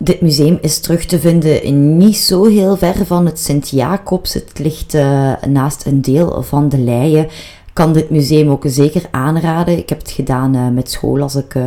Dit 0.00 0.20
museum 0.20 0.58
is 0.60 0.78
terug 0.80 1.04
te 1.04 1.18
vinden 1.18 1.96
niet 1.96 2.16
zo 2.16 2.44
heel 2.44 2.76
ver 2.76 3.06
van 3.06 3.26
het 3.26 3.38
Sint-Jacobs. 3.38 4.34
Het 4.34 4.58
ligt 4.58 4.94
uh, 4.94 5.32
naast 5.48 5.86
een 5.86 6.02
deel 6.02 6.42
van 6.42 6.68
de 6.68 6.78
Leien. 6.78 7.28
Kan 7.72 7.92
dit 7.92 8.10
museum 8.10 8.48
ook 8.48 8.64
zeker 8.66 9.02
aanraden. 9.10 9.78
Ik 9.78 9.88
heb 9.88 9.98
het 9.98 10.10
gedaan 10.10 10.56
uh, 10.56 10.68
met 10.68 10.90
school 10.90 11.20
als 11.22 11.34
ik 11.34 11.54
uh, 11.54 11.64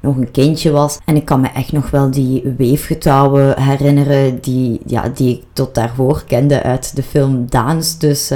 nog 0.00 0.16
een 0.16 0.30
kindje 0.30 0.70
was. 0.70 0.98
En 1.04 1.16
ik 1.16 1.24
kan 1.24 1.40
me 1.40 1.48
echt 1.48 1.72
nog 1.72 1.90
wel 1.90 2.10
die 2.10 2.54
weefgetouwen 2.56 3.62
herinneren 3.62 4.40
die, 4.40 4.80
ja, 4.86 5.08
die 5.14 5.36
ik 5.36 5.42
tot 5.52 5.74
daarvoor 5.74 6.24
kende 6.26 6.62
uit 6.62 6.96
de 6.96 7.02
film 7.02 7.46
Daans. 7.48 7.98
Dus 7.98 8.32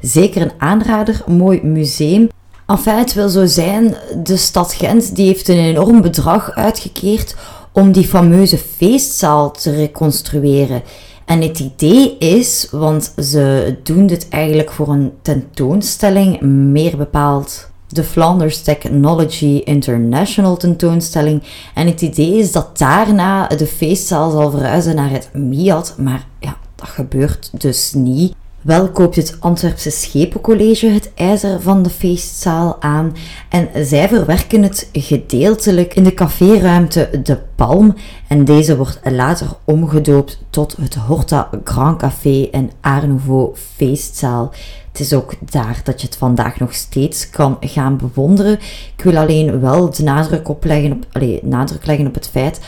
zeker 0.00 0.42
een 0.42 0.52
aanrader. 0.58 1.22
Mooi 1.26 1.62
museum. 1.62 2.28
Enfin, 2.66 2.98
het 2.98 3.14
wil 3.14 3.28
zo 3.28 3.46
zijn, 3.46 3.94
de 4.22 4.36
stad 4.36 4.74
Gent 4.74 5.16
die 5.16 5.26
heeft 5.26 5.48
een 5.48 5.58
enorm 5.58 6.00
bedrag 6.00 6.50
uitgekeerd 6.50 7.36
om 7.72 7.92
die 7.92 8.06
fameuze 8.06 8.58
feestzaal 8.58 9.50
te 9.50 9.70
reconstrueren. 9.70 10.82
En 11.24 11.42
het 11.42 11.58
idee 11.58 12.18
is, 12.18 12.68
want 12.70 13.12
ze 13.16 13.76
doen 13.82 14.06
dit 14.06 14.28
eigenlijk 14.28 14.70
voor 14.70 14.88
een 14.88 15.12
tentoonstelling, 15.22 16.40
meer 16.40 16.96
bepaald 16.96 17.70
de 17.88 18.04
Flanders 18.04 18.62
Technology 18.62 19.60
International 19.64 20.56
tentoonstelling. 20.56 21.42
En 21.74 21.86
het 21.86 22.00
idee 22.00 22.38
is 22.38 22.52
dat 22.52 22.78
daarna 22.78 23.46
de 23.46 23.66
feestzaal 23.66 24.30
zal 24.30 24.50
verhuizen 24.50 24.94
naar 24.94 25.10
het 25.10 25.30
MIAT, 25.32 25.94
maar 25.98 26.26
ja, 26.40 26.56
dat 26.74 26.88
gebeurt 26.88 27.50
dus 27.60 27.92
niet. 27.92 28.34
Wel 28.60 28.88
koopt 28.90 29.16
het 29.16 29.36
Antwerpse 29.38 29.90
Schepencollege 29.90 30.86
het 30.86 31.10
ijzer 31.14 31.60
van 31.60 31.82
de 31.82 31.90
feestzaal 31.90 32.76
aan 32.82 33.16
en 33.48 33.86
zij 33.86 34.08
verwerken 34.08 34.62
het 34.62 34.88
gedeeltelijk 34.92 35.94
in 35.94 36.04
de 36.04 36.14
caféruimte 36.14 37.20
De 37.22 37.38
Palm 37.54 37.94
en 38.28 38.44
deze 38.44 38.76
wordt 38.76 39.00
later 39.10 39.46
omgedoopt 39.64 40.38
tot 40.50 40.76
het 40.80 40.94
Horta 40.94 41.48
Grand 41.64 41.98
Café 41.98 42.48
en 42.50 42.70
Art 42.80 43.06
Nouveau 43.06 43.50
feestzaal. 43.76 44.52
Het 44.88 45.00
is 45.00 45.12
ook 45.12 45.34
daar 45.50 45.80
dat 45.84 46.00
je 46.00 46.06
het 46.06 46.16
vandaag 46.16 46.58
nog 46.58 46.74
steeds 46.74 47.30
kan 47.30 47.56
gaan 47.60 47.96
bewonderen. 47.96 48.58
Ik 48.96 49.04
wil 49.04 49.16
alleen 49.16 49.60
wel 49.60 49.90
de 49.90 50.02
nadruk, 50.02 50.48
opleggen 50.48 50.92
op, 50.92 51.22
nadruk 51.42 51.86
leggen 51.86 52.06
op 52.06 52.14
het 52.14 52.28
feit 52.28 52.60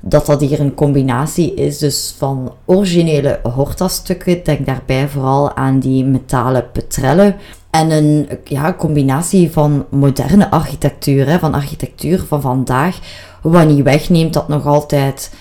dat 0.00 0.26
dat 0.26 0.40
hier 0.40 0.60
een 0.60 0.74
combinatie 0.74 1.54
is 1.54 1.78
dus 1.78 2.14
van 2.18 2.52
originele 2.64 3.40
horta-stukken. 3.42 4.44
Denk 4.44 4.66
daarbij 4.66 5.08
vooral 5.08 5.56
aan 5.56 5.78
die 5.78 6.04
metalen 6.04 6.70
petrellen. 6.72 7.36
En 7.70 7.90
een 7.90 8.28
ja, 8.44 8.74
combinatie 8.78 9.50
van 9.50 9.86
moderne 9.90 10.50
architectuur, 10.50 11.28
hè, 11.28 11.38
van 11.38 11.54
architectuur 11.54 12.24
van 12.28 12.40
vandaag. 12.40 12.98
Wat 13.42 13.66
niet 13.66 13.82
wegneemt 13.82 14.32
dat 14.32 14.48
nog 14.48 14.66
altijd, 14.66 15.32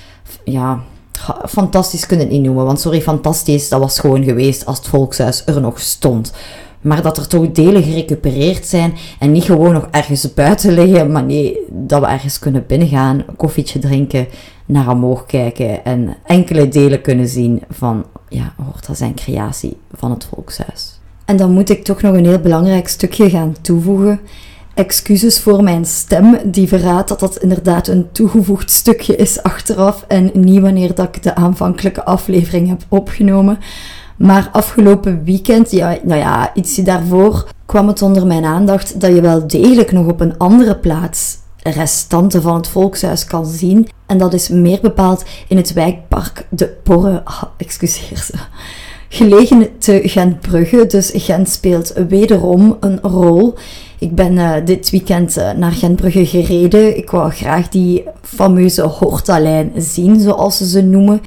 ja, 0.43 0.79
fantastisch 1.47 2.05
kunnen 2.05 2.25
het 2.25 2.35
niet 2.35 2.45
noemen. 2.45 2.65
Want 2.65 2.79
sorry, 2.79 3.01
fantastisch, 3.01 3.69
dat 3.69 3.79
was 3.79 3.99
gewoon 3.99 4.23
geweest 4.23 4.65
als 4.65 4.77
het 4.77 4.87
volkshuis 4.87 5.43
er 5.45 5.61
nog 5.61 5.79
stond. 5.79 6.33
Maar 6.81 7.01
dat 7.01 7.17
er 7.17 7.27
toch 7.27 7.51
delen 7.51 7.83
gerecupereerd 7.83 8.67
zijn 8.67 8.93
en 9.19 9.31
niet 9.31 9.43
gewoon 9.43 9.73
nog 9.73 9.87
ergens 9.91 10.33
buiten 10.33 10.73
liggen, 10.73 11.11
maar 11.11 11.23
nee, 11.23 11.57
dat 11.69 11.99
we 11.99 12.07
ergens 12.07 12.39
kunnen 12.39 12.63
binnengaan, 12.67 13.25
koffietje 13.37 13.79
drinken, 13.79 14.27
naar 14.65 14.89
omhoog 14.89 15.25
kijken 15.25 15.85
en 15.85 16.17
enkele 16.25 16.67
delen 16.67 17.01
kunnen 17.01 17.27
zien 17.27 17.61
van, 17.69 18.05
ja, 18.29 18.53
Horta 18.55 18.93
zijn 18.93 19.15
creatie 19.15 19.77
van 19.93 20.11
het 20.11 20.25
volkshuis. 20.25 20.99
En 21.25 21.37
dan 21.37 21.51
moet 21.51 21.69
ik 21.69 21.83
toch 21.83 22.01
nog 22.01 22.15
een 22.15 22.25
heel 22.25 22.39
belangrijk 22.39 22.87
stukje 22.87 23.29
gaan 23.29 23.55
toevoegen. 23.61 24.19
Excuses 24.73 25.39
voor 25.39 25.63
mijn 25.63 25.85
stem, 25.85 26.37
die 26.45 26.67
verraadt 26.67 27.07
dat 27.07 27.19
dat 27.19 27.37
inderdaad 27.37 27.87
een 27.87 28.11
toegevoegd 28.11 28.71
stukje 28.71 29.15
is 29.15 29.43
achteraf 29.43 30.05
en 30.07 30.31
niet 30.33 30.61
wanneer 30.61 30.95
dat 30.95 31.15
ik 31.15 31.23
de 31.23 31.35
aanvankelijke 31.35 32.03
aflevering 32.03 32.67
heb 32.67 32.81
opgenomen. 32.87 33.59
Maar 34.19 34.49
afgelopen 34.51 35.23
weekend, 35.23 35.71
ja, 35.71 35.97
nou 36.03 36.19
ja, 36.19 36.55
ietsje 36.55 36.81
daarvoor, 36.81 37.47
kwam 37.65 37.87
het 37.87 38.01
onder 38.01 38.25
mijn 38.25 38.45
aandacht 38.45 39.01
dat 39.01 39.15
je 39.15 39.21
wel 39.21 39.47
degelijk 39.47 39.91
nog 39.91 40.07
op 40.07 40.19
een 40.19 40.37
andere 40.37 40.75
plaats 40.75 41.37
restanten 41.63 42.41
van 42.41 42.55
het 42.55 42.67
volkshuis 42.67 43.25
kan 43.25 43.45
zien. 43.45 43.87
En 44.05 44.17
dat 44.17 44.33
is 44.33 44.49
meer 44.49 44.79
bepaald 44.81 45.25
in 45.47 45.57
het 45.57 45.73
wijkpark 45.73 46.45
De 46.49 46.67
Porre. 46.83 47.21
Ah, 47.23 47.43
excuseer 47.57 48.17
ze. 48.17 48.33
Gelegen 49.09 49.67
te 49.77 50.01
Gentbrugge, 50.03 50.85
dus 50.85 51.11
Gent 51.13 51.49
speelt 51.49 51.93
wederom 52.07 52.77
een 52.79 52.99
rol. 53.01 53.53
Ik 53.99 54.15
ben 54.15 54.33
uh, 54.33 54.53
dit 54.65 54.89
weekend 54.89 55.37
uh, 55.37 55.51
naar 55.51 55.71
Gentbrugge 55.71 56.25
gereden. 56.25 56.97
Ik 56.97 57.09
wou 57.09 57.31
graag 57.31 57.69
die 57.69 58.03
fameuze 58.21 58.81
Hortalijn 58.81 59.71
zien, 59.75 60.19
zoals 60.19 60.57
ze 60.57 60.67
ze 60.67 60.81
noemen. 60.81 61.21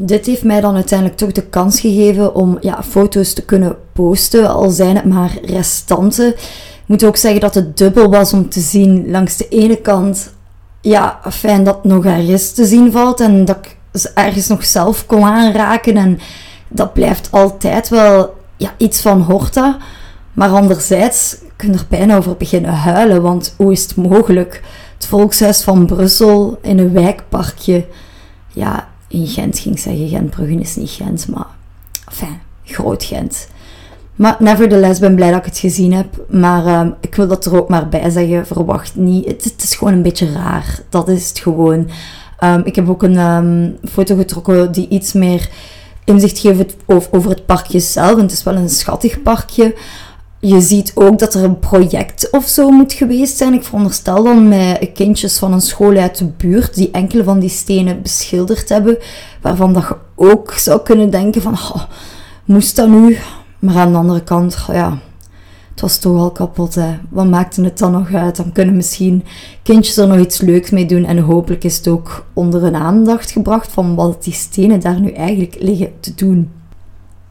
Dit 0.00 0.26
heeft 0.26 0.44
mij 0.44 0.60
dan 0.60 0.74
uiteindelijk 0.74 1.18
toch 1.18 1.32
de 1.32 1.42
kans 1.42 1.80
gegeven 1.80 2.34
om 2.34 2.58
ja, 2.60 2.82
foto's 2.82 3.32
te 3.32 3.44
kunnen 3.44 3.76
posten, 3.92 4.50
al 4.50 4.70
zijn 4.70 4.96
het 4.96 5.04
maar 5.04 5.38
restanten. 5.42 6.28
Ik 6.28 6.84
moet 6.86 7.04
ook 7.04 7.16
zeggen 7.16 7.40
dat 7.40 7.54
het 7.54 7.76
dubbel 7.76 8.10
was 8.10 8.32
om 8.32 8.48
te 8.48 8.60
zien 8.60 9.10
langs 9.10 9.36
de 9.36 9.48
ene 9.48 9.76
kant, 9.76 10.32
ja, 10.80 11.20
fijn 11.30 11.64
dat 11.64 11.84
nog 11.84 12.04
ergens 12.04 12.52
te 12.52 12.66
zien 12.66 12.92
valt 12.92 13.20
en 13.20 13.44
dat 13.44 13.56
ik 13.56 13.76
ze 14.00 14.10
ergens 14.14 14.48
nog 14.48 14.64
zelf 14.64 15.06
kon 15.06 15.24
aanraken. 15.24 15.96
En 15.96 16.18
dat 16.68 16.92
blijft 16.92 17.28
altijd 17.30 17.88
wel 17.88 18.34
ja, 18.56 18.74
iets 18.76 19.00
van 19.00 19.20
Horta. 19.20 19.76
Maar 20.32 20.50
anderzijds 20.50 21.36
kun 21.56 21.72
je 21.72 21.78
er 21.78 21.86
bijna 21.88 22.16
over 22.16 22.36
beginnen 22.36 22.72
huilen, 22.74 23.22
want 23.22 23.54
hoe 23.56 23.72
is 23.72 23.82
het 23.82 23.96
mogelijk? 23.96 24.62
Het 24.94 25.06
volkshuis 25.06 25.62
van 25.62 25.86
Brussel 25.86 26.58
in 26.62 26.78
een 26.78 26.92
wijkparkje. 26.92 27.86
Ja, 28.52 28.88
in 29.08 29.26
Gent 29.26 29.58
ging 29.58 29.78
zeggen. 29.78 30.08
Gentbrugge 30.08 30.60
is 30.60 30.76
niet 30.76 30.90
Gent, 30.90 31.28
maar 31.28 31.46
enfin, 32.06 32.38
groot 32.64 33.04
Gent. 33.04 33.48
Maar 34.18 34.36
nevertheless, 34.38 35.00
ben 35.00 35.14
blij 35.14 35.30
dat 35.30 35.38
ik 35.38 35.44
het 35.44 35.58
gezien 35.58 35.92
heb. 35.92 36.24
Maar 36.28 36.80
um, 36.80 36.94
ik 37.00 37.14
wil 37.14 37.28
dat 37.28 37.44
er 37.44 37.56
ook 37.56 37.68
maar 37.68 37.88
bij 37.88 38.10
zeggen. 38.10 38.46
Verwacht 38.46 38.96
niet. 38.96 39.26
Het, 39.26 39.54
is 39.62 39.74
gewoon 39.74 39.92
een 39.92 40.02
beetje 40.02 40.32
raar. 40.32 40.80
Dat 40.88 41.08
is 41.08 41.28
het 41.28 41.38
gewoon. 41.38 41.90
Um, 42.44 42.62
ik 42.64 42.74
heb 42.74 42.88
ook 42.88 43.02
een 43.02 43.18
um, 43.18 43.78
foto 43.88 44.16
getrokken 44.16 44.72
die 44.72 44.88
iets 44.88 45.12
meer 45.12 45.50
inzicht 46.04 46.38
geeft 46.38 46.76
over 46.86 47.30
het 47.30 47.46
parkje 47.46 47.80
zelf. 47.80 48.16
En 48.16 48.22
het 48.22 48.32
is 48.32 48.42
wel 48.42 48.56
een 48.56 48.68
schattig 48.68 49.22
parkje 49.22 49.74
je 50.40 50.60
ziet 50.60 50.92
ook 50.94 51.18
dat 51.18 51.34
er 51.34 51.44
een 51.44 51.58
project 51.58 52.30
of 52.30 52.46
zo 52.48 52.70
moet 52.70 52.92
geweest 52.92 53.36
zijn. 53.36 53.54
Ik 53.54 53.64
veronderstel 53.64 54.22
dan 54.24 54.48
met 54.48 54.90
kindjes 54.94 55.38
van 55.38 55.52
een 55.52 55.60
school 55.60 55.96
uit 55.96 56.18
de 56.18 56.24
buurt 56.24 56.74
die 56.74 56.90
enkele 56.90 57.24
van 57.24 57.38
die 57.38 57.48
stenen 57.48 58.02
beschilderd 58.02 58.68
hebben. 58.68 58.98
Waarvan 59.42 59.72
dat 59.72 59.82
je 59.88 59.96
ook 60.14 60.52
zou 60.52 60.82
kunnen 60.82 61.10
denken 61.10 61.42
van... 61.42 61.58
Moest 62.44 62.76
dat 62.76 62.88
nu? 62.88 63.18
Maar 63.58 63.76
aan 63.76 63.92
de 63.92 63.98
andere 63.98 64.22
kant, 64.22 64.58
ja, 64.72 64.98
het 65.70 65.80
was 65.80 65.98
toch 65.98 66.18
al 66.18 66.30
kapot. 66.30 66.74
Hè. 66.74 66.98
Wat 67.10 67.26
maakte 67.26 67.62
het 67.62 67.78
dan 67.78 67.92
nog 67.92 68.14
uit? 68.14 68.36
Dan 68.36 68.52
kunnen 68.52 68.76
misschien 68.76 69.24
kindjes 69.62 69.96
er 69.96 70.08
nog 70.08 70.18
iets 70.18 70.40
leuks 70.40 70.70
mee 70.70 70.86
doen. 70.86 71.04
En 71.04 71.18
hopelijk 71.18 71.64
is 71.64 71.76
het 71.76 71.88
ook 71.88 72.26
onder 72.32 72.64
een 72.64 72.74
aandacht 72.74 73.30
gebracht 73.30 73.72
van 73.72 73.94
wat 73.94 74.24
die 74.24 74.32
stenen 74.32 74.80
daar 74.80 75.00
nu 75.00 75.10
eigenlijk 75.10 75.56
liggen 75.60 75.92
te 76.00 76.14
doen. 76.14 76.50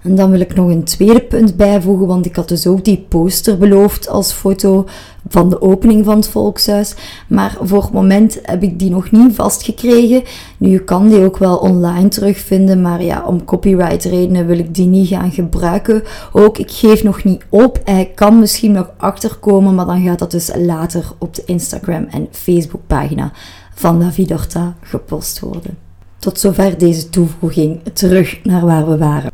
En 0.08 0.16
dan 0.16 0.32
wil 0.32 0.40
ik 0.40 0.56
nog 0.56 0.70
een 0.70 0.84
tweede 0.84 1.22
punt 1.22 1.56
bijvoegen, 1.56 2.08
want 2.08 2.26
ik 2.26 2.36
had 2.36 2.48
dus 2.48 2.68
ook 2.68 2.86
die 2.86 3.06
poster 3.10 3.58
beloofd 3.58 4.10
als 4.10 4.32
foto 4.32 4.86
van 5.30 5.50
de 5.50 5.62
opening 5.62 6.06
van 6.06 6.16
het 6.16 6.28
Volkshuis. 6.28 6.96
Maar 7.28 7.58
voor 7.62 7.82
het 7.82 7.92
moment 7.92 8.40
heb 8.42 8.64
ik 8.64 8.80
die 8.80 8.90
nog 8.90 9.12
niet 9.12 9.36
vastgekregen. 9.36 10.24
Nu, 10.58 10.70
je 10.70 10.84
kan 10.84 11.08
die 11.08 11.24
ook 11.24 11.38
wel 11.38 11.58
online 11.58 12.08
terugvinden, 12.08 12.82
maar 12.82 13.04
ja, 13.04 13.24
om 13.26 13.46
copyright 13.46 14.04
redenen 14.04 14.46
wil 14.48 14.60
ik 14.60 14.76
die 14.76 14.88
niet 14.88 15.08
gaan 15.08 15.32
gebruiken. 15.32 16.04
Ook, 16.32 16.58
ik 16.58 16.72
geef 16.72 17.04
nog 17.04 17.24
niet 17.24 17.44
op. 17.50 17.82
Hij 17.84 18.12
kan 18.16 18.40
misschien 18.40 18.72
nog 18.72 18.92
achterkomen, 18.98 19.76
maar 19.76 19.86
dan 19.86 20.04
gaat 20.04 20.20
dat 20.20 20.32
dus 20.32 20.52
later 20.56 21.12
op 21.18 21.36
de 21.36 21.44
Instagram 21.46 22.08
en 22.10 22.28
Facebook 22.32 22.82
pagina 22.88 23.32
van 23.74 24.00
David 24.00 24.30
Horta 24.30 24.76
gepost 24.82 25.40
worden. 25.40 25.78
Tot 26.20 26.40
zover 26.40 26.78
deze 26.78 27.10
toevoeging 27.10 27.80
terug 27.94 28.44
naar 28.44 28.66
waar 28.66 28.88
we 28.88 28.98
waren. 28.98 29.32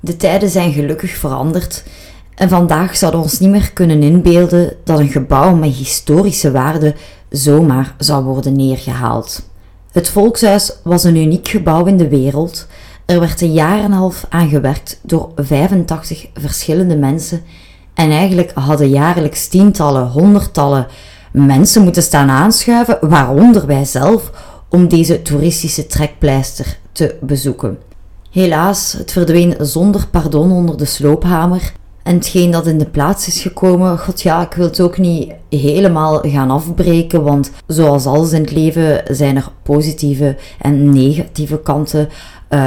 De 0.00 0.16
tijden 0.16 0.48
zijn 0.48 0.72
gelukkig 0.72 1.10
veranderd 1.10 1.84
en 2.34 2.48
vandaag 2.48 2.96
zouden 2.96 3.20
we 3.20 3.26
ons 3.26 3.38
niet 3.38 3.50
meer 3.50 3.72
kunnen 3.72 4.02
inbeelden 4.02 4.76
dat 4.84 4.98
een 4.98 5.08
gebouw 5.08 5.54
met 5.54 5.72
historische 5.72 6.50
waarde 6.50 6.94
zomaar 7.28 7.94
zou 7.98 8.24
worden 8.24 8.56
neergehaald. 8.56 9.48
Het 9.92 10.08
Volkshuis 10.08 10.72
was 10.84 11.04
een 11.04 11.16
uniek 11.16 11.48
gebouw 11.48 11.84
in 11.84 11.96
de 11.96 12.08
wereld. 12.08 12.66
Er 13.06 13.20
werd 13.20 13.40
een 13.40 13.52
jaar 13.52 13.78
en 13.78 13.84
een 13.84 13.92
half 13.92 14.26
aan 14.28 14.48
gewerkt 14.48 15.00
door 15.02 15.30
85 15.36 16.26
verschillende 16.34 16.96
mensen 16.96 17.42
en 17.94 18.10
eigenlijk 18.10 18.52
hadden 18.54 18.88
jaarlijks 18.88 19.48
tientallen, 19.48 20.06
honderdtallen 20.06 20.86
mensen 21.32 21.82
moeten 21.82 22.02
staan 22.02 22.30
aanschuiven, 22.30 22.98
waaronder 23.00 23.66
wij 23.66 23.84
zelf, 23.84 24.30
om 24.68 24.88
deze 24.88 25.22
toeristische 25.22 25.86
trekpleister 25.86 26.78
te 26.92 27.16
bezoeken. 27.20 27.78
Helaas, 28.30 28.92
het 28.92 29.12
verdween 29.12 29.54
zonder 29.58 30.06
pardon 30.06 30.52
onder 30.52 30.76
de 30.76 30.84
sloophamer. 30.84 31.72
En 32.02 32.14
hetgeen 32.14 32.50
dat 32.50 32.66
in 32.66 32.78
de 32.78 32.86
plaats 32.86 33.26
is 33.26 33.40
gekomen, 33.40 33.98
god 33.98 34.20
ja, 34.20 34.42
ik 34.42 34.52
wil 34.52 34.64
het 34.66 34.80
ook 34.80 34.98
niet 34.98 35.32
helemaal 35.48 36.18
gaan 36.18 36.50
afbreken, 36.50 37.22
want 37.22 37.50
zoals 37.66 38.06
alles 38.06 38.32
in 38.32 38.40
het 38.40 38.50
leven 38.50 39.02
zijn 39.16 39.36
er 39.36 39.48
positieve 39.62 40.36
en 40.58 40.90
negatieve 40.90 41.58
kanten. 41.58 42.08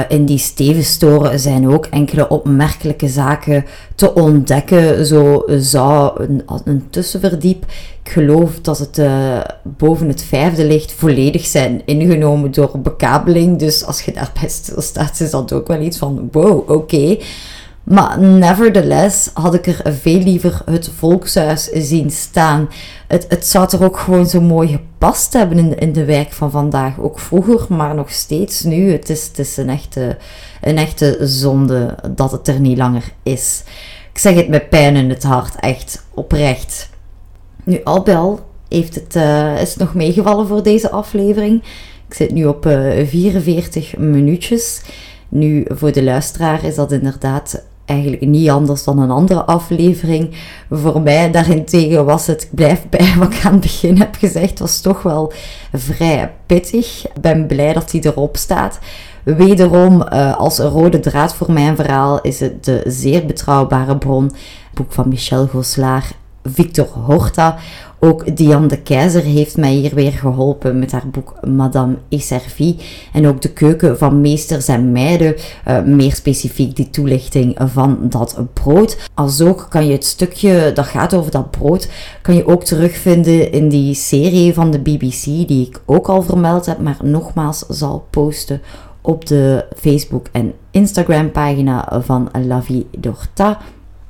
In 0.08 0.24
die 0.24 0.38
stevenstoren 0.38 1.40
zijn 1.40 1.68
ook 1.68 1.86
enkele 1.86 2.28
opmerkelijke 2.28 3.08
zaken 3.08 3.64
te 3.94 4.14
ontdekken. 4.14 5.06
Zo 5.06 5.44
zou 5.58 6.24
een, 6.64 6.86
tussenverdiep, 6.90 7.64
ik 8.04 8.10
geloof 8.10 8.60
dat 8.60 8.78
het 8.78 8.98
uh, 8.98 9.40
boven 9.62 10.08
het 10.08 10.22
vijfde 10.22 10.66
licht, 10.66 10.92
volledig 10.92 11.46
zijn 11.46 11.82
ingenomen 11.84 12.50
door 12.50 12.78
bekabeling. 12.78 13.58
Dus 13.58 13.84
als 13.84 14.02
je 14.02 14.12
daarbij 14.12 14.48
stilstaat, 14.48 15.20
is 15.20 15.30
dat 15.30 15.52
ook 15.52 15.66
wel 15.66 15.80
iets 15.80 15.98
van 15.98 16.28
wow, 16.32 16.70
oké. 16.70 17.16
Maar 17.84 18.20
nevertheless 18.20 19.30
had 19.34 19.54
ik 19.54 19.66
er 19.66 19.94
veel 19.94 20.18
liever 20.18 20.62
het 20.64 20.90
volkshuis 20.96 21.64
zien 21.64 22.10
staan. 22.10 22.68
Het, 23.08 23.26
het 23.28 23.46
zou 23.46 23.68
er 23.70 23.84
ook 23.84 23.98
gewoon 23.98 24.26
zo 24.26 24.40
mooi 24.40 24.68
gepast 24.68 25.32
hebben 25.32 25.58
in, 25.58 25.78
in 25.78 25.92
de 25.92 26.04
wijk 26.04 26.32
van 26.32 26.50
vandaag. 26.50 26.98
Ook 26.98 27.18
vroeger, 27.18 27.66
maar 27.68 27.94
nog 27.94 28.10
steeds 28.10 28.62
nu. 28.62 28.92
Het 28.92 29.10
is, 29.10 29.30
het 29.34 29.56
een, 29.56 29.68
echte, 29.68 30.16
een 30.60 30.78
echte 30.78 31.18
zonde 31.20 31.94
dat 32.16 32.30
het 32.30 32.48
er 32.48 32.60
niet 32.60 32.78
langer 32.78 33.12
is. 33.22 33.62
Ik 34.12 34.18
zeg 34.18 34.34
het 34.34 34.48
met 34.48 34.68
pijn 34.68 34.96
in 34.96 35.10
het 35.10 35.22
hart, 35.22 35.54
echt 35.60 36.04
oprecht. 36.14 36.88
Nu, 37.64 37.80
al 37.84 38.02
bij 38.02 38.16
al 38.16 38.40
heeft 38.68 38.94
het, 38.94 39.16
uh, 39.16 39.60
is 39.60 39.70
het 39.70 39.78
nog 39.78 39.94
meegevallen 39.94 40.46
voor 40.46 40.62
deze 40.62 40.90
aflevering. 40.90 41.62
Ik 42.08 42.14
zit 42.14 42.30
nu 42.32 42.44
op 42.44 42.66
uh, 42.66 43.00
eh, 43.00 43.08
44 43.08 43.96
minuutjes. 43.96 44.82
Nu, 45.28 45.64
voor 45.68 45.92
de 45.92 46.02
luisteraar 46.02 46.64
is 46.64 46.74
dat 46.74 46.92
inderdaad 46.92 47.62
eigenlijk 47.84 48.22
niet 48.26 48.50
anders 48.50 48.84
dan 48.84 48.98
een 48.98 49.10
andere 49.10 49.44
aflevering. 49.44 50.34
Voor 50.70 51.00
mij 51.00 51.30
daarentegen 51.30 52.04
was 52.04 52.26
het, 52.26 52.42
ik 52.42 52.48
blijf 52.54 52.88
bij 52.88 53.14
wat 53.18 53.34
ik 53.34 53.44
aan 53.44 53.52
het 53.52 53.60
begin 53.60 53.98
heb 53.98 54.14
gezegd, 54.14 54.58
was 54.58 54.80
toch 54.80 55.02
wel 55.02 55.32
vrij 55.72 56.32
pittig. 56.46 57.06
Ik 57.06 57.20
ben 57.20 57.46
blij 57.46 57.72
dat 57.72 57.92
hij 57.92 58.00
erop 58.00 58.36
staat. 58.36 58.78
Wederom, 59.24 60.02
uh, 60.12 60.36
als 60.36 60.58
rode 60.58 61.00
draad 61.00 61.34
voor 61.34 61.52
mijn 61.52 61.76
verhaal 61.76 62.20
is 62.20 62.40
het 62.40 62.64
de 62.64 62.82
zeer 62.86 63.26
betrouwbare 63.26 63.96
bron, 63.96 64.30
boek 64.74 64.92
van 64.92 65.08
Michel 65.08 65.46
Goslaar, 65.46 66.10
Victor 66.42 66.86
Horta. 66.86 67.56
Ook 68.04 68.36
Diane 68.36 68.66
de 68.66 68.82
Keizer 68.82 69.22
heeft 69.22 69.56
mij 69.56 69.72
hier 69.72 69.94
weer 69.94 70.12
geholpen 70.12 70.78
met 70.78 70.92
haar 70.92 71.08
boek 71.08 71.34
Madame 71.46 71.96
et 72.08 72.22
Servie. 72.22 72.76
En 73.12 73.26
ook 73.26 73.42
de 73.42 73.52
keuken 73.52 73.98
van 73.98 74.20
meesters 74.20 74.68
en 74.68 74.92
meiden, 74.92 75.34
uh, 75.68 75.82
meer 75.82 76.12
specifiek 76.12 76.76
die 76.76 76.90
toelichting 76.90 77.58
van 77.58 77.98
dat 78.02 78.38
brood. 78.52 79.10
Als 79.14 79.40
ook 79.40 79.66
kan 79.68 79.86
je 79.86 79.92
het 79.92 80.04
stukje 80.04 80.70
dat 80.74 80.86
gaat 80.86 81.14
over 81.14 81.30
dat 81.30 81.50
brood, 81.50 81.88
kan 82.22 82.34
je 82.34 82.46
ook 82.46 82.64
terugvinden 82.64 83.52
in 83.52 83.68
die 83.68 83.94
serie 83.94 84.54
van 84.54 84.70
de 84.70 84.78
BBC, 84.78 85.24
die 85.24 85.66
ik 85.66 85.80
ook 85.86 86.08
al 86.08 86.22
vermeld 86.22 86.66
heb, 86.66 86.78
maar 86.78 86.98
nogmaals 87.02 87.64
zal 87.68 88.06
posten 88.10 88.60
op 89.00 89.26
de 89.26 89.64
Facebook 89.76 90.26
en 90.32 90.52
Instagram 90.70 91.30
pagina 91.30 92.00
van 92.02 92.30
La 92.46 92.62
Vie. 92.62 92.86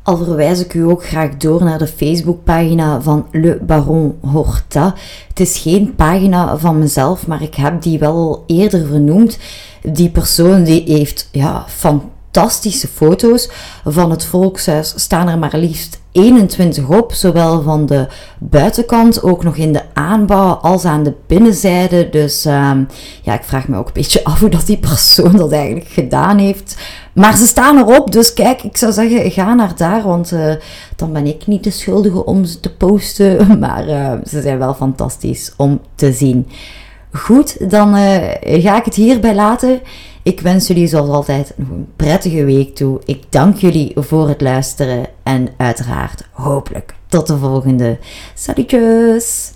Al 0.05 0.17
verwijs 0.17 0.61
ik 0.61 0.75
u 0.75 0.83
ook 0.83 1.05
graag 1.07 1.37
door 1.37 1.65
naar 1.65 1.79
de 1.79 1.87
Facebookpagina 1.87 3.01
van 3.01 3.27
Le 3.31 3.59
Baron 3.63 4.19
Horta. 4.21 4.95
Het 5.29 5.41
is 5.41 5.59
geen 5.59 5.95
pagina 5.95 6.59
van 6.59 6.79
mezelf, 6.79 7.27
maar 7.27 7.43
ik 7.43 7.55
heb 7.55 7.83
die 7.83 7.99
wel 7.99 8.45
eerder 8.47 8.87
vernoemd. 8.87 9.39
Die 9.83 10.11
persoon 10.11 10.65
die 10.65 10.83
heeft 10.87 11.29
ja, 11.33 11.65
fantastische 11.69 12.89
foto's 12.89 13.49
van 13.85 14.11
het 14.11 14.25
volkshuis. 14.25 14.93
Staan 14.97 15.29
er 15.29 15.39
maar 15.39 15.57
liefst 15.57 16.01
21 16.15 16.89
op, 16.89 17.12
zowel 17.12 17.62
van 17.62 17.87
de 17.87 18.07
buitenkant, 18.39 19.23
ook 19.23 19.45
nog 19.45 19.57
in 19.57 19.73
de 19.73 19.83
aanbouw, 19.93 20.53
als 20.53 20.85
aan 20.85 21.03
de 21.03 21.15
binnenzijde. 21.27 22.09
Dus 22.11 22.45
um, 22.45 22.87
ja, 23.23 23.35
ik 23.35 23.43
vraag 23.43 23.69
me 23.69 23.79
ook 23.79 23.87
een 23.87 23.93
beetje 23.93 24.25
af 24.25 24.41
hoe 24.41 24.49
dat 24.49 24.67
die 24.67 24.79
persoon 24.79 25.37
dat 25.37 25.53
eigenlijk 25.53 25.89
gedaan 25.89 26.39
heeft. 26.39 26.77
Maar 27.15 27.37
ze 27.37 27.47
staan 27.47 27.79
erop, 27.79 28.12
dus 28.12 28.33
kijk, 28.33 28.62
ik 28.62 28.77
zou 28.77 28.93
zeggen, 28.93 29.31
ga 29.31 29.55
naar 29.55 29.77
daar, 29.77 30.03
want 30.03 30.33
uh, 30.33 30.55
dan 30.97 31.12
ben 31.12 31.27
ik 31.27 31.47
niet 31.47 31.65
de 31.65 31.71
schuldige 31.71 32.25
om 32.25 32.45
ze 32.45 32.61
te 32.61 32.75
posten. 32.75 33.47
Maar 33.65 33.89
uh, 33.89 34.12
ze 34.25 34.41
zijn 34.41 34.59
wel 34.59 34.75
fantastisch 34.75 35.53
om 35.57 35.81
te 35.95 36.12
zien. 36.12 36.49
Goed, 37.12 37.71
dan 37.71 37.97
uh, 37.97 38.17
ga 38.41 38.77
ik 38.77 38.85
het 38.85 38.95
hierbij 38.95 39.35
laten. 39.35 39.81
Ik 40.25 40.41
wens 40.41 40.66
jullie 40.66 40.87
zoals 40.87 41.09
altijd 41.09 41.53
een 41.59 41.89
prettige 41.97 42.45
week 42.45 42.75
toe. 42.75 43.01
Ik 43.05 43.22
dank 43.29 43.57
jullie 43.57 43.93
voor 43.97 44.29
het 44.29 44.41
luisteren 44.41 45.07
en 45.22 45.49
uiteraard 45.57 46.29
hopelijk 46.31 46.95
tot 47.07 47.27
de 47.27 47.39
volgende. 47.39 47.99
Salutjes! 48.35 49.53